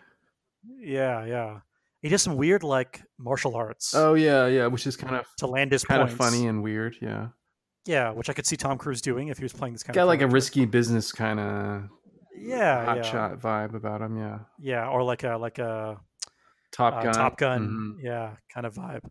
Yeah, 0.79 1.25
yeah. 1.25 1.59
He 2.01 2.09
does 2.09 2.21
some 2.21 2.37
weird 2.37 2.61
like 2.63 3.01
martial 3.17 3.55
arts 3.55 3.93
Oh 3.95 4.13
yeah, 4.13 4.45
yeah, 4.47 4.67
which 4.67 4.85
is 4.85 4.95
kind 4.95 5.15
of 5.15 5.25
to 5.37 5.47
land 5.47 5.71
his 5.71 5.83
kind 5.83 6.01
points. 6.01 6.13
of 6.13 6.17
funny 6.19 6.45
and 6.47 6.61
weird. 6.61 6.95
Yeah, 7.01 7.29
Yeah, 7.85 8.11
which 8.11 8.29
I 8.29 8.33
could 8.33 8.45
see 8.45 8.55
Tom 8.57 8.77
Cruise 8.77 9.01
doing 9.01 9.29
if 9.29 9.37
he 9.39 9.43
was 9.43 9.53
playing 9.53 9.73
this 9.73 9.81
kind 9.83 9.95
got 9.95 10.01
of 10.01 10.05
Got 10.05 10.09
like 10.09 10.21
a 10.21 10.27
risky 10.27 10.65
business 10.65 11.11
kind 11.11 11.39
of 11.39 11.89
yeah, 12.39 12.85
hot 12.85 12.97
yeah, 12.97 13.03
shot 13.03 13.39
vibe 13.39 13.73
about 13.73 14.01
him. 14.01 14.17
Yeah, 14.17 14.39
yeah, 14.59 14.87
or 14.87 15.03
like 15.03 15.23
a 15.23 15.37
like 15.37 15.59
a 15.59 15.99
Top 16.71 16.93
uh, 16.95 17.03
Gun. 17.03 17.13
Top 17.13 17.37
Gun, 17.37 17.67
Mhm. 17.67 18.03
yeah, 18.03 18.35
kind 18.53 18.65
of 18.65 18.75
vibe. 18.75 19.03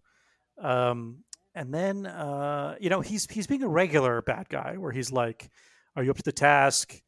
Um, 0.62 1.18
and 1.54 1.72
then 1.72 2.06
uh, 2.06 2.76
you 2.80 2.90
know 2.90 3.00
he's 3.00 3.30
he's 3.30 3.46
being 3.46 3.62
a 3.62 3.68
regular 3.68 4.22
bad 4.22 4.48
guy 4.48 4.76
where 4.76 4.92
he's 4.92 5.10
like, 5.10 5.50
"Are 5.96 6.02
you 6.02 6.10
up 6.10 6.16
to 6.16 6.22
the 6.22 6.32
task? 6.32 7.00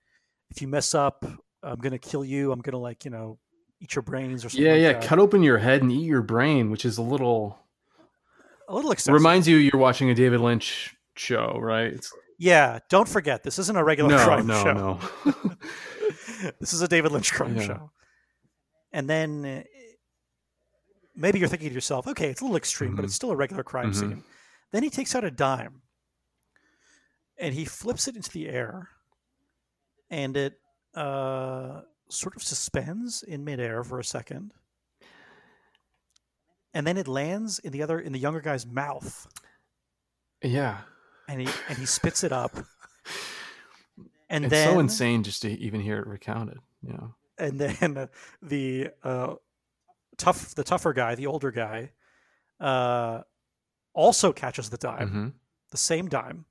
If 0.50 0.62
you 0.62 0.68
mess 0.68 0.94
up, 0.94 1.24
I'm 1.62 1.78
gonna 1.78 1.98
kill 1.98 2.24
you. 2.24 2.52
I'm 2.52 2.60
gonna 2.60 2.78
like 2.78 3.04
you 3.04 3.10
know 3.10 3.38
eat 3.80 3.94
your 3.94 4.02
brains 4.02 4.44
or 4.44 4.48
something." 4.48 4.64
Yeah, 4.64 4.72
like 4.72 4.80
yeah. 4.80 4.92
that. 4.94 5.02
Cut 5.02 5.18
open 5.18 5.42
your 5.42 5.58
head 5.58 5.82
and 5.82 5.92
eat 5.92 6.04
your 6.06 6.22
brain, 6.22 6.70
which 6.70 6.84
is 6.84 6.98
a 6.98 7.02
little 7.02 7.58
a 8.68 8.74
little 8.74 8.90
excessive. 8.90 9.14
reminds 9.14 9.46
you 9.48 9.56
you're 9.56 9.80
watching 9.80 10.10
a 10.10 10.14
David 10.14 10.40
Lynch 10.40 10.94
show, 11.16 11.58
right? 11.60 11.92
It's, 11.92 12.12
yeah, 12.39 12.78
don't 12.89 13.09
forget 13.09 13.43
this 13.43 13.59
isn't 13.59 13.76
a 13.76 13.82
regular 13.84 14.11
no, 14.11 14.24
crime 14.24 14.47
no, 14.47 14.62
show. 14.64 14.72
no. 14.72 15.01
this 16.61 16.72
is 16.72 16.80
a 16.82 16.89
David 16.89 17.12
Lynch 17.12 17.32
crime 17.32 17.57
Yeah. 17.57 17.62
show. 17.66 17.91
And 18.93 19.09
then 19.11 19.45
uh, 19.45 19.62
maybe 21.14 21.39
you're 21.39 21.49
thinking 21.49 21.68
to 21.68 21.74
yourself, 21.74 22.07
okay, 22.07 22.28
it's 22.30 22.41
a 22.41 22.45
little 22.45 22.57
extreme, 22.57 22.95
but 22.97 23.03
Mhm. 23.03 23.07
it's 23.07 23.14
still 23.14 23.30
a 23.32 23.36
regular 23.36 23.62
crime 23.64 23.91
Mhm. 23.91 23.95
scene. 23.95 24.24
Then 24.72 24.82
he 24.82 24.91
takes 24.91 25.14
out 25.14 25.24
a 25.24 25.30
dime 25.30 25.82
and 27.39 27.55
he 27.55 27.64
flips 27.64 28.07
it 28.09 28.16
into 28.16 28.30
the 28.30 28.49
air 28.49 28.89
and 30.11 30.36
it 30.36 30.55
uh, 30.95 31.82
sort 32.09 32.34
of 32.34 32.43
suspends 32.43 33.22
in 33.22 33.45
midair 33.45 33.84
for 33.84 33.99
a 34.01 34.05
second. 34.05 34.53
And 36.74 36.86
then 36.86 36.97
it 36.97 37.07
lands 37.09 37.59
in 37.59 37.72
the 37.72 37.82
other 37.82 37.99
in 38.01 38.12
the 38.12 38.18
younger 38.18 38.41
guy's 38.41 38.64
mouth 38.66 39.26
yeah, 40.43 40.82
and 41.29 41.41
he 41.43 41.49
and 41.68 41.79
he 41.79 41.87
spits 41.87 42.24
it 42.24 42.33
up. 42.33 42.53
And 44.31 44.45
it's 44.45 44.53
then 44.53 44.74
so 44.74 44.79
insane 44.79 45.22
just 45.22 45.41
to 45.41 45.49
even 45.49 45.81
hear 45.81 45.99
it 45.99 46.07
recounted. 46.07 46.59
Yeah, 46.83 47.09
and 47.39 47.59
then 47.59 48.09
the 48.43 48.91
uh, 49.03 49.37
tough 50.18 50.55
the 50.55 50.64
tougher 50.64 50.93
guy, 50.93 51.14
the 51.14 51.26
older 51.26 51.51
guy, 51.51 51.93
uh, 52.61 53.22
also 53.95 54.33
catches 54.35 54.68
the 54.68 54.76
dime, 54.76 55.09
hmm 55.09 55.29
the 55.70 55.79
same 55.79 56.09
dime, 56.11 56.45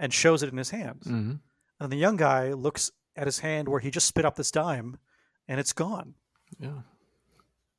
and 0.00 0.12
shows 0.12 0.42
it 0.42 0.50
in 0.50 0.56
his 0.56 0.70
hand. 0.70 1.02
hmm 1.04 1.34
And 1.78 1.92
the 1.92 1.96
young 1.96 2.16
guy 2.16 2.52
looks 2.54 2.90
at 3.14 3.26
his 3.28 3.38
hand 3.38 3.68
where 3.68 3.78
he 3.80 3.92
just 3.92 4.08
spit 4.08 4.24
up 4.24 4.34
this 4.34 4.50
dime, 4.50 4.98
and 5.46 5.60
it's 5.60 5.72
gone. 5.72 6.14
yeah. 6.58 6.80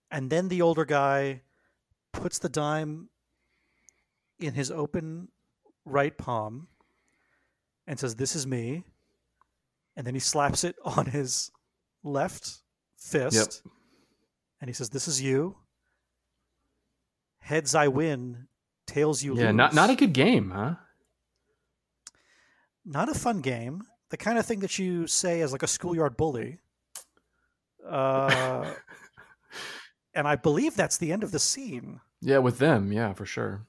And 0.09 0.29
then 0.29 0.47
the 0.47 0.61
older 0.61 0.85
guy 0.85 1.41
puts 2.13 2.39
the 2.39 2.47
dime 2.49 3.09
in 4.39 4.53
his 4.53 4.71
open 4.71 5.27
right 5.87 6.17
palm 6.17 6.67
and 7.87 7.99
says, 7.99 8.15
"This 8.15 8.35
is 8.35 8.45
me." 8.45 8.83
And 9.95 10.05
then 10.05 10.13
he 10.13 10.19
slaps 10.19 10.63
it 10.63 10.75
on 10.85 11.07
his 11.07 11.51
left 12.03 12.59
fist. 12.97 13.61
And 14.61 14.69
he 14.69 14.73
says, 14.73 14.89
"This 14.89 15.07
is 15.07 15.21
you." 15.21 15.55
Heads 17.39 17.75
I 17.75 17.87
win, 17.87 18.47
tails 18.85 19.23
you 19.23 19.31
Yeah, 19.31 19.35
lose. 19.35 19.43
Yeah, 19.45 19.51
not 19.51 19.73
not 19.73 19.89
a 19.89 19.95
good 19.95 20.13
game, 20.13 20.51
huh? 20.51 20.75
not 22.85 23.09
a 23.09 23.13
fun 23.13 23.41
game. 23.41 23.83
The 24.09 24.17
kind 24.17 24.37
of 24.37 24.45
thing 24.45 24.61
that 24.61 24.79
you 24.79 25.07
say 25.07 25.41
as 25.41 25.51
like 25.51 25.63
a 25.63 25.67
schoolyard 25.67 26.15
bully. 26.15 26.59
Uh, 27.85 28.73
and 30.13 30.25
I 30.27 30.37
believe 30.37 30.75
that's 30.75 30.97
the 30.97 31.11
end 31.11 31.23
of 31.23 31.31
the 31.31 31.39
scene. 31.39 31.99
Yeah, 32.21 32.37
with 32.37 32.57
them, 32.59 32.91
yeah, 32.93 33.11
for 33.13 33.25
sure. 33.25 33.66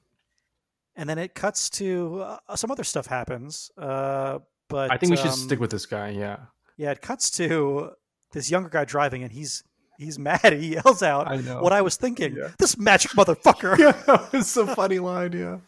And 0.99 1.09
then 1.09 1.17
it 1.17 1.33
cuts 1.33 1.69
to 1.71 2.25
uh, 2.49 2.55
some 2.57 2.71
other 2.71 2.83
stuff 2.83 3.07
happens. 3.07 3.71
Uh, 3.77 4.39
but 4.67 4.91
I 4.91 4.97
think 4.97 5.11
we 5.11 5.15
should 5.15 5.27
um, 5.27 5.31
stick 5.31 5.57
with 5.57 5.71
this 5.71 5.85
guy. 5.85 6.09
Yeah, 6.09 6.37
Yeah, 6.75 6.91
it 6.91 7.01
cuts 7.01 7.31
to 7.31 7.91
this 8.33 8.51
younger 8.51 8.67
guy 8.67 8.83
driving, 8.83 9.23
and 9.23 9.31
he's 9.31 9.63
he's 9.97 10.19
mad. 10.19 10.51
He 10.59 10.73
yells 10.73 11.01
out 11.01 11.31
I 11.31 11.37
know. 11.37 11.61
what 11.61 11.71
I 11.71 11.81
was 11.81 11.95
thinking. 11.95 12.35
Yeah. 12.35 12.49
This 12.57 12.77
magic 12.77 13.11
motherfucker. 13.11 13.77
yeah, 14.07 14.27
it's 14.33 14.57
a 14.57 14.67
funny 14.75 14.99
line. 14.99 15.31
Yeah, 15.31 15.59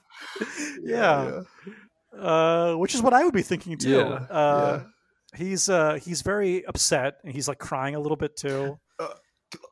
yeah. 0.83 1.43
Uh, 2.13 2.75
which 2.75 2.93
is 2.93 3.01
what 3.01 3.13
I 3.13 3.23
would 3.23 3.33
be 3.33 3.41
thinking 3.41 3.77
too. 3.77 3.89
Yeah, 3.89 4.27
uh, 4.29 4.83
He's 5.33 5.69
uh, 5.69 5.93
he's 5.93 6.23
very 6.23 6.65
upset, 6.65 7.15
and 7.23 7.33
he's 7.33 7.47
like 7.47 7.57
crying 7.57 7.95
a 7.95 8.01
little 8.01 8.17
bit 8.17 8.35
too, 8.35 8.77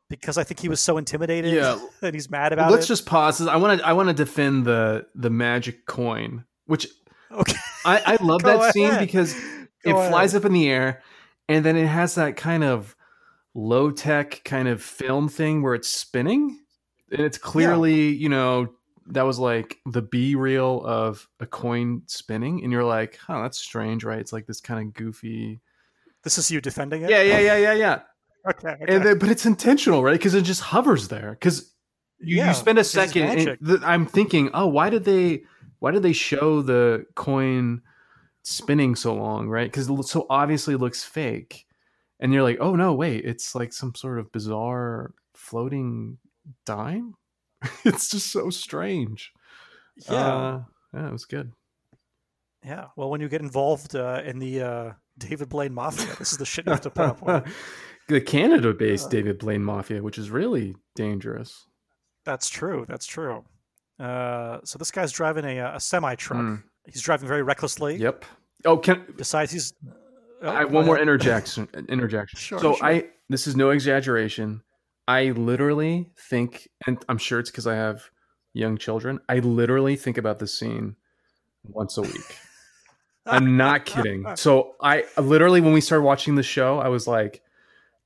because 0.09 0.37
I 0.37 0.43
think 0.43 0.59
he 0.59 0.69
was 0.69 0.79
so 0.79 0.97
intimidated. 0.97 1.53
Yeah. 1.53 1.79
and 2.01 2.13
he's 2.13 2.29
mad 2.29 2.51
about 2.53 2.69
it. 2.69 2.73
Let's 2.73 2.85
it. 2.85 2.89
just 2.89 3.05
pause. 3.05 3.45
I 3.47 3.55
want 3.57 3.79
to 3.79 3.87
I 3.87 3.93
want 3.93 4.09
to 4.09 4.13
defend 4.13 4.65
the 4.65 5.05
the 5.15 5.29
magic 5.29 5.85
coin, 5.85 6.45
which 6.65 6.87
okay. 7.31 7.57
I, 7.85 8.01
I 8.05 8.15
love 8.23 8.43
Go 8.43 8.57
that 8.57 8.73
scene 8.73 8.89
ahead. 8.89 8.99
because 8.99 9.35
it 9.85 9.93
Go 9.93 10.09
flies 10.09 10.35
up 10.35 10.45
in 10.45 10.53
the 10.53 10.69
air 10.69 11.01
and 11.47 11.63
then 11.63 11.77
it 11.77 11.87
has 11.87 12.15
that 12.15 12.35
kind 12.35 12.63
of 12.63 12.95
low 13.55 13.91
tech 13.91 14.41
kind 14.43 14.67
of 14.67 14.81
film 14.81 15.29
thing 15.29 15.61
where 15.61 15.73
it's 15.73 15.87
spinning 15.89 16.59
and 17.11 17.21
it's 17.21 17.37
clearly 17.37 18.09
you 18.09 18.29
know 18.29 18.67
that 19.07 19.23
was 19.23 19.39
like 19.39 19.77
the 19.87 20.03
b 20.03 20.35
reel 20.35 20.83
of 20.85 21.27
a 21.39 21.47
coin 21.47 22.03
spinning 22.05 22.63
and 22.63 22.71
you're 22.71 22.83
like 22.83 23.17
huh 23.17 23.41
that's 23.41 23.57
strange 23.57 24.03
right 24.03 24.19
it's 24.19 24.31
like 24.31 24.45
this 24.45 24.61
kind 24.61 24.87
of 24.87 24.93
goofy 24.93 25.59
This 26.23 26.37
is 26.37 26.51
you 26.51 26.61
defending 26.61 27.01
it. 27.01 27.09
yeah 27.09 27.23
yeah 27.23 27.39
yeah 27.39 27.57
yeah 27.57 27.73
yeah 27.73 27.99
Okay. 28.47 28.69
okay. 28.69 28.85
and 28.87 29.05
then, 29.05 29.17
but 29.19 29.29
it's 29.29 29.45
intentional 29.45 30.03
right 30.03 30.13
because 30.13 30.33
it 30.33 30.43
just 30.43 30.61
hovers 30.61 31.07
there 31.09 31.31
because 31.31 31.73
you, 32.19 32.37
Yeah, 32.37 32.49
you 32.49 32.53
spend 32.53 32.77
a 32.79 32.83
second 32.83 33.23
and 33.23 33.57
th- 33.65 33.81
i'm 33.83 34.05
thinking 34.05 34.49
oh 34.53 34.67
why 34.67 34.89
did 34.89 35.03
they 35.03 35.43
why 35.79 35.91
did 35.91 36.03
they 36.03 36.13
show 36.13 36.61
the 36.61 37.05
coin 37.15 37.81
spinning 38.43 38.95
so 38.95 39.13
long, 39.13 39.47
right? 39.47 39.69
Because 39.71 39.89
it 39.89 40.03
so 40.03 40.25
obviously 40.29 40.75
looks 40.75 41.03
fake, 41.03 41.65
and 42.19 42.33
you're 42.33 42.43
like, 42.43 42.57
oh 42.59 42.75
no, 42.75 42.93
wait, 42.93 43.25
it's 43.25 43.55
like 43.55 43.73
some 43.73 43.95
sort 43.95 44.19
of 44.19 44.31
bizarre 44.31 45.13
floating 45.35 46.17
dime. 46.65 47.15
it's 47.85 48.09
just 48.09 48.31
so 48.31 48.49
strange. 48.49 49.31
Yeah, 50.09 50.35
Uh, 50.35 50.63
yeah, 50.93 51.07
it 51.07 51.11
was 51.11 51.25
good. 51.25 51.51
yeah. 52.65 52.87
Well, 52.95 53.09
when 53.09 53.21
you 53.21 53.29
get 53.29 53.41
involved 53.41 53.95
uh, 53.95 54.21
in 54.25 54.39
the 54.39 54.61
uh, 54.61 54.93
David 55.17 55.49
Blaine 55.49 55.73
mafia, 55.73 56.15
this 56.17 56.31
is 56.31 56.37
the 56.37 56.45
shit 56.45 56.65
you 56.65 56.71
have 56.71 56.81
to 56.81 56.89
put 56.89 57.05
up 57.05 57.21
with. 57.21 57.45
the 58.09 58.19
Canada-based 58.19 59.07
Uh, 59.07 59.09
David 59.09 59.39
Blaine 59.39 59.63
Mafia, 59.63 60.03
which 60.03 60.17
is 60.17 60.29
really 60.29 60.75
dangerous. 60.95 61.65
That's 62.25 62.49
true. 62.49 62.85
That's 62.87 63.05
true. 63.05 63.45
Uh, 63.99 64.59
so 64.63 64.77
this 64.77 64.91
guy's 64.91 65.11
driving 65.11 65.45
a, 65.45 65.73
a 65.75 65.79
semi 65.79 66.15
truck. 66.15 66.41
Mm. 66.41 66.63
He's 66.85 67.01
driving 67.01 67.27
very 67.27 67.43
recklessly. 67.43 67.95
Yep. 67.97 68.25
Oh, 68.65 68.77
can 68.77 69.05
Decides 69.15 69.51
he's. 69.51 69.73
Oh, 70.41 70.49
I 70.49 70.65
one 70.65 70.85
more 70.85 70.99
interjection. 70.99 71.67
Interjection. 71.89 72.39
Sure, 72.39 72.59
so 72.59 72.75
sure. 72.75 72.85
I 72.85 73.07
this 73.29 73.45
is 73.47 73.55
no 73.55 73.69
exaggeration. 73.71 74.61
I 75.07 75.31
literally 75.31 76.11
think, 76.17 76.69
and 76.85 77.03
I'm 77.09 77.17
sure 77.17 77.39
it's 77.39 77.49
because 77.49 77.67
I 77.67 77.75
have 77.75 78.09
young 78.53 78.77
children. 78.77 79.19
I 79.27 79.39
literally 79.39 79.95
think 79.95 80.17
about 80.17 80.39
this 80.39 80.57
scene 80.57 80.95
once 81.63 81.97
a 81.97 82.01
week. 82.01 82.37
I'm 83.25 83.57
not 83.57 83.85
kidding. 83.85 84.25
So 84.35 84.75
I 84.81 85.05
literally, 85.17 85.61
when 85.61 85.73
we 85.73 85.81
started 85.81 86.03
watching 86.03 86.35
the 86.35 86.43
show, 86.43 86.79
I 86.79 86.87
was 86.87 87.07
like, 87.07 87.41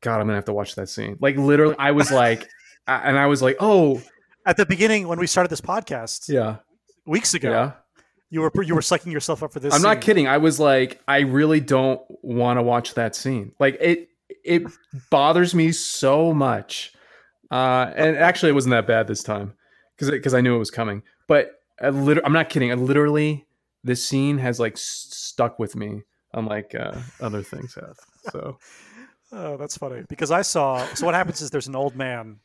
God, 0.03 0.19
I'm 0.19 0.27
gonna 0.27 0.35
have 0.35 0.45
to 0.45 0.53
watch 0.53 0.75
that 0.75 0.89
scene. 0.89 1.17
Like 1.19 1.37
literally, 1.37 1.75
I 1.79 1.91
was 1.91 2.11
like, 2.11 2.47
and 2.87 3.17
I 3.17 3.25
was 3.25 3.41
like, 3.41 3.55
oh 3.59 4.01
At 4.45 4.57
the 4.57 4.65
beginning, 4.65 5.07
when 5.07 5.17
we 5.17 5.27
started 5.27 5.49
this 5.49 5.61
podcast 5.61 6.27
yeah, 6.29 6.57
weeks 7.05 7.33
ago, 7.33 7.49
yeah. 7.49 7.71
you 8.29 8.41
were 8.41 8.51
you 8.63 8.75
were 8.75 8.81
sucking 8.81 9.11
yourself 9.11 9.41
up 9.41 9.53
for 9.53 9.59
this. 9.59 9.73
I'm 9.73 9.81
not 9.81 10.01
kidding. 10.01 10.27
I 10.27 10.37
was 10.37 10.59
like, 10.59 11.01
I 11.07 11.19
really 11.21 11.61
don't 11.61 12.01
want 12.21 12.59
to 12.59 12.61
watch 12.61 12.93
that 12.95 13.15
scene. 13.15 13.53
Like 13.59 13.77
it, 13.79 14.09
it 14.43 14.63
bothers 15.09 15.55
me 15.55 15.71
so 15.71 16.33
much. 16.33 16.93
Uh, 17.49 17.91
and 17.95 18.17
actually, 18.17 18.49
it 18.49 18.55
wasn't 18.55 18.71
that 18.71 18.85
bad 18.85 19.07
this 19.07 19.23
time 19.23 19.53
because 19.95 20.11
because 20.11 20.33
I 20.33 20.41
knew 20.41 20.55
it 20.55 20.59
was 20.59 20.71
coming. 20.71 21.01
But 21.27 21.61
I 21.81 21.89
lit- 21.89 22.21
I'm 22.25 22.33
not 22.33 22.49
kidding. 22.49 22.71
I 22.71 22.75
literally 22.75 23.45
this 23.85 24.05
scene 24.05 24.37
has 24.39 24.59
like 24.59 24.73
s- 24.73 25.07
stuck 25.11 25.59
with 25.59 25.75
me, 25.77 26.01
unlike 26.33 26.75
uh, 26.75 26.97
other 27.21 27.41
things 27.41 27.75
have. 27.75 27.95
So 28.31 28.57
Oh, 29.35 29.57
that's 29.57 29.77
funny 29.77 30.03
because 30.07 30.29
I 30.31 30.43
saw. 30.43 30.85
So 30.93 31.05
what 31.05 31.15
happens 31.15 31.41
is 31.41 31.49
there's 31.49 31.67
an 31.67 31.75
old 31.75 31.95
man. 31.95 32.37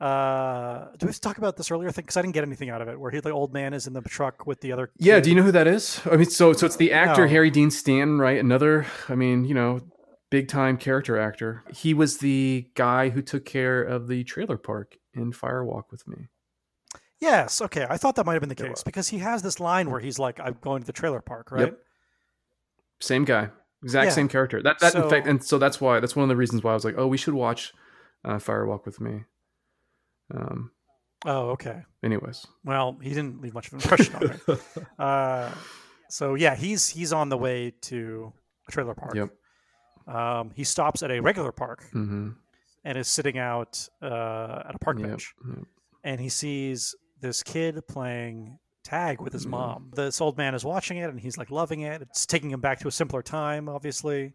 Uh, 0.00 0.88
do 0.98 1.06
we 1.06 1.08
have 1.08 1.14
to 1.14 1.20
talk 1.20 1.38
about 1.38 1.56
this 1.56 1.70
earlier 1.70 1.90
thing? 1.90 2.02
Because 2.02 2.16
I 2.16 2.22
didn't 2.22 2.34
get 2.34 2.44
anything 2.44 2.68
out 2.68 2.82
of 2.82 2.88
it. 2.88 2.98
Where 3.00 3.10
he, 3.10 3.20
the 3.20 3.30
old 3.30 3.54
man, 3.54 3.72
is 3.72 3.86
in 3.86 3.92
the 3.92 4.02
truck 4.02 4.46
with 4.46 4.60
the 4.60 4.72
other. 4.72 4.90
yeah, 4.98 5.14
kid. 5.14 5.24
do 5.24 5.30
you 5.30 5.36
know 5.36 5.42
who 5.42 5.52
that 5.52 5.66
is? 5.66 6.00
I 6.10 6.16
mean, 6.16 6.28
so 6.28 6.52
so 6.52 6.66
it's 6.66 6.76
the 6.76 6.92
actor 6.92 7.22
No. 7.22 7.28
Harry 7.28 7.50
Dean 7.50 7.70
Stanton, 7.70 8.18
right? 8.18 8.38
Another, 8.38 8.86
I 9.08 9.14
mean, 9.14 9.44
you 9.44 9.54
know, 9.54 9.80
big 10.30 10.48
time 10.48 10.76
character 10.76 11.18
actor. 11.18 11.62
He 11.72 11.94
was 11.94 12.18
the 12.18 12.66
guy 12.74 13.08
who 13.10 13.22
took 13.22 13.44
care 13.46 13.82
of 13.82 14.08
the 14.08 14.24
trailer 14.24 14.58
park 14.58 14.96
in 15.14 15.32
Fire 15.32 15.64
Walk 15.64 15.90
with 15.90 16.06
Me. 16.06 16.26
Yes. 17.20 17.62
Okay. 17.62 17.86
I 17.88 17.96
thought 17.96 18.16
that 18.16 18.26
might 18.26 18.34
have 18.34 18.40
been 18.42 18.50
the 18.50 18.54
case 18.54 18.82
because 18.82 19.08
he 19.08 19.18
has 19.18 19.40
this 19.40 19.60
line 19.60 19.90
where 19.90 20.00
he's 20.00 20.18
like, 20.18 20.38
"I'm 20.40 20.58
going 20.60 20.82
to 20.82 20.86
the 20.86 20.92
trailer 20.92 21.22
park," 21.22 21.50
right? 21.50 21.68
Yep. 21.68 21.78
Same 23.00 23.24
guy, 23.24 23.48
exact 23.86 24.06
Yeah. 24.08 24.12
same 24.14 24.28
character. 24.28 24.62
That 24.62 24.78
that 24.80 24.94
in 24.94 25.08
fact, 25.08 25.26
and 25.26 25.42
so 25.42 25.58
that's 25.58 25.80
why 25.80 26.00
that's 26.00 26.14
one 26.16 26.24
of 26.24 26.28
the 26.28 26.36
reasons 26.36 26.62
why 26.62 26.72
I 26.72 26.74
was 26.74 26.84
like, 26.84 26.96
oh, 26.98 27.06
we 27.06 27.16
should 27.16 27.34
watch 27.34 27.72
uh, 28.24 28.38
Fire 28.38 28.66
Walk 28.66 28.84
with 28.86 29.00
Me. 29.00 29.24
Um. 30.34 30.70
Oh, 31.24 31.50
okay. 31.50 31.82
Anyways. 32.04 32.46
Well, 32.64 32.98
he 33.02 33.08
didn't 33.10 33.40
leave 33.40 33.54
much 33.54 33.68
of 33.68 33.72
an 33.74 33.80
impression 33.80 34.14
on 34.16 34.28
me. 34.28 34.56
Uh, 34.98 35.50
so 36.08 36.34
yeah, 36.34 36.54
he's 36.54 36.88
he's 36.88 37.12
on 37.12 37.28
the 37.30 37.36
way 37.38 37.72
to 37.82 38.32
a 38.68 38.72
trailer 38.72 38.94
park. 38.94 39.14
Yep. 39.14 39.30
Um, 40.14 40.50
he 40.54 40.62
stops 40.64 41.02
at 41.02 41.10
a 41.10 41.20
regular 41.20 41.52
park 41.52 41.82
Mm-hmm. 41.94 42.30
and 42.84 42.98
is 42.98 43.08
sitting 43.08 43.38
out 43.38 43.88
uh, 44.02 44.62
at 44.68 44.74
a 44.74 44.78
park 44.78 44.98
Yep. 44.98 45.08
bench, 45.08 45.34
Yep. 45.48 45.64
and 46.04 46.20
he 46.20 46.28
sees 46.28 46.94
this 47.20 47.42
kid 47.42 47.80
playing 47.88 48.58
tag 48.86 49.20
with 49.20 49.32
his 49.32 49.44
Mhm. 49.46 49.50
mom. 49.50 49.90
This 49.94 50.20
old 50.20 50.36
man 50.38 50.54
is 50.54 50.64
watching 50.64 50.96
it, 50.98 51.10
and 51.10 51.20
he's 51.20 51.36
like 51.36 51.50
loving 51.50 51.80
it. 51.82 52.00
It's 52.02 52.24
taking 52.26 52.50
him 52.50 52.60
back 52.60 52.78
to 52.80 52.88
a 52.88 52.90
simpler 52.92 53.22
time, 53.22 53.68
obviously. 53.68 54.32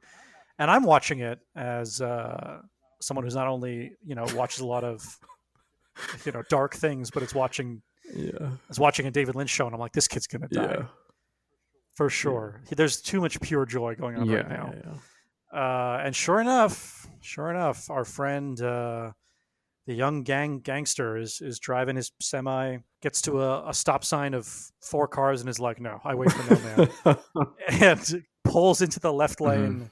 And 0.60 0.70
I'm 0.70 0.84
watching 0.84 1.20
it 1.20 1.39
as 1.56 2.02
uh, 2.02 2.62
someone 3.02 3.24
who's 3.24 3.36
not 3.36 3.47
only 3.47 3.95
you 4.06 4.16
know 4.16 4.26
watches 4.36 4.60
a 4.60 4.66
lot 4.66 4.84
of 4.84 5.20
you 6.26 6.32
know 6.32 6.43
dark 6.49 6.76
things, 6.76 7.10
but 7.12 7.24
it's 7.24 7.34
watching 7.34 7.82
Yeah. 8.14 8.52
is 8.70 8.80
watching 8.80 9.08
a 9.08 9.12
David 9.12 9.36
Lynch 9.36 9.49
show, 9.49 9.66
and 9.66 9.74
I'm 9.74 9.80
like, 9.80 9.93
this 9.93 10.08
kid's 10.08 10.28
gonna 10.28 10.47
die 10.49 10.62
Yeah. 10.80 10.86
for 11.95 12.10
sure. 12.10 12.62
He- 12.70 12.76
There's 12.76 13.02
too 13.02 13.22
much 13.22 13.39
pure 13.41 13.66
joy 13.66 13.95
going 13.95 14.18
on 14.18 14.28
Yeah. 14.28 14.38
right 14.38 14.49
now. 14.49 14.74
yeah, 14.76 14.82
yeah. 14.86 14.97
Uh, 15.60 16.02
and 16.06 16.16
sure 16.16 16.39
enough, 16.39 17.08
sure 17.22 17.49
enough, 17.49 17.89
our 17.89 18.06
friend, 18.06 18.62
uh, 18.62 19.12
the 19.92 19.98
young 19.98 20.24
gang 20.24 20.60
gangster, 20.60 21.18
is 21.18 21.42
is 21.42 21.60
driving 21.60 21.96
his 21.98 22.12
semi, 22.22 22.78
gets 23.02 23.22
to 23.24 23.42
a, 23.42 23.70
a 23.70 23.74
stop 23.74 24.04
sign 24.06 24.34
of 24.34 24.46
four 24.82 25.08
cars, 25.08 25.42
and 25.42 25.50
is 25.50 25.60
like, 25.60 25.82
"No, 25.82 26.00
I 26.06 26.16
wait 26.16 26.32
for 26.32 26.54
no 26.54 26.88
man," 27.06 27.18
and 27.82 28.24
pulls 28.46 28.82
into 28.82 29.00
the 29.00 29.12
left 29.12 29.39
Mhm. 29.39 29.48
lane, 29.48 29.92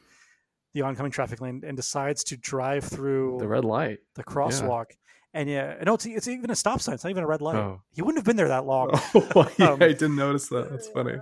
the 0.73 0.81
oncoming 0.83 1.11
traffic 1.11 1.41
lane, 1.41 1.63
and 1.65 1.75
decides 1.75 2.23
to 2.25 2.37
drive 2.37 2.83
through 2.85 3.37
the 3.39 3.47
red 3.47 3.65
light. 3.65 3.99
the 4.15 4.23
crosswalk. 4.23 4.85
And 5.33 5.47
yeah, 5.49 5.75
no, 5.85 5.93
it's 5.95 6.05
it's 6.05 6.27
even 6.27 6.49
a 6.49 6.55
stop 6.55 6.81
sign. 6.81 6.95
It's 6.95 7.03
not 7.03 7.09
even 7.11 7.23
a 7.23 7.27
red 7.27 7.41
light. 7.41 7.55
Oh. 7.57 7.81
He 7.91 8.01
wouldn't 8.01 8.17
have 8.17 8.25
been 8.25 8.35
there 8.37 8.47
that 8.47 8.65
long. 8.65 8.89
Oh, 9.13 9.51
yeah, 9.59 9.71
Um, 9.71 9.83
I 9.83 9.87
didn't 9.89 10.15
notice 10.15 10.47
that. 10.49 10.71
That's 10.71 10.87
funny. 10.87 11.17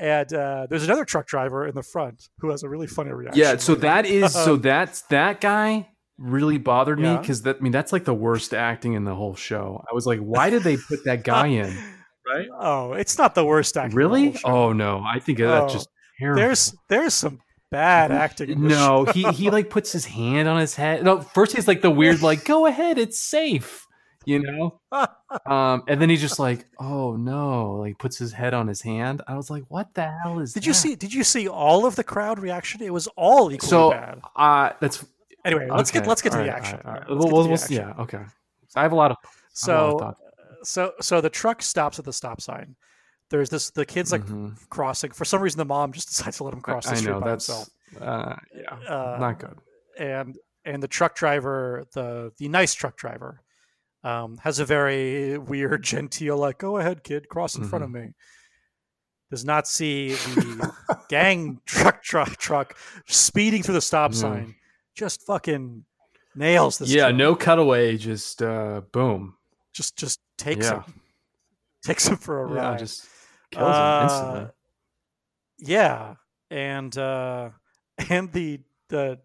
And 0.00 0.32
uh, 0.34 0.66
there's 0.68 0.82
another 0.82 1.04
truck 1.04 1.26
driver 1.26 1.68
in 1.68 1.74
the 1.76 1.82
front 1.84 2.28
who 2.40 2.50
has 2.50 2.64
a 2.64 2.68
really 2.68 2.88
funny 2.88 3.12
reaction. 3.12 3.40
Yeah, 3.40 3.58
so 3.58 3.76
that 3.76 4.06
is 4.06 4.32
so 4.32 4.54
Um, 4.54 4.60
that's 4.60 5.02
that 5.02 5.40
guy 5.40 5.88
really 6.18 6.58
bothered 6.58 6.98
me 6.98 7.16
because 7.16 7.42
that 7.42 7.56
I 7.56 7.60
mean 7.60 7.72
that's 7.72 7.92
like 7.92 8.04
the 8.04 8.14
worst 8.14 8.54
acting 8.54 8.92
in 8.94 9.04
the 9.04 9.14
whole 9.14 9.34
show. 9.34 9.84
I 9.90 9.94
was 9.94 10.06
like, 10.06 10.20
why 10.20 10.50
did 10.50 10.62
they 10.62 10.76
put 10.76 11.04
that 11.04 11.24
guy 11.24 11.46
in? 11.48 11.76
Right? 12.26 12.48
Oh, 12.58 12.94
it's 12.94 13.18
not 13.18 13.34
the 13.34 13.44
worst 13.44 13.76
acting. 13.76 13.90
in 13.90 13.90
the 13.90 13.96
Really? 13.98 14.24
whole 14.30 14.32
show. 14.38 14.48
Oh 14.48 14.72
no, 14.72 15.04
I 15.06 15.18
think 15.18 15.40
Oh, 15.40 15.46
that's 15.46 15.74
just 15.74 15.88
terrible. 16.18 16.40
there's 16.40 16.74
there's 16.88 17.12
some 17.12 17.38
bad 17.70 18.10
acting. 18.10 18.48
in 18.48 18.66
no, 18.68 19.04
show. 19.04 19.12
he 19.12 19.24
he 19.30 19.50
like 19.50 19.68
puts 19.68 19.92
his 19.92 20.06
hand 20.18 20.48
on 20.48 20.58
his 20.58 20.74
head. 20.74 21.04
No, 21.04 21.20
first 21.20 21.54
he's 21.54 21.68
like 21.68 21.82
the 21.82 21.90
weird 21.90 22.22
like 22.22 22.46
go 22.46 22.64
ahead, 22.64 22.96
it's 22.96 23.18
safe, 23.20 23.86
you 24.24 24.38
know. 24.40 24.80
Um, 25.46 25.82
and 25.88 26.00
then 26.00 26.08
he's 26.10 26.20
just 26.20 26.38
like, 26.38 26.64
oh 26.78 27.16
no, 27.16 27.72
like 27.72 27.98
puts 27.98 28.16
his 28.16 28.32
head 28.32 28.54
on 28.54 28.68
his 28.68 28.80
hand. 28.80 29.20
I 29.26 29.34
was 29.36 29.50
like, 29.50 29.64
what 29.68 29.92
the 29.94 30.08
hell 30.22 30.38
is? 30.38 30.52
Did 30.52 30.64
you 30.64 30.72
see? 30.72 30.94
Did 30.94 31.12
you 31.12 31.24
see 31.24 31.48
all 31.48 31.86
of 31.86 31.96
the 31.96 32.04
crowd 32.04 32.38
reaction? 32.38 32.80
It 32.82 32.92
was 32.92 33.08
all 33.16 33.50
equally 33.52 33.68
So 33.68 33.90
bad. 33.90 34.20
uh, 34.36 34.70
that's 34.80 35.04
Anyway, 35.44 35.68
let's 35.70 35.90
get 35.90 36.06
let's 36.06 36.22
get 36.22 36.32
to 36.32 36.38
all 36.38 36.44
the 36.44 36.50
action. 36.54 36.80
All 36.84 36.92
right, 36.92 36.92
all 36.92 36.92
right. 36.92 37.00
get 37.00 37.08
to 37.08 37.14
We'll- 37.16 37.42
the 37.42 37.48
we'll- 37.50 37.52
action. 37.54 37.76
yeah, 37.76 37.92
okay. 38.02 38.22
So 38.68 38.80
I 38.80 38.82
have 38.82 38.92
a 38.92 38.96
lot 38.96 39.10
of 39.10 39.16
I 39.22 39.70
have 39.72 39.78
a 39.90 39.92
lot 39.96 40.02
of 40.02 40.16
So 40.62 40.62
so 40.62 40.92
so 41.00 41.20
the 41.20 41.30
truck 41.30 41.62
stops 41.62 41.98
at 41.98 42.04
the 42.04 42.12
stop 42.12 42.40
sign. 42.40 42.76
There's 43.30 43.50
this 43.50 43.70
the 43.70 43.84
kid's 43.86 44.12
like 44.12 44.22
Mhm. 44.24 44.56
crossing. 44.70 45.10
For 45.12 45.24
some 45.24 45.40
reason, 45.42 45.58
the 45.58 45.64
mom 45.64 45.92
just 45.92 46.08
decides 46.16 46.38
to 46.38 46.44
let 46.44 46.54
him 46.54 46.60
cross 46.60 46.86
the 46.86 46.92
I 46.92 46.94
street 46.94 47.10
know 47.12 47.20
by 47.20 47.30
that's 47.30 47.46
himself. 47.46 47.68
uh, 48.00 48.36
yeah, 48.54 48.74
Uh, 48.88 49.16
not 49.18 49.38
good. 49.38 49.58
and 49.98 50.38
and 50.64 50.82
the 50.82 50.88
truck 50.88 51.14
driver, 51.14 51.84
the 51.92 52.32
the 52.38 52.48
nice 52.48 52.72
truck 52.74 52.96
driver, 52.96 53.40
um, 54.02 54.38
has 54.38 54.58
a 54.58 54.64
very 54.64 55.36
weird, 55.52 55.82
genteel 55.92 56.36
like, 56.38 56.58
"Go 56.58 56.78
ahead, 56.78 57.04
kid, 57.04 57.28
cross 57.28 57.54
in 57.56 57.64
front 57.64 57.84
of 57.84 57.90
Mm-hmm. 57.90 58.06
me." 58.06 58.14
Does 59.30 59.44
not 59.44 59.66
see 59.66 60.10
the 60.14 60.72
gang 61.08 61.60
truck 61.66 62.02
truck 62.02 62.36
truck 62.36 62.76
speeding 63.06 63.62
through 63.62 63.74
the 63.74 63.80
stop 63.80 64.12
No. 64.12 64.16
sign. 64.16 64.54
Just 64.94 65.22
fucking 65.26 65.84
nails 66.34 66.78
this. 66.78 66.88
Yeah, 66.90 67.10
no 67.10 67.34
cutaway, 67.34 67.96
just 67.96 68.42
uh, 68.42 68.82
boom. 68.92 69.36
just 69.72 69.96
just 69.96 70.20
takes 70.38 70.66
Yeah. 70.66 70.82
him, 70.82 71.00
takes 71.84 72.06
him 72.06 72.16
for 72.16 72.44
a 72.44 72.54
Yeah, 72.54 72.68
ride. 72.70 72.78
just 72.78 73.06
kills 73.50 73.76
him 73.76 73.82
Uh, 73.82 74.00
instantly. 74.02 74.46
Yeah, 75.58 76.14
and 76.50 76.96
uh, 76.96 77.50
and 78.10 78.32
the 78.32 78.60
the 78.88 79.20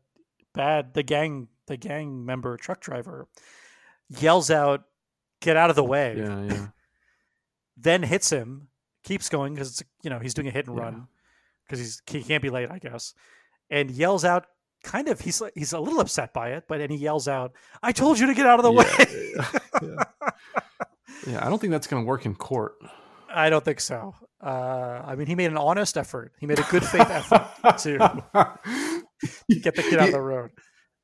bad 0.53 0.93
the 0.93 1.03
gang 1.03 1.47
the 1.67 1.77
gang 1.77 2.25
member 2.25 2.57
truck 2.57 2.81
driver 2.81 3.27
yells 4.07 4.49
out, 4.49 4.83
"Get 5.41 5.55
out 5.57 5.69
of 5.69 5.75
the 5.75 5.83
way!" 5.83 6.15
Yeah, 6.17 6.43
yeah. 6.43 6.67
Then 7.81 8.03
hits 8.03 8.29
him, 8.29 8.67
keeps 9.03 9.29
going 9.29 9.53
because 9.53 9.81
you 10.03 10.09
know 10.09 10.19
he's 10.19 10.33
doing 10.33 10.47
a 10.47 10.51
hit 10.51 10.67
and 10.67 10.75
Yeah. 10.75 10.83
run 10.83 11.07
because 11.65 11.79
he's 11.79 12.01
he 12.07 12.23
can't 12.23 12.41
be 12.43 12.49
late, 12.49 12.69
I 12.71 12.79
guess, 12.79 13.13
and 13.69 13.89
yells 13.91 14.25
out. 14.25 14.47
Kind 14.83 15.07
of, 15.09 15.19
he's 15.19 15.41
he's 15.55 15.73
a 15.73 15.79
little 15.79 15.99
upset 15.99 16.33
by 16.33 16.51
it, 16.51 16.63
but 16.67 16.79
and 16.81 16.91
he 16.91 16.97
yells 16.97 17.27
out, 17.27 17.51
"I 17.83 17.91
told 17.91 18.17
you 18.17 18.27
to 18.27 18.33
get 18.33 18.45
out 18.45 18.59
of 18.59 18.63
the 18.63 18.71
Yeah, 18.71 19.39
way." 19.83 19.97
yeah, 19.97 20.33
yeah. 21.27 21.45
I 21.45 21.49
don't 21.49 21.59
think 21.59 21.71
that's 21.71 21.87
going 21.87 22.03
to 22.03 22.07
work 22.07 22.25
in 22.25 22.33
court. 22.35 22.75
I 23.33 23.49
don't 23.49 23.63
think 23.63 23.79
so. 23.81 24.15
Uh, 24.41 25.01
I 25.05 25.15
mean, 25.15 25.27
he 25.27 25.35
made 25.35 25.51
an 25.51 25.57
honest 25.57 25.97
effort. 25.97 26.31
He 26.39 26.45
made 26.47 26.59
a 26.59 26.65
good 26.71 26.83
faith 26.85 27.09
effort 27.09 27.77
to 27.79 28.23
get 29.61 29.75
the 29.75 29.83
kid 29.83 29.99
out 29.99 30.07
of 30.07 30.13
the 30.13 30.21
road. 30.21 30.51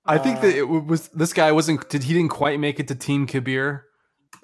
I 0.06 0.18
think 0.20 0.42
that 0.42 0.54
Uh, 0.54 0.58
it 0.58 0.68
was 0.86 1.10
this 1.10 1.34
guy 1.34 1.52
wasn't. 1.52 1.90
Did 1.90 2.04
he 2.04 2.14
didn't 2.14 2.30
quite 2.30 2.60
make 2.60 2.80
it 2.80 2.88
to 2.90 2.96
Team 2.96 3.28
Kabir? 3.28 3.85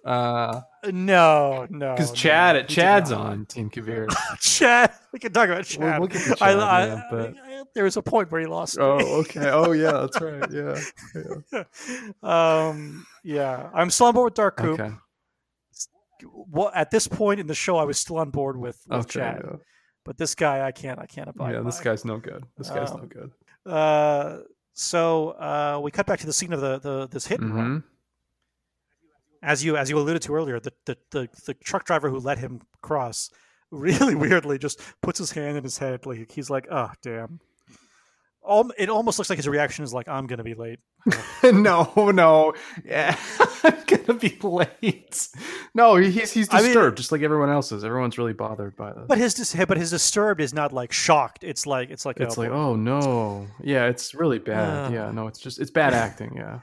Uh, 0.03 0.61
No, 0.91 1.67
no. 1.69 1.93
because 1.93 2.11
Chad, 2.11 2.55
did 2.55 2.67
Chad's 2.69 3.11
on 3.11 3.45
Team 3.45 3.69
Kavir. 3.69 4.07
Chad. 4.39 4.91
We 5.13 5.19
can 5.19 5.31
talk 5.31 5.45
about 5.49 5.57
We'll- 5.57 5.63
Chad. 5.89 5.99
we'll 5.99 6.07
get 6.07 6.21
to 6.23 6.43
I- 6.43 6.53
Chad, 6.53 6.59
I- 6.59 6.85
yeah, 6.87 7.01
but- 7.11 7.33
I- 7.37 7.63
there 7.75 7.83
was 7.83 7.95
a 7.97 8.01
point 8.01 8.31
where 8.31 8.41
he 8.41 8.47
lost. 8.47 8.77
oh, 8.79 9.19
okay. 9.21 9.49
Oh, 9.49 9.71
yeah, 9.71 9.91
that's 9.91 10.19
right. 10.19 10.51
Yeah. 10.51 10.79
yeah. 11.53 11.63
um, 12.69 13.05
yeah, 13.23 13.69
I'm 13.73 13.89
still 13.89 14.07
on 14.07 14.13
board 14.15 14.25
with 14.25 14.33
Dark 14.33 14.57
Coop. 14.57 14.79
Okay. 14.79 14.91
Well, 16.49 16.71
at 16.75 16.91
this 16.91 17.07
point 17.07 17.39
in 17.39 17.47
the 17.47 17.55
show, 17.55 17.77
I 17.77 17.83
was 17.83 17.99
still 17.99 18.17
on 18.17 18.29
board 18.29 18.57
with, 18.57 18.79
with 18.87 19.01
Okay. 19.05 19.19
Chad, 19.19 19.41
Yeah, 19.43 19.55
but 20.05 20.17
this 20.17 20.35
guy, 20.35 20.65
I 20.65 20.71
can't, 20.71 20.99
I 20.99 21.05
can't 21.05 21.29
abide. 21.29 21.53
yeah 21.53 21.61
this 21.61 21.77
by. 21.79 21.83
guy's 21.85 22.05
no 22.05 22.17
good. 22.17 22.43
This 22.57 22.69
guy's 22.69 22.91
Um, 22.91 23.01
no 23.01 23.05
good. 23.07 23.31
Uh, 23.71 24.37
so 24.73 25.29
uh, 25.31 25.79
we 25.81 25.91
cut 25.91 26.05
back 26.05 26.19
to 26.19 26.25
the 26.25 26.33
scene 26.33 26.53
of 26.53 26.61
the, 26.61 26.79
the 26.79 27.07
this 27.09 27.25
hit 27.27 27.39
and 27.39 27.53
run. 27.55 27.65
hmm 27.65 27.77
As 29.43 29.63
you 29.63 29.75
as 29.75 29.89
you 29.89 29.97
alluded 29.97 30.21
to 30.23 30.35
earlier, 30.35 30.59
the, 30.59 30.73
the 30.85 30.97
the 31.11 31.29
the 31.45 31.53
truck 31.55 31.85
driver 31.85 32.09
who 32.09 32.19
let 32.19 32.37
him 32.37 32.61
cross 32.81 33.29
really 33.71 34.15
weirdly 34.15 34.57
just 34.57 34.81
puts 35.01 35.17
his 35.17 35.31
hand 35.31 35.57
in 35.57 35.63
his 35.63 35.77
head, 35.77 36.05
like 36.05 36.31
he's 36.31 36.49
like, 36.49 36.67
"Oh, 36.69 36.91
damn." 37.01 37.39
It 38.77 38.89
almost 38.89 39.19
looks 39.19 39.29
like 39.29 39.37
his 39.37 39.47
reaction 39.47 39.83
is 39.83 39.93
like, 39.93 40.07
"I'm 40.07 40.27
gonna 40.27 40.43
be 40.43 40.55
late." 40.55 40.79
no, 41.43 42.11
no. 42.11 42.53
Yeah, 42.83 43.15
I'm 43.63 43.77
gonna 43.87 44.19
be 44.19 44.37
late. 44.41 45.27
No, 45.73 45.95
he's 45.95 46.31
he's 46.31 46.49
I 46.51 46.57
mean- 46.57 46.65
disturbed, 46.65 46.97
just 46.97 47.11
like 47.11 47.21
everyone 47.21 47.49
else 47.49 47.71
is. 47.71 47.83
Everyone's 47.83 48.17
really 48.17 48.33
bothered 48.33 48.75
by 48.75 48.93
this. 48.93 49.05
But 49.07 49.17
his 49.17 49.33
dis- 49.33 49.55
but 49.65 49.77
his 49.77 49.89
disturbed 49.89 50.41
is 50.41 50.53
not 50.53 50.73
like 50.73 50.91
shocked. 50.91 51.43
It's 51.43 51.65
like 51.65 51.89
it's 51.89 52.05
like 52.05 52.19
it's 52.19 52.37
oh, 52.37 52.41
like, 52.41 52.49
boy. 52.49 52.55
oh 52.55 52.75
no, 52.75 53.47
yeah, 53.63 53.87
it's 53.87 54.13
really 54.13 54.39
bad. 54.39 54.87
Uh. 54.87 54.89
yeah, 54.93 55.11
no, 55.11 55.27
it's 55.27 55.39
just 55.39 55.59
it's 55.59 55.71
bad 55.71 55.93
acting. 55.93 56.33
Yeah, 56.35 56.59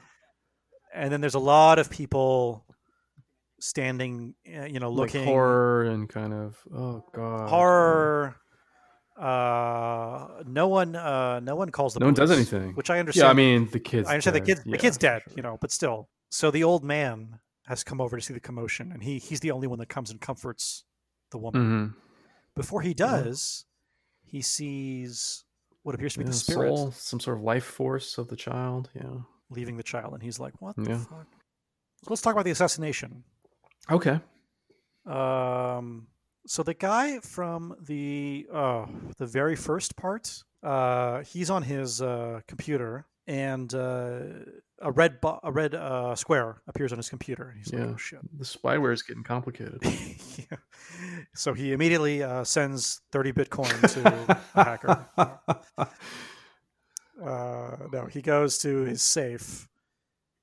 and 0.93 1.11
then 1.11 1.21
there's 1.21 1.33
a 1.33 1.39
lot 1.39 1.79
of 1.79 1.89
people 1.89 2.65
standing, 3.59 4.35
uh, 4.57 4.65
you 4.65 4.79
know, 4.79 4.89
like 4.91 5.13
looking 5.13 5.25
horror 5.25 5.83
and 5.85 6.07
kind 6.09 6.33
of 6.33 6.57
oh 6.73 7.03
god, 7.13 7.49
horror. 7.49 8.35
Uh, 9.17 10.43
no 10.45 10.67
one, 10.69 10.95
uh, 10.95 11.39
no 11.41 11.55
one 11.55 11.69
calls 11.71 11.93
the 11.93 11.99
No 11.99 12.05
one 12.05 12.13
does 12.15 12.31
anything. 12.31 12.73
which 12.75 12.89
I 12.89 12.99
understand. 12.99 13.25
Yeah, 13.25 13.29
I 13.29 13.33
mean 13.33 13.67
the 13.69 13.79
kids. 13.79 14.07
I 14.07 14.13
understand 14.13 14.35
the 14.37 14.39
dead. 14.41 14.63
kid, 14.63 14.71
the 14.71 14.77
kid's 14.77 14.97
dead, 14.97 15.23
sure. 15.27 15.33
you 15.35 15.43
know, 15.43 15.57
but 15.59 15.71
still. 15.71 16.07
So 16.31 16.51
the 16.51 16.63
old 16.63 16.83
man 16.85 17.39
has 17.67 17.83
come 17.83 17.99
over 17.99 18.15
to 18.17 18.23
see 18.23 18.33
the 18.33 18.39
commotion, 18.39 18.91
and 18.93 19.03
he 19.03 19.17
he's 19.19 19.41
the 19.41 19.51
only 19.51 19.67
one 19.67 19.79
that 19.79 19.89
comes 19.89 20.09
and 20.09 20.21
comforts 20.21 20.85
the 21.31 21.37
woman. 21.37 21.61
Mhm. 21.61 21.93
Before 22.55 22.81
he 22.81 22.93
does, 22.93 23.65
he 24.25 24.41
sees 24.41 25.43
what 25.83 25.95
appears 25.95 26.13
to 26.13 26.19
be 26.19 26.25
Yeah, 26.25 26.31
the 26.31 26.35
spirit 26.37 26.75
soul, 26.77 26.91
some 26.91 27.19
sort 27.19 27.37
of 27.37 27.43
life 27.43 27.63
force 27.65 28.17
of 28.17 28.27
the 28.29 28.35
child. 28.35 28.89
Yeah. 28.95 29.17
leaving 29.51 29.77
the 29.77 29.83
child, 29.83 30.13
and 30.13 30.21
he's 30.21 30.39
like, 30.39 30.53
"What 30.61 30.75
the 30.75 30.83
Yeah. 30.91 30.97
fuck?" 30.99 31.25
So 32.03 32.07
let's 32.09 32.21
talk 32.21 32.33
about 32.33 32.45
the 32.45 32.51
assassination. 32.51 33.23
Okay. 33.91 34.19
Um, 35.05 36.07
so 36.45 36.63
the 36.63 36.73
guy 36.73 37.19
from 37.19 37.75
the 37.81 38.47
uh, 38.53 38.85
the 39.17 39.25
very 39.25 39.55
first 39.55 39.95
part, 39.95 40.43
uh, 40.63 41.21
he's 41.23 41.49
on 41.49 41.63
his 41.63 42.01
uh, 42.01 42.41
computer, 42.47 43.07
and 43.27 43.73
uh, 43.73 44.19
a 44.81 44.91
red 44.91 45.19
bo- 45.21 45.39
a 45.43 45.51
red 45.51 45.73
uh, 45.75 46.15
square 46.15 46.61
appears 46.67 46.91
on 46.91 46.97
his 46.99 47.09
computer. 47.09 47.53
He's 47.57 47.71
like, 47.73 47.81
"Oh 47.83 47.97
shit!" 47.97 48.19
The 48.37 48.45
spyware 48.45 48.93
is 48.93 49.01
getting 49.03 49.23
complicated. 49.23 49.79
yeah. 49.83 50.57
So 51.35 51.53
he 51.53 51.71
immediately 51.73 52.21
uh, 52.23 52.43
sends 52.43 53.01
thirty 53.11 53.31
Bitcoin 53.31 53.75
to 53.93 54.41
a 54.55 54.63
hacker. 54.63 55.05
Uh, 57.21 57.75
no, 57.91 58.05
he 58.05 58.21
goes 58.21 58.57
to 58.59 58.83
his 58.85 59.01
safe 59.01 59.67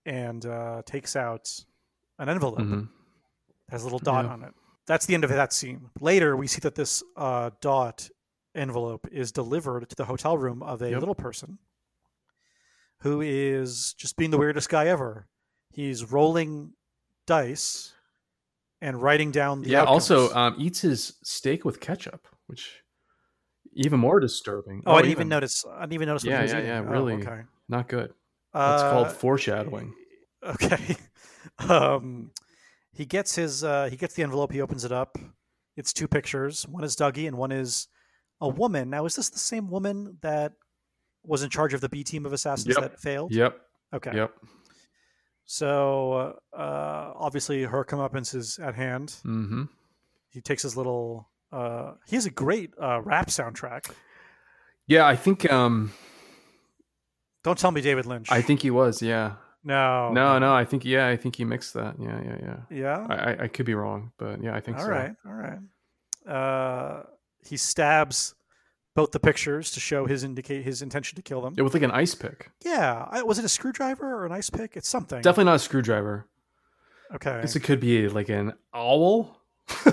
and 0.05 0.45
uh, 0.45 0.83
takes 0.85 1.17
out 1.17 1.49
an 2.19 2.29
envelope 2.29 2.59
Mhm. 2.59 2.89
Has 3.71 3.83
a 3.83 3.85
little 3.85 3.99
dot 3.99 4.25
Yeah. 4.25 4.33
on 4.33 4.43
it. 4.45 4.55
That's 4.87 5.07
the 5.07 5.15
end 5.15 5.25
of 5.25 5.31
that 5.31 5.53
scene. 5.53 5.91
Later, 6.01 6.37
we 6.37 6.47
see 6.47 6.61
that 6.61 6.75
this 6.77 7.03
uh, 7.17 7.51
dot 7.61 8.09
envelope 8.55 9.07
is 9.11 9.33
delivered 9.33 9.89
to 9.89 9.97
the 9.97 10.05
hotel 10.05 10.39
room 10.39 10.63
of 10.63 10.81
a 10.83 10.91
Yep. 10.91 11.01
little 11.01 11.15
person 11.15 11.59
who 13.01 13.21
is 13.21 13.93
just 13.95 14.17
being 14.17 14.31
the 14.31 14.39
weirdest 14.39 14.69
guy 14.69 14.87
ever. 14.87 15.27
He's 15.73 16.11
rolling 16.11 16.73
dice 17.27 17.93
and 18.81 19.03
writing 19.03 19.31
down 19.33 19.63
the 19.63 19.71
yeah. 19.71 19.85
Also, 19.85 20.33
um, 20.35 20.55
eats 20.59 20.81
his 20.81 21.15
steak 21.23 21.65
with 21.65 21.81
ketchup, 21.81 22.27
which 22.47 22.83
even 23.73 23.99
more 24.01 24.21
disturbing. 24.21 24.83
oh, 24.87 24.95
I 24.95 25.03
didn't 25.03 25.11
even 25.13 25.29
notice. 25.29 25.65
I 25.71 25.81
didn't 25.81 25.93
even 25.95 26.07
notice. 26.09 26.25
What 26.25 26.31
Yeah, 26.31 26.37
he 26.39 26.43
was 26.45 26.53
yeah, 26.53 26.59
eating. 26.59 26.71
yeah, 26.71 26.79
Oh, 26.81 26.83
really. 26.85 27.15
okay. 27.15 27.43
Not 27.69 27.89
good. 27.89 28.11
it's 28.11 28.15
Uh, 28.55 28.91
called 28.91 29.13
foreshadowing. 29.13 29.93
Okay. 30.45 30.97
Um, 31.69 32.31
he 32.97 33.05
gets 33.05 33.35
his 33.35 33.63
uh, 33.63 33.89
he 33.91 33.97
gets 33.97 34.15
the 34.15 34.23
envelope. 34.23 34.53
He 34.53 34.61
opens 34.61 34.85
it 34.85 34.93
up. 34.93 35.19
It's 35.77 35.93
two 35.93 36.09
pictures. 36.09 36.67
One 36.67 36.85
is 36.85 36.97
Dougie, 36.97 37.27
and 37.29 37.37
one 37.37 37.53
is 37.53 37.89
a 38.41 38.49
woman. 38.49 38.89
Now, 38.91 39.05
is 39.07 39.15
this 39.17 39.29
the 39.29 39.39
same 39.39 39.69
woman 39.71 40.19
that 40.23 40.53
was 41.23 41.43
in 41.43 41.51
charge 41.51 41.75
of 41.75 41.81
the 41.81 41.89
B 41.89 42.03
team 42.05 42.25
of 42.25 42.33
assassins 42.33 42.75
Yep. 42.75 42.79
that 42.81 43.01
failed? 43.01 43.33
Yep. 43.35 43.59
Okay. 43.95 44.13
Yep. 44.15 44.35
So 45.45 46.39
uh, 46.57 47.13
obviously, 47.15 47.63
her 47.63 47.85
comeuppance 47.85 48.35
is 48.35 48.59
at 48.59 48.75
hand. 48.75 49.09
Mm-hmm. 49.25 49.65
He 50.31 50.41
takes 50.41 50.63
his 50.63 50.77
little. 50.77 51.29
Uh, 51.53 51.93
he 52.07 52.17
has 52.17 52.27
a 52.27 52.31
great 52.31 52.73
uh, 52.81 53.01
rap 53.03 53.29
soundtrack. 53.29 53.91
Yeah, 54.89 55.07
I 55.07 55.17
think 55.17 55.51
um, 55.51 55.93
Don't 57.45 57.59
tell 57.59 57.71
me 57.71 57.81
David 57.81 58.07
Lynch. 58.07 58.31
I 58.31 58.41
think 58.43 58.63
he 58.63 58.71
was. 58.71 59.03
Yeah. 59.03 59.35
No. 59.67 60.13
No, 60.13 60.39
no, 60.39 60.55
I 60.55 60.65
think 60.65 60.85
yeah, 60.85 61.09
I 61.09 61.17
think 61.17 61.37
he 61.37 61.45
mixed 61.45 61.75
that. 61.75 61.97
Yeah, 62.01 62.21
yeah, 62.25 62.37
yeah. 62.41 62.57
Yeah. 62.71 63.07
I, 63.11 63.45
I, 63.45 63.49
could 63.49 63.67
be 63.67 63.75
wrong, 63.75 64.13
but 64.17 64.43
yeah, 64.43 64.55
I 64.55 64.61
think 64.61 64.79
All 64.79 64.85
so. 64.85 64.91
right, 64.91 65.15
all 65.27 65.33
right. 65.33 65.59
Uh, 66.27 67.03
he 67.45 67.57
stabs 67.57 68.35
both 68.95 69.11
the 69.11 69.21
pictures 69.21 69.71
to 69.73 69.81
show 69.81 70.07
his 70.07 70.25
indicate 70.25 70.65
his 70.65 70.83
intention 70.83 71.17
to 71.17 71.23
kill 71.23 71.43
them. 71.43 71.55
Yeah, 71.57 71.65
with 71.65 71.75
like 71.75 71.83
an 71.83 71.91
ice 71.91 72.15
pick. 72.15 72.51
Yeah, 72.65 73.07
I, 73.11 73.23
was 73.23 73.39
it 73.39 73.45
a 73.45 73.49
screwdriver 73.49 74.07
or 74.07 74.25
an 74.25 74.33
ice 74.33 74.51
pick? 74.51 74.77
It's 74.77 74.89
something. 74.89 75.21
Definitely 75.21 75.45
not 75.45 75.57
a 75.57 75.61
screwdriver. 75.61 76.27
Okay. 77.15 77.31
I 77.31 77.41
guess 77.43 77.55
it 77.57 77.61
could 77.61 77.81
be 77.81 78.09
like 78.09 78.29
an 78.29 78.53
owl. 78.75 79.41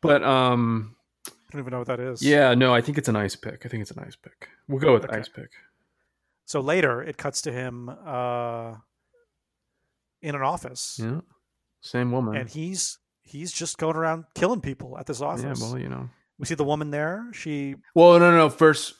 but 0.00 0.22
um, 0.22 0.96
I 1.26 1.32
don't 1.52 1.60
even 1.60 1.70
know 1.70 1.78
what 1.78 1.88
that 1.88 2.00
is. 2.00 2.22
yeah, 2.22 2.54
no, 2.54 2.74
I 2.74 2.80
think 2.80 2.98
it's 2.98 3.08
an 3.08 3.16
ice 3.16 3.36
pick. 3.36 3.64
I 3.64 3.68
think 3.68 3.82
it's 3.82 3.90
an 3.90 3.98
ice 4.00 4.16
pick. 4.16 4.48
We'll 4.68 4.80
go 4.80 4.94
with 4.94 5.04
Okay. 5.04 5.18
ice 5.18 5.28
pick. 5.28 5.50
So 6.44 6.60
later, 6.60 7.02
it 7.02 7.16
cuts 7.16 7.42
to 7.42 7.52
him 7.52 7.88
uh, 7.88 8.74
in 10.20 10.34
an 10.34 10.42
office, 10.42 10.98
Yeah, 11.02 11.20
same 11.80 12.12
woman. 12.12 12.36
and 12.36 12.48
he's 12.48 12.98
he's 13.22 13.52
just 13.52 13.78
going 13.78 13.96
around 13.96 14.24
killing 14.34 14.60
people 14.60 14.98
at 14.98 15.06
this 15.06 15.20
office. 15.20 15.60
yeah, 15.60 15.66
well, 15.68 15.78
you 15.78 15.88
know. 15.88 16.08
we 16.38 16.46
see 16.46 16.54
the 16.54 16.64
woman 16.64 16.90
there. 16.90 17.26
She 17.32 17.76
Well, 17.94 18.18
no, 18.18 18.30
no, 18.30 18.36
no. 18.36 18.50
First, 18.50 18.94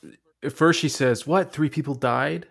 first 0.51 0.81
she 0.81 0.89
says, 0.89 1.27
"What? 1.27 1.53
Three 1.53 1.69
people 1.69 1.95
died." 1.95 2.47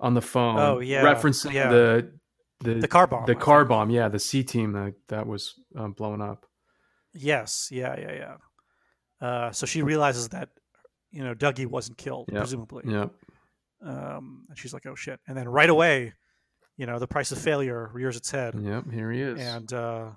On 0.00 0.12
the 0.12 0.20
phone. 0.20 0.58
Oh, 0.58 0.80
yeah, 0.80 1.02
referencing 1.02 1.52
yeah. 1.52 1.70
the 1.70 2.12
the 2.60 2.74
the 2.74 2.88
car 2.88 3.06
bomb. 3.06 3.26
the 3.26 3.32
I 3.36 3.40
car 3.40 3.60
think. 3.60 3.68
bomb. 3.68 3.90
Yeah, 3.90 4.08
the 4.08 4.18
C 4.18 4.42
team 4.42 4.72
that 4.72 4.94
that 5.08 5.26
was 5.26 5.54
um, 5.76 5.92
blown 5.92 6.20
up. 6.20 6.46
Yes. 7.14 7.68
Yeah. 7.70 7.94
Yeah. 7.98 8.12
Yeah. 9.20 9.26
Uh, 9.26 9.52
so 9.52 9.66
she 9.66 9.82
realizes 9.82 10.28
that 10.30 10.50
you 11.12 11.22
know 11.24 11.34
Dougie 11.34 11.66
wasn't 11.66 11.96
killed, 11.96 12.28
Yep. 12.30 12.38
presumably. 12.40 12.82
Yeah, 12.86 13.06
um, 13.84 14.46
and 14.48 14.58
she's 14.58 14.72
like, 14.74 14.86
"Oh 14.86 14.94
shit!" 14.94 15.20
And 15.28 15.36
then 15.36 15.48
right 15.48 15.70
away, 15.70 16.14
you 16.76 16.86
know, 16.86 16.98
the 16.98 17.06
price 17.06 17.30
of 17.32 17.38
failure 17.38 17.90
rears 17.92 18.16
its 18.16 18.30
head, 18.30 18.54
yep. 18.58 18.90
Here 18.90 19.10
he 19.12 19.20
is. 19.20 19.40
and 19.40 19.72
uh, 19.72 20.10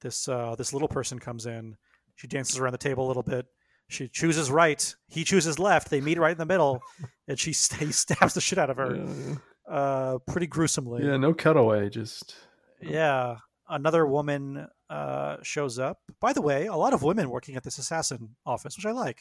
this 0.00 0.28
uh, 0.28 0.54
this 0.56 0.72
little 0.72 0.88
person 0.88 1.18
comes 1.18 1.46
in. 1.46 1.76
She 2.16 2.26
dances 2.26 2.58
around 2.58 2.72
the 2.72 2.78
table 2.78 3.06
a 3.06 3.08
little 3.08 3.22
bit. 3.22 3.46
She 3.88 4.08
chooses 4.08 4.50
right. 4.50 4.94
He 5.08 5.24
chooses 5.24 5.58
left. 5.58 5.90
They 5.90 6.00
meet 6.00 6.18
right 6.18 6.32
in 6.32 6.38
the 6.38 6.46
middle, 6.46 6.80
and 7.28 7.38
she 7.38 7.50
he 7.50 7.92
stabs 7.92 8.34
the 8.34 8.40
shit 8.40 8.58
out 8.58 8.70
of 8.70 8.76
her, 8.76 8.94
yeah, 8.96 9.34
uh, 9.74 10.18
pretty 10.26 10.46
gruesomely. 10.46 11.04
yeah, 11.04 11.16
no 11.16 11.34
cutaway. 11.34 11.88
Just 11.90 12.34
Yeah. 12.80 13.36
Another 13.68 14.04
woman 14.04 14.66
uh, 14.88 15.36
shows 15.42 15.78
up. 15.78 15.98
By 16.20 16.32
the 16.32 16.42
way, 16.42 16.66
a 16.66 16.74
lot 16.74 16.92
of 16.92 17.02
women 17.04 17.30
working 17.30 17.54
at 17.54 17.62
this 17.62 17.78
assassin 17.78 18.34
office, 18.44 18.76
which 18.76 18.84
I 18.86 18.90
like. 18.90 19.20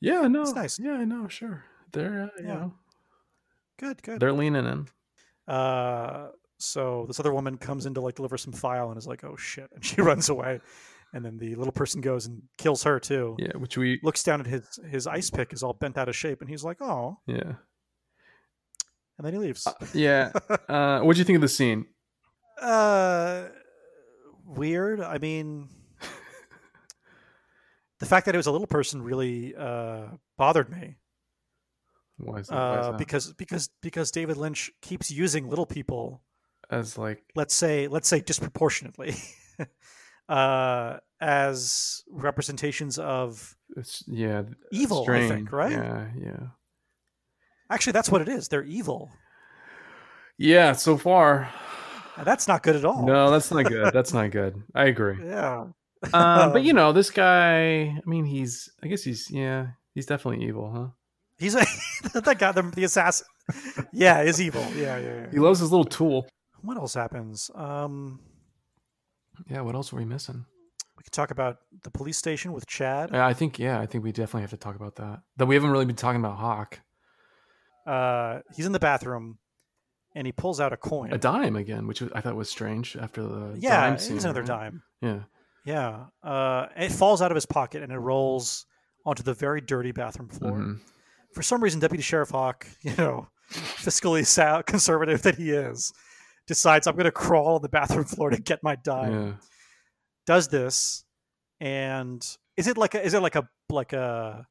yeah, 0.00 0.28
no, 0.28 0.42
It's 0.42 0.52
nice. 0.54 0.78
Yeah, 0.78 0.92
I 0.92 1.04
know. 1.04 1.26
Sure, 1.26 1.64
they're 1.92 2.30
uh, 2.32 2.40
you 2.40 2.46
Yeah. 2.48 2.54
know 2.54 2.74
Good, 3.78 4.02
good. 4.02 4.20
they're 4.20 4.32
leaning 4.32 4.66
in. 4.66 4.88
Uh, 5.52 6.28
so 6.58 7.04
this 7.06 7.20
other 7.20 7.32
woman 7.32 7.56
comes 7.56 7.86
in 7.86 7.94
to 7.94 8.00
like 8.00 8.16
deliver 8.16 8.36
some 8.36 8.52
file 8.52 8.90
and 8.90 8.98
is 8.98 9.06
like, 9.06 9.24
"Oh 9.24 9.36
shit!" 9.36 9.70
and 9.74 9.84
she 9.84 10.00
runs 10.00 10.28
away. 10.28 10.60
And 11.14 11.24
then 11.24 11.38
the 11.38 11.54
little 11.54 11.72
person 11.72 12.02
goes 12.02 12.26
and 12.26 12.42
kills 12.58 12.82
her 12.82 13.00
too. 13.00 13.36
Yeah, 13.38 13.56
which 13.56 13.78
we 13.78 13.98
Looks 14.02 14.22
down 14.22 14.40
at 14.40 14.46
his 14.46 14.78
his 14.90 15.06
ice 15.06 15.30
pick 15.30 15.52
is 15.52 15.62
all 15.62 15.72
bent 15.72 15.96
out 15.96 16.08
of 16.08 16.16
shape, 16.16 16.40
and 16.40 16.50
he's 16.50 16.64
like, 16.64 16.82
"Oh," 16.82 17.18
yeah 17.26 17.54
and 19.18 19.26
then 19.26 19.34
he 19.34 19.38
leaves. 19.38 19.66
yeah. 19.92 20.30
Uh, 20.68 21.00
what 21.00 21.14
do 21.14 21.18
you 21.18 21.24
think 21.24 21.36
of 21.36 21.42
the 21.42 21.48
scene? 21.48 21.86
Uh, 22.60 23.44
weird. 24.44 25.00
I 25.00 25.16
mean, 25.18 25.68
the 28.00 28.06
fact 28.06 28.26
that 28.26 28.34
it 28.34 28.38
was 28.38 28.46
a 28.46 28.52
little 28.52 28.66
person 28.66 29.00
really 29.02 29.54
uh, 29.56 30.08
bothered 30.36 30.70
me 30.70 30.96
Why 32.18 32.40
is 32.40 32.48
that? 32.48 32.54
Why 32.54 32.80
is 32.80 32.86
uh, 32.86 32.90
that? 32.92 32.98
because 32.98 33.32
because 33.34 33.70
because 33.80 34.10
David 34.10 34.36
Lynch 34.36 34.70
keeps 34.82 35.10
using 35.10 35.48
little 35.48 35.66
people 35.66 36.22
as 36.70 36.98
like 36.98 37.22
let's 37.34 37.54
say 37.54 37.88
let's 37.88 38.08
say 38.08 38.20
disproportionately 38.20 39.16
uh 40.28 40.98
as 41.20 42.04
representations 42.10 42.98
of 42.98 43.56
it's 43.74 44.04
yeah 44.06 44.42
evil 44.70 45.06
i 45.08 45.26
think 45.26 45.50
right 45.50 45.72
Yeah, 45.72 46.08
yeah, 46.14 46.46
actually 47.70 47.92
that's 47.94 48.10
what 48.10 48.20
it 48.20 48.28
is 48.28 48.48
they're 48.48 48.62
evil 48.64 49.10
yeah. 50.38 50.72
So 50.72 50.96
far, 50.96 51.52
that's 52.22 52.46
not 52.46 52.62
good 52.62 52.76
at 52.76 52.84
all 52.84 53.04
no, 53.04 53.30
that's 53.30 53.50
not 53.50 53.64
good. 53.66 53.92
That's 53.92 54.12
not 54.12 54.30
good. 54.30 54.62
I 54.74 54.86
agree. 54.86 55.18
yeah 55.24 55.66
Um, 56.12 56.52
but 56.52 56.62
you 56.62 56.72
know, 56.72 56.92
this 56.92 57.10
guy. 57.10 57.80
I 57.80 58.02
mean, 58.06 58.24
he's. 58.24 58.70
I 58.82 58.86
guess 58.86 59.02
he's. 59.02 59.28
Yeah, 59.30 59.66
he's 59.94 60.06
definitely 60.06 60.46
evil, 60.46 60.70
huh? 60.72 60.88
He's 61.38 61.54
a 61.54 61.64
that 62.20 62.38
guy 62.38 62.52
the, 62.52 62.62
the 62.62 62.84
assassin 62.84 63.26
yeah 63.92 64.20
is 64.22 64.40
evil 64.40 64.62
yeah 64.76 64.98
yeah, 64.98 65.14
yeah. 65.22 65.30
He 65.30 65.38
loves 65.38 65.60
his 65.60 65.70
little 65.70 65.84
tool. 65.84 66.26
what 66.62 66.76
else 66.76 66.94
happens 66.94 67.50
um 67.54 68.20
Yeah. 69.48 69.60
What 69.62 69.74
else 69.74 69.92
are 69.92 69.96
we 69.96 70.04
missing? 70.04 70.44
we 70.96 71.02
could 71.04 71.12
talk 71.12 71.30
about 71.30 71.58
the 71.84 71.90
police 71.90 72.18
station 72.18 72.52
with 72.52 72.66
chad 72.66 73.14
I 73.14 73.32
think. 73.32 73.58
Yeah, 73.58 73.80
I 73.80 73.86
think 73.86 74.02
we 74.04 74.10
definitely 74.12 74.40
have 74.42 74.50
to 74.50 74.56
talk 74.56 74.74
about 74.74 74.96
that. 74.96 75.20
That 75.36 75.46
we 75.46 75.54
haven't 75.54 75.70
really 75.70 75.84
been 75.86 75.96
talking 75.96 76.20
about 76.20 76.36
Hawk. 76.38 76.80
uh 77.86 78.40
he's 78.56 78.66
in 78.66 78.72
the 78.72 78.80
bathroom 78.80 79.38
and 80.14 80.26
he 80.26 80.32
pulls 80.32 80.58
out 80.60 80.72
a 80.72 80.76
coin 80.76 81.12
A 81.12 81.18
dime 81.18 81.54
again, 81.56 81.86
which 81.86 82.02
I 82.02 82.20
thought 82.20 82.34
was 82.34 82.50
strange 82.50 82.96
after 82.96 83.22
the 83.22 83.56
yeah 83.58 83.80
dime 83.86 83.94
it's 83.94 84.08
another 84.10 84.40
right? 84.42 84.48
dime 84.48 84.82
Yeah. 85.00 85.20
Yeah. 85.64 86.06
Uh, 86.22 86.66
it 86.76 86.90
falls 86.92 87.20
out 87.20 87.30
of 87.30 87.34
his 87.34 87.44
pocket 87.46 87.82
and 87.82 87.92
it 87.92 87.98
rolls 87.98 88.64
onto 89.04 89.22
the 89.22 89.34
very 89.34 89.60
dirty 89.60 89.92
bathroom 89.92 90.28
floor. 90.30 90.52
Mhm. 90.58 90.80
For 91.34 91.42
some 91.42 91.62
reason, 91.62 91.80
Deputy 91.80 92.02
Sheriff 92.02 92.30
Hawk, 92.30 92.66
you 92.82 92.94
know, 92.96 93.28
fiscally 93.52 94.26
sou- 94.26 94.62
conservative 94.64 95.22
that 95.22 95.36
he 95.36 95.50
is, 95.50 95.92
decides 96.46 96.86
I'm 96.86 96.94
going 96.94 97.04
to 97.04 97.10
crawl 97.12 97.56
on 97.56 97.62
the 97.62 97.68
bathroom 97.68 98.04
floor 98.06 98.30
to 98.30 98.40
get 98.40 98.62
my 98.62 98.76
dime. 98.76 99.12
Yeah. 99.12 99.32
Does 100.26 100.48
this, 100.48 101.04
and 101.60 102.22
is 102.56 102.66
it 102.66 102.76
like 102.76 102.94
a 102.94 103.02
is 103.04 103.14
it 103.14 103.20
like 103.20 103.36
a 103.36 103.48
like 103.70 103.92
a 103.94 104.46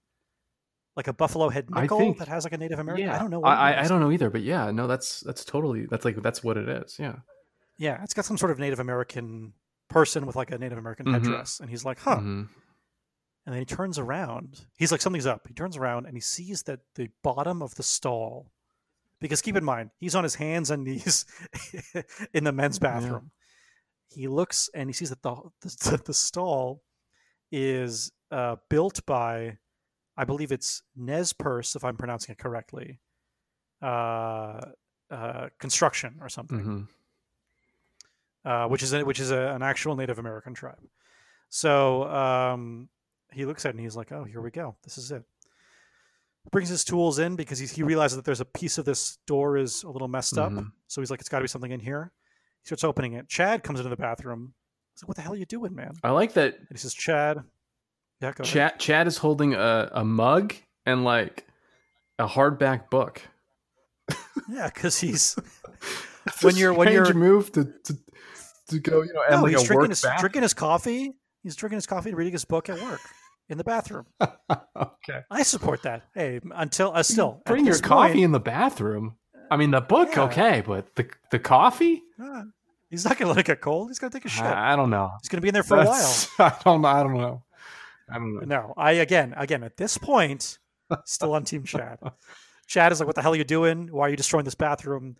like 0.95 1.07
a 1.07 1.13
buffalo 1.13 1.49
head 1.49 1.69
nickel 1.69 1.99
think- 1.99 2.17
that 2.19 2.27
has 2.27 2.43
like 2.43 2.53
a 2.53 2.57
Native 2.57 2.79
American? 2.79 3.05
Yeah. 3.07 3.15
I 3.15 3.19
don't 3.19 3.29
know. 3.29 3.39
What 3.39 3.49
I, 3.49 3.81
I, 3.83 3.87
don't 3.87 3.99
know 3.99 4.11
either, 4.11 4.29
but 4.31 4.41
yeah, 4.41 4.71
no, 4.71 4.87
that's 4.87 5.19
that's 5.21 5.45
totally 5.45 5.85
that's 5.85 6.03
like 6.05 6.15
that's 6.23 6.43
what 6.43 6.57
it 6.57 6.67
is. 6.67 6.97
Yeah. 6.99 7.17
Yeah, 7.77 8.01
it's 8.03 8.15
got 8.15 8.25
some 8.25 8.37
sort 8.39 8.51
of 8.51 8.57
Native 8.57 8.79
American 8.79 9.53
person 9.87 10.25
with 10.25 10.35
like 10.35 10.49
a 10.49 10.57
Native 10.57 10.79
American 10.79 11.05
Mhm. 11.05 11.13
headdress, 11.13 11.59
and 11.59 11.69
he's 11.69 11.85
like, 11.85 11.99
"Huh." 11.99 12.17
Mhm. 12.17 12.47
And 13.47 13.53
then 13.53 13.61
he 13.61 13.65
turns 13.65 13.97
around. 13.97 14.65
He's 14.77 14.91
like, 14.91 14.99
something's 14.99 15.25
up. 15.25 15.47
He 15.47 15.53
turns 15.53 15.77
around 15.77 16.05
and 16.05 16.15
he 16.17 16.19
sees 16.19 16.63
that 16.63 16.81
the 16.95 17.09
bottom 17.23 17.61
of 17.61 17.75
the 17.75 17.81
stall, 17.83 18.51
because 19.21 19.41
keep 19.41 19.55
in 19.55 19.63
mind, 19.63 19.91
he's 19.97 20.15
on 20.15 20.25
his 20.25 20.35
hands 20.35 20.69
and 20.69 20.83
knees 20.83 21.25
in 22.33 22.43
the 22.43 22.51
men's 22.51 22.77
bathroom. 22.77 23.31
He 24.09 24.27
looks 24.27 24.69
and 24.73 24.89
he 24.89 24.93
sees 24.93 25.11
that 25.11 25.21
the 25.21 25.33
the, 25.61 26.01
the 26.07 26.13
stall 26.13 26.83
is 27.49 28.11
uh, 28.31 28.57
built 28.69 29.05
by, 29.05 29.57
I 30.17 30.25
believe 30.25 30.51
it's 30.51 30.83
Nez 30.97 31.31
Perce, 31.31 31.73
if 31.77 31.85
I'm 31.85 31.95
pronouncing 31.95 32.33
it 32.33 32.39
correctly, 32.39 32.99
uh, 33.81 34.59
uh, 35.09 35.47
construction 35.57 36.17
or 36.19 36.27
something 36.27 36.59
Mhm. 36.59 36.87
uh, 38.43 38.67
which 38.67 38.83
is 38.83 38.91
a, 38.91 39.05
which 39.05 39.21
is 39.21 39.31
a, 39.31 39.53
an 39.55 39.61
actual 39.61 39.95
Native 39.95 40.19
American 40.19 40.53
tribe. 40.53 40.83
So 41.47 42.03
um, 42.09 42.89
he 43.31 43.45
looks 43.45 43.65
at 43.65 43.69
it 43.69 43.75
and 43.75 43.79
he's 43.79 43.95
like, 43.95 44.11
"Oh, 44.11 44.23
here 44.23 44.41
we 44.41 44.51
go. 44.51 44.75
This 44.83 44.97
is 44.97 45.11
it." 45.11 45.23
Brings 46.51 46.69
his 46.69 46.85
tools 46.85 47.19
in 47.19 47.35
because 47.35 47.59
he, 47.59 47.67
he 47.67 47.83
realizes 47.83 48.15
that 48.15 48.23
there's 48.23 48.39
a 48.39 48.45
piece 48.45 48.77
of 48.77 48.85
this 48.85 49.17
door 49.27 49.57
is 49.57 49.83
a 49.83 49.89
little 49.89 50.07
messed 50.07 50.37
up. 50.37 50.51
Mhm. 50.51 50.71
So 50.87 51.01
he's 51.01 51.11
like, 51.11 51.19
"It's 51.19 51.27
got 51.29 51.39
to 51.39 51.43
be 51.43 51.47
something 51.49 51.71
in 51.71 51.79
here." 51.81 52.11
He 52.63 52.67
starts 52.67 52.83
opening 52.85 53.13
it. 53.13 53.27
Chad 53.27 53.63
comes 53.63 53.79
into 53.79 53.89
the 53.89 53.97
bathroom. 53.97 54.53
He's 54.93 55.03
like, 55.03 55.09
"What 55.09 55.17
the 55.17 55.23
hell 55.23 55.33
are 55.33 55.37
you 55.37 55.45
doing, 55.45 55.75
man?" 55.75 55.93
I 56.03 56.11
like 56.11 56.33
that. 56.33 56.55
And 56.57 56.67
he 56.71 56.77
says, 56.77 56.93
"Chad." 56.93 57.39
Yeah, 58.21 58.31
go 58.31 58.43
ahead. 58.43 58.45
Chad 58.45 58.79
Chad 58.79 59.07
is 59.07 59.17
holding 59.17 59.53
a, 59.55 59.89
a 59.91 60.05
mug 60.05 60.53
and 60.85 61.03
like 61.03 61.45
a 62.17 62.27
hardback 62.27 62.89
book. 62.89 63.21
Yeah, 64.49 64.69
because 64.73 64.97
he's 64.99 65.35
When 66.41 66.55
you're- 66.55 66.73
when 66.75 66.91
you're- 66.93 67.11
move 67.13 67.51
to, 67.53 67.65
to 67.65 67.97
to 68.69 68.79
go, 68.79 69.01
you 69.01 69.11
know, 69.13 69.21
and 69.23 69.37
no, 69.37 69.41
like 69.43 69.51
he's 69.53 69.63
a 69.63 69.65
drinking 69.65 69.79
work 69.81 69.89
his 69.89 70.05
drinking 70.19 70.41
his 70.43 70.53
coffee. 70.53 71.13
He's 71.43 71.55
drinking 71.55 71.77
his 71.77 71.85
coffee 71.85 72.09
and 72.09 72.17
reading 72.17 72.33
his 72.33 72.45
book 72.45 72.69
at 72.69 72.79
work 72.81 72.99
in 73.49 73.57
the 73.57 73.63
bathroom. 73.63 74.05
okay. 74.21 75.21
I 75.31 75.43
support 75.43 75.83
that. 75.83 76.03
Hey, 76.13 76.39
until 76.51 76.91
uh, 76.93 77.03
still 77.03 77.41
at 77.45 77.45
Bring 77.45 77.65
your 77.65 77.79
coffee 77.79 78.13
point- 78.13 78.23
in 78.25 78.31
the 78.31 78.39
bathroom. 78.39 79.15
I 79.49 79.55
mean, 79.57 79.71
the 79.71 79.81
book, 79.81 80.15
Yeah. 80.15 80.23
okay, 80.23 80.61
but 80.65 80.93
the 80.95 81.09
the 81.31 81.39
coffee, 81.39 82.01
Ah, 82.21 82.43
he's 82.89 83.05
not 83.05 83.17
gonna 83.17 83.29
let 83.31 83.39
it 83.39 83.45
get 83.45 83.61
cold. 83.61 83.89
He's 83.89 83.97
gonna 83.99 84.11
take 84.11 84.25
a 84.25 84.29
shit. 84.29 84.43
I, 84.43 84.73
I 84.73 84.75
don't 84.75 84.89
know. 84.89 85.09
he's 85.21 85.29
gonna 85.29 85.41
be 85.41 85.47
in 85.47 85.53
there 85.53 85.63
for 85.63 85.77
a 85.79 85.85
while. 85.85 86.15
I 86.39 86.53
don't. 86.65 86.83
I 86.85 87.01
don't 87.03 87.17
know. 87.17 87.43
I 88.09 88.15
don't 88.15 88.35
know. 88.35 88.41
No, 88.45 88.73
I 88.75 88.91
again, 88.93 89.33
again 89.37 89.63
at 89.63 89.77
this 89.77 89.97
point, 89.97 90.59
still 91.05 91.33
on 91.33 91.43
Team 91.45 91.63
Chad. 91.63 91.99
Chad 92.67 92.91
is 92.91 92.99
like, 92.99 93.07
"What 93.07 93.15
the 93.15 93.21
hell 93.21 93.31
are 93.33 93.37
you 93.37 93.45
doing? 93.45 93.87
Why 93.89 94.07
are 94.07 94.09
you 94.09 94.17
destroying 94.17 94.43
this 94.45 94.55
bathroom?" 94.55 95.15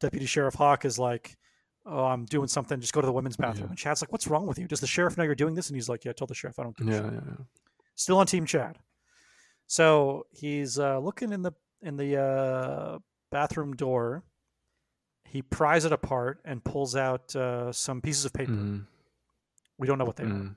Deputy 0.00 0.26
Sheriff 0.26 0.52
Hawk 0.54 0.84
is 0.84 0.98
like, 0.98 1.34
"Oh, 1.86 2.04
I'm 2.04 2.24
doing 2.26 2.48
something. 2.48 2.80
Just 2.80 2.92
go 2.92 3.00
to 3.00 3.06
the 3.06 3.12
women's 3.12 3.36
bathroom." 3.36 3.64
Yeah. 3.66 3.70
And 3.70 3.78
Chad's 3.78 4.02
like, 4.02 4.12
"What's 4.12 4.26
wrong 4.26 4.46
with 4.46 4.58
you? 4.58 4.66
Does 4.68 4.80
the 4.80 4.86
sheriff 4.86 5.16
know 5.16 5.24
you're 5.24 5.34
doing 5.34 5.54
this?" 5.54 5.68
And 5.68 5.76
he's 5.76 5.88
like, 5.88 6.04
"Yeah, 6.04 6.10
I 6.10 6.12
told 6.14 6.30
the 6.30 6.34
sheriff 6.34 6.58
I 6.58 6.64
don't 6.64 6.76
give 6.76 6.88
Yeah, 6.88 7.02
shit." 7.02 7.12
yeah, 7.12 7.20
yeah. 7.26 7.44
Still 7.94 8.18
on 8.18 8.26
Team 8.26 8.44
Chad. 8.46 8.78
So 9.66 10.26
he's 10.32 10.78
uh, 10.78 10.98
looking 10.98 11.32
in 11.32 11.42
the 11.42 11.52
in 11.82 11.96
the 11.96 12.20
uh, 12.20 12.98
bathroom 13.30 13.74
door. 13.74 14.22
He 15.24 15.42
pries 15.42 15.84
it 15.84 15.92
apart 15.92 16.40
and 16.44 16.62
pulls 16.62 16.94
out 16.96 17.34
uh, 17.34 17.72
some 17.72 18.00
pieces 18.00 18.24
of 18.24 18.32
paper. 18.32 18.52
Mhm, 18.52 18.86
We 19.78 19.86
don't 19.86 19.98
know 19.98 20.04
what 20.04 20.16
they 20.16 20.24
are. 20.24 20.56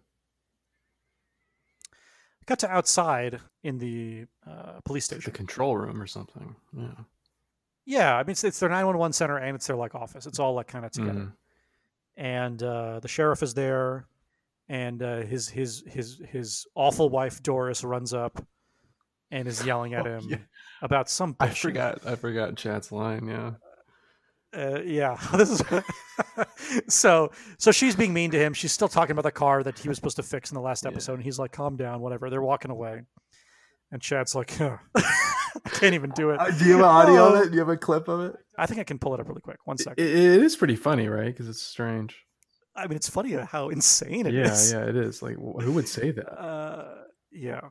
Got 2.45 2.59
to 2.59 2.69
outside 2.71 3.39
in 3.63 3.77
the 3.77 4.25
uh, 4.47 4.79
police 4.85 5.05
station. 5.05 5.31
The 5.31 5.37
control 5.37 5.77
room 5.77 6.01
or 6.01 6.07
something. 6.07 6.55
Yeah. 6.75 6.87
Yeah, 7.89 8.15
I 8.15 8.21
mean 8.23 8.31
it's, 8.31 8.43
it's 8.43 8.59
their 8.59 8.69
nine 8.69 8.85
one 8.85 8.97
one 8.99 9.13
center 9.13 9.37
and 9.37 9.55
it's 9.55 9.65
their 9.65 9.75
like 9.75 9.95
office. 9.95 10.27
It's 10.27 10.37
all 10.37 10.53
like 10.53 10.67
kind 10.67 10.85
of 10.85 10.91
together. 10.91 11.19
Mhm. 11.19 11.33
And 12.17 12.61
uh, 12.61 12.99
the 12.99 13.07
sheriff 13.07 13.41
is 13.41 13.53
there, 13.55 14.05
and 14.67 15.01
uh, 15.01 15.21
his 15.21 15.49
his 15.49 15.83
his 15.87 16.21
his 16.29 16.67
awful 16.75 17.09
wife 17.09 17.41
Doris 17.41 17.83
runs 17.83 18.13
up, 18.13 18.45
and 19.31 19.47
is 19.47 19.65
yelling 19.65 19.93
at 19.95 20.05
Oh, 20.07 20.17
him 20.17 20.25
yeah. 20.29 20.37
about 20.83 21.09
some. 21.09 21.35
I 21.39 21.49
forgot. 21.49 22.05
I 22.05 22.15
forgot 22.15 22.55
Chad's 22.57 22.91
line. 22.91 23.27
Yeah. 23.27 23.51
Uh, 24.53 24.81
yeah, 24.81 25.17
this 25.37 25.49
is 25.49 25.63
so. 26.93 27.31
So 27.57 27.71
she's 27.71 27.95
being 27.95 28.13
mean 28.13 28.31
to 28.31 28.37
him. 28.39 28.53
She's 28.53 28.71
still 28.73 28.87
talking 28.89 29.11
about 29.13 29.23
the 29.23 29.31
car 29.31 29.63
that 29.63 29.79
he 29.79 29.87
was 29.87 29.97
supposed 29.97 30.17
to 30.17 30.23
fix 30.23 30.51
in 30.51 30.55
the 30.55 30.61
last 30.61 30.83
Yeah. 30.83 30.89
episode, 30.91 31.13
and 31.15 31.23
he's 31.23 31.39
like, 31.39 31.51
"Calm 31.53 31.75
down, 31.77 32.01
whatever." 32.01 32.29
They're 32.29 32.41
walking 32.41 32.69
away, 32.71 33.01
and 33.91 34.01
Chad's 34.01 34.35
like, 34.35 34.55
"Huh. 34.57 34.77
"I 35.65 35.69
can't 35.69 35.95
even 35.95 36.11
do 36.11 36.29
it." 36.31 36.39
Uh, 36.39 36.51
do 36.51 36.65
you 36.65 36.71
have 36.73 36.79
an 36.81 36.85
audio 36.85 37.21
Oh. 37.25 37.33
of 37.35 37.41
it? 37.41 37.49
Do 37.49 37.53
you 37.53 37.59
have 37.59 37.69
a 37.69 37.77
clip 37.77 38.07
of 38.07 38.21
it? 38.21 38.35
I 38.57 38.65
think 38.65 38.79
I 38.79 38.83
can 38.83 38.99
pull 38.99 39.13
it 39.13 39.19
up 39.19 39.27
really 39.27 39.41
quick. 39.41 39.57
One 39.65 39.77
second. 39.77 40.03
it, 40.03 40.09
it 40.09 40.43
is 40.43 40.55
pretty 40.55 40.75
funny, 40.75 41.07
right? 41.07 41.25
Because 41.27 41.47
it's 41.49 41.61
strange. 41.61 42.25
I 42.75 42.87
mean, 42.87 42.95
it's 42.95 43.09
funny 43.09 43.31
how 43.31 43.69
insane 43.69 44.25
it 44.27 44.33
is. 44.35 44.71
yeah, 44.71 44.79
yeah, 44.79 44.85
it 44.89 44.95
is. 44.95 45.21
Like, 45.21 45.35
who 45.35 45.71
would 45.73 45.87
say 45.87 46.11
that? 46.17 46.29
Uh, 46.39 46.95
yeah. 47.31 47.61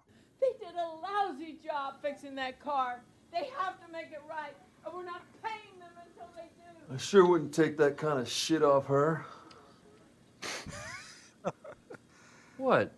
They 0.41 0.53
did 0.59 0.75
a 0.77 0.89
lousy 1.03 1.59
job 1.65 1.95
fixing 2.03 2.35
that 2.37 2.61
car. 2.61 3.03
They 3.33 3.49
have 3.59 3.79
to 3.85 3.93
make 3.93 4.07
it 4.13 4.21
right, 4.29 4.55
and 4.85 4.95
we're 4.95 5.05
not 5.05 5.23
paying 5.43 5.79
them 5.79 5.91
until 6.07 6.29
they 6.37 6.49
do. 6.57 6.95
I 6.95 6.97
sure 6.99 7.27
wouldn't 7.27 7.53
take 7.55 7.77
that 7.79 7.97
kind 7.97 8.19
of 8.19 8.29
shit 8.29 8.63
off 8.63 8.87
her. 8.87 9.25
what? 12.57 12.93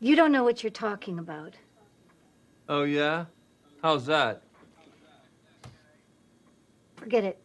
You 0.00 0.16
don't 0.16 0.32
know 0.32 0.44
what 0.44 0.62
you're 0.62 0.70
talking 0.70 1.18
about. 1.18 1.54
Oh, 2.68 2.84
yeah? 2.84 3.26
How's 3.82 4.06
that? 4.06 4.42
Forget 6.96 7.24
it. 7.24 7.38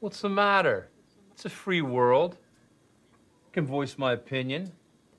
What's 0.00 0.20
the 0.20 0.28
matter? 0.28 0.88
It's 1.32 1.44
a 1.44 1.50
free 1.50 1.82
world. 1.82 2.38
I 3.48 3.54
can 3.54 3.66
voice 3.66 3.98
my 3.98 4.12
opinion. 4.12 4.72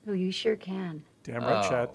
Oh, 0.08 0.12
you 0.12 0.32
sure 0.32 0.56
can. 0.56 1.02
Damn 1.22 1.42
right, 1.44 1.64
Oh, 1.64 1.68
Chad. 1.68 1.90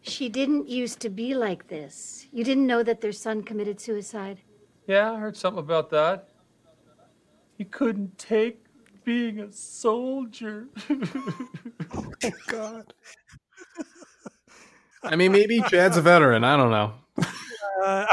She 0.00 0.28
didn't 0.28 0.68
used 0.68 1.00
to 1.00 1.10
be 1.10 1.34
like 1.34 1.68
this. 1.68 2.26
You 2.32 2.44
didn't 2.44 2.66
know 2.66 2.82
that 2.82 3.00
their 3.00 3.12
son 3.12 3.42
committed 3.42 3.80
suicide? 3.80 4.40
Yeah, 4.86 5.12
I 5.12 5.18
heard 5.18 5.36
something 5.36 5.58
about 5.58 5.90
that. 5.90 6.28
He 7.58 7.64
couldn't 7.64 8.16
take 8.18 8.64
being 9.04 9.40
a 9.40 9.52
soldier. 9.52 10.66
Oh 12.24 12.30
God. 12.48 12.92
I 15.02 15.16
mean, 15.16 15.32
maybe 15.32 15.62
Chad's 15.68 15.96
a 15.96 16.02
veteran. 16.02 16.44
I 16.44 16.56
don't 16.56 16.70
know. 16.70 16.94
Uh, 17.84 18.06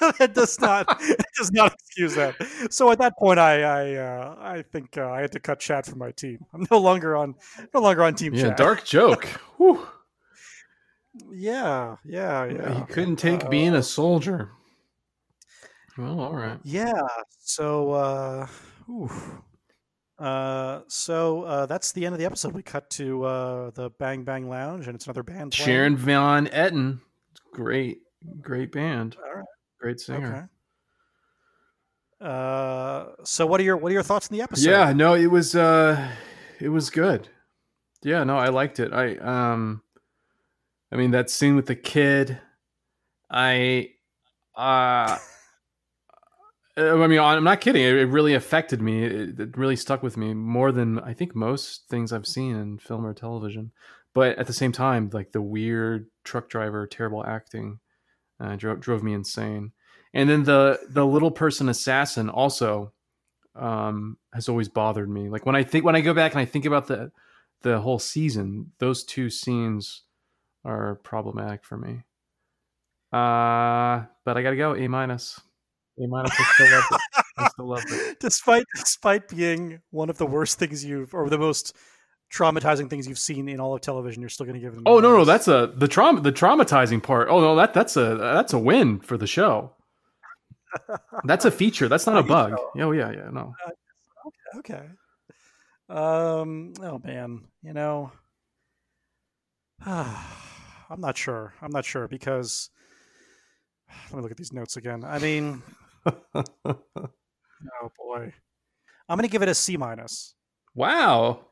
that 0.18 0.32
does 0.34 0.60
not 0.60 0.86
it 1.00 1.24
does 1.38 1.50
not 1.52 1.72
excuse 1.72 2.14
that. 2.14 2.34
So 2.70 2.90
at 2.90 2.98
that 2.98 3.16
point, 3.18 3.38
I 3.38 3.62
I 3.62 3.94
uh, 3.94 4.36
I 4.38 4.62
think 4.62 4.98
uh, 4.98 5.10
I 5.10 5.22
had 5.22 5.32
to 5.32 5.40
cut 5.40 5.60
Chad 5.60 5.86
from 5.86 5.98
my 5.98 6.10
team. 6.10 6.44
I'm 6.52 6.66
no 6.70 6.78
longer 6.78 7.16
on 7.16 7.34
no 7.72 7.80
longer 7.80 8.02
on 8.02 8.14
Team 8.14 8.34
Yeah, 8.34 8.48
Chad. 8.48 8.56
dark 8.56 8.84
joke. 8.84 9.24
Whew. 9.56 9.86
Yeah, 11.30 11.96
yeah, 12.04 12.44
yeah. 12.44 12.74
He 12.74 12.92
couldn't 12.92 13.16
take 13.16 13.48
being 13.50 13.74
a 13.74 13.82
soldier. 13.82 14.50
Well, 15.98 16.20
all 16.20 16.34
right. 16.34 16.58
Yeah. 16.64 16.92
So, 17.40 17.92
uh, 17.92 18.46
oof. 18.90 19.32
Uh, 20.22 20.82
so 20.86 21.42
uh, 21.42 21.66
that's 21.66 21.90
the 21.92 22.06
end 22.06 22.14
of 22.14 22.18
the 22.20 22.24
episode. 22.24 22.52
We 22.54 22.62
cut 22.62 22.88
to 22.90 23.24
uh, 23.24 23.70
the 23.70 23.90
Bang 23.90 24.22
Bang 24.22 24.48
Lounge, 24.48 24.86
and 24.86 24.94
it's 24.94 25.06
another 25.06 25.24
band. 25.24 25.52
playing. 25.52 25.66
Sharon 25.66 25.96
Van 25.96 26.46
Etten, 26.46 27.00
great, 27.52 27.98
great 28.40 28.70
band, 28.70 29.16
All 29.18 29.34
right. 29.34 29.44
great 29.80 29.98
singer. 30.00 30.48
Okay. 32.20 32.28
Uh, 32.28 33.06
so 33.24 33.46
what 33.46 33.60
are 33.60 33.64
your 33.64 33.76
what 33.76 33.90
are 33.90 33.94
your 33.94 34.04
thoughts 34.04 34.30
on 34.30 34.36
the 34.36 34.42
episode? 34.42 34.70
Yeah, 34.70 34.92
no, 34.92 35.14
it 35.14 35.26
was 35.26 35.56
uh 35.56 36.12
it 36.60 36.68
was 36.68 36.88
good. 36.88 37.28
Yeah, 38.04 38.22
no, 38.22 38.36
I 38.38 38.48
liked 38.48 38.78
it. 38.78 38.92
I 38.92 39.16
um 39.16 39.82
I 40.92 40.96
mean 40.96 41.10
that 41.10 41.30
scene 41.30 41.56
with 41.56 41.66
the 41.66 41.74
kid, 41.74 42.38
I 43.28 43.90
uh 44.54 45.18
I 46.76 47.06
mean, 47.06 47.18
I'm 47.18 47.44
not 47.44 47.60
kidding. 47.60 47.82
It 47.82 48.08
really 48.08 48.34
affected 48.34 48.80
me. 48.80 49.04
It, 49.04 49.38
it 49.38 49.58
really 49.58 49.76
stuck 49.76 50.02
with 50.02 50.16
me 50.16 50.32
more 50.32 50.72
than 50.72 50.98
I 51.00 51.12
think 51.12 51.34
most 51.34 51.88
things 51.88 52.12
I've 52.12 52.26
seen 52.26 52.56
in 52.56 52.78
film 52.78 53.04
or 53.04 53.12
television. 53.12 53.72
But 54.14 54.38
at 54.38 54.46
the 54.46 54.52
same 54.52 54.72
time, 54.72 55.10
like 55.12 55.32
the 55.32 55.42
weird 55.42 56.06
truck 56.24 56.48
driver, 56.48 56.86
terrible 56.86 57.24
acting, 57.26 57.80
uh, 58.40 58.56
drove 58.56 58.80
drove 58.80 59.02
me 59.02 59.12
insane. 59.12 59.72
And 60.14 60.28
then 60.28 60.44
the 60.44 60.80
the 60.88 61.06
little 61.06 61.30
person 61.30 61.68
assassin 61.68 62.28
also 62.30 62.92
um, 63.54 64.18
has 64.32 64.48
always 64.48 64.68
bothered 64.68 65.08
me. 65.10 65.28
Like 65.28 65.46
when 65.46 65.56
I 65.56 65.64
think 65.64 65.84
when 65.84 65.96
I 65.96 66.00
go 66.00 66.14
back 66.14 66.32
and 66.32 66.40
I 66.40 66.44
think 66.44 66.64
about 66.64 66.86
the 66.86 67.10
the 67.62 67.80
whole 67.80 67.98
season, 67.98 68.72
those 68.78 69.04
two 69.04 69.30
scenes 69.30 70.02
are 70.64 70.96
problematic 70.96 71.64
for 71.64 71.76
me. 71.76 72.02
Uh, 73.12 74.06
but 74.24 74.36
I 74.36 74.42
gotta 74.42 74.56
go 74.56 74.74
A 74.74 74.88
minus. 74.88 75.40
A 75.98 76.06
minus. 76.06 76.32
I 76.38 76.44
still 76.54 76.70
love 76.70 76.84
it. 76.90 77.00
I 77.36 77.48
still 77.48 77.68
love 77.68 77.84
it. 77.86 78.16
despite 78.20 78.64
despite 78.74 79.28
being 79.28 79.80
one 79.90 80.08
of 80.08 80.18
the 80.18 80.26
worst 80.26 80.58
things 80.58 80.84
you've 80.84 81.12
or 81.14 81.28
the 81.28 81.38
most 81.38 81.76
traumatizing 82.32 82.88
things 82.88 83.06
you've 83.06 83.18
seen 83.18 83.48
in 83.48 83.60
all 83.60 83.74
of 83.74 83.82
television, 83.82 84.22
you're 84.22 84.30
still 84.30 84.46
going 84.46 84.58
to 84.58 84.60
give 84.60 84.74
them. 84.74 84.84
Oh 84.86 85.00
no, 85.00 85.16
no, 85.16 85.24
that's 85.24 85.48
a 85.48 85.72
the 85.76 85.88
trauma 85.88 86.20
the 86.20 86.32
traumatizing 86.32 87.02
part. 87.02 87.28
Oh 87.28 87.40
no, 87.40 87.54
that 87.56 87.74
that's 87.74 87.96
a 87.96 88.16
that's 88.16 88.52
a 88.52 88.58
win 88.58 89.00
for 89.00 89.18
the 89.18 89.26
show. 89.26 89.72
That's 91.24 91.44
a 91.44 91.50
feature. 91.50 91.86
That's 91.86 92.06
not 92.06 92.16
a 92.16 92.22
bug. 92.22 92.56
Oh 92.78 92.92
yeah, 92.92 93.10
yeah, 93.10 93.28
no. 93.30 93.54
okay. 94.56 94.88
Um. 95.88 96.72
Oh 96.80 96.98
man, 97.04 97.42
you 97.62 97.74
know, 97.74 98.10
I'm 99.86 101.00
not 101.00 101.16
sure. 101.16 101.52
I'm 101.60 101.70
not 101.70 101.84
sure 101.84 102.08
because 102.08 102.70
let 104.10 104.16
me 104.16 104.22
look 104.22 104.30
at 104.30 104.36
these 104.38 104.52
notes 104.52 104.76
again. 104.76 105.04
I 105.04 105.18
mean, 105.18 105.62
oh 106.66 107.92
boy, 107.98 108.32
I'm 109.08 109.16
going 109.16 109.28
to 109.28 109.32
give 109.32 109.42
it 109.42 109.48
a 109.48 109.54
C 109.54 109.76
minus. 109.76 110.34
Wow, 110.74 111.46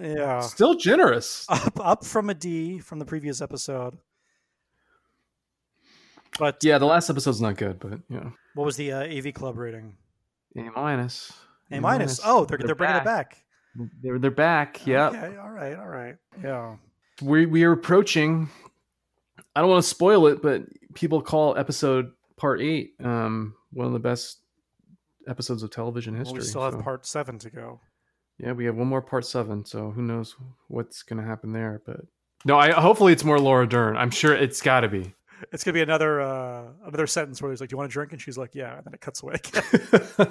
Yeah, 0.00 0.40
still 0.40 0.74
generous. 0.74 1.46
up 1.48 1.80
up 1.80 2.04
from 2.04 2.30
a 2.30 2.34
D 2.34 2.78
from 2.78 2.98
the 2.98 3.04
previous 3.04 3.40
episode. 3.40 3.98
But 6.38 6.62
Yeah, 6.62 6.78
the 6.78 6.86
last 6.86 7.10
episode's 7.10 7.40
not 7.40 7.56
good, 7.56 7.80
but 7.80 8.00
yeah. 8.08 8.30
what 8.54 8.64
was 8.64 8.76
the 8.76 8.92
uh, 8.92 9.02
AV 9.04 9.34
Club 9.34 9.56
rating? 9.56 9.96
A 10.56 10.62
minus. 10.74 11.32
A 11.70 11.80
minus. 11.80 12.20
Oh, 12.24 12.44
they're 12.44 12.58
they're, 12.58 12.74
bringing 12.74 12.96
it 12.96 13.04
back. 13.04 13.38
They're 14.02 14.18
they're 14.18 14.30
back. 14.30 14.86
Yeah, 14.86 15.08
Okay. 15.08 15.36
All 15.36 15.50
right. 15.50 15.76
All 15.76 15.86
right. 15.86 16.16
Yeah. 16.42 16.76
we 17.22 17.46
we 17.46 17.64
are 17.64 17.72
approaching. 17.72 18.48
I 19.54 19.60
don't 19.60 19.70
want 19.70 19.82
to 19.82 19.88
spoil 19.88 20.26
it, 20.28 20.42
but 20.42 20.62
people 20.94 21.20
call 21.20 21.56
episode 21.56 22.12
part 22.38 22.60
eight 22.62 22.94
um, 23.04 23.54
one 23.72 23.86
of 23.86 23.92
the 23.92 23.98
best 23.98 24.38
episodes 25.28 25.62
of 25.62 25.70
television 25.70 26.14
Well, 26.14 26.20
history. 26.24 26.38
we 26.40 26.44
still 26.46 26.62
have 26.62 26.74
so- 26.74 26.82
part 26.82 27.04
seven 27.06 27.38
to 27.40 27.50
go. 27.50 27.80
Yeah, 28.38 28.52
we 28.52 28.64
have 28.66 28.76
one 28.76 28.86
more 28.86 29.02
part 29.02 29.26
seven, 29.26 29.64
so 29.64 29.90
who 29.90 30.00
knows 30.00 30.36
what's 30.68 31.02
gonna 31.02 31.24
happen 31.24 31.52
there? 31.52 31.82
But 31.84 32.00
no, 32.44 32.56
I 32.56 32.70
hopefully 32.70 33.12
it's 33.12 33.24
more 33.24 33.38
Laura 33.40 33.66
Dern. 33.68 33.96
I'm 33.96 34.10
sure 34.10 34.32
it's 34.32 34.62
got 34.62 34.80
to 34.80 34.88
be. 34.88 35.12
It's 35.52 35.64
gonna 35.64 35.72
be 35.74 35.82
another 35.82 36.20
uh, 36.20 36.64
another 36.86 37.06
sentence 37.08 37.42
where 37.42 37.50
he's 37.50 37.60
like, 37.60 37.68
"Do 37.70 37.74
you 37.74 37.78
want 37.78 37.90
to 37.90 37.92
drink?" 37.92 38.12
And 38.12 38.20
she's 38.22 38.38
like, 38.38 38.54
"Yeah," 38.54 38.76
and 38.76 38.84
then 38.86 38.94
it 38.94 39.00
cuts 39.00 39.22
away. 39.24 39.36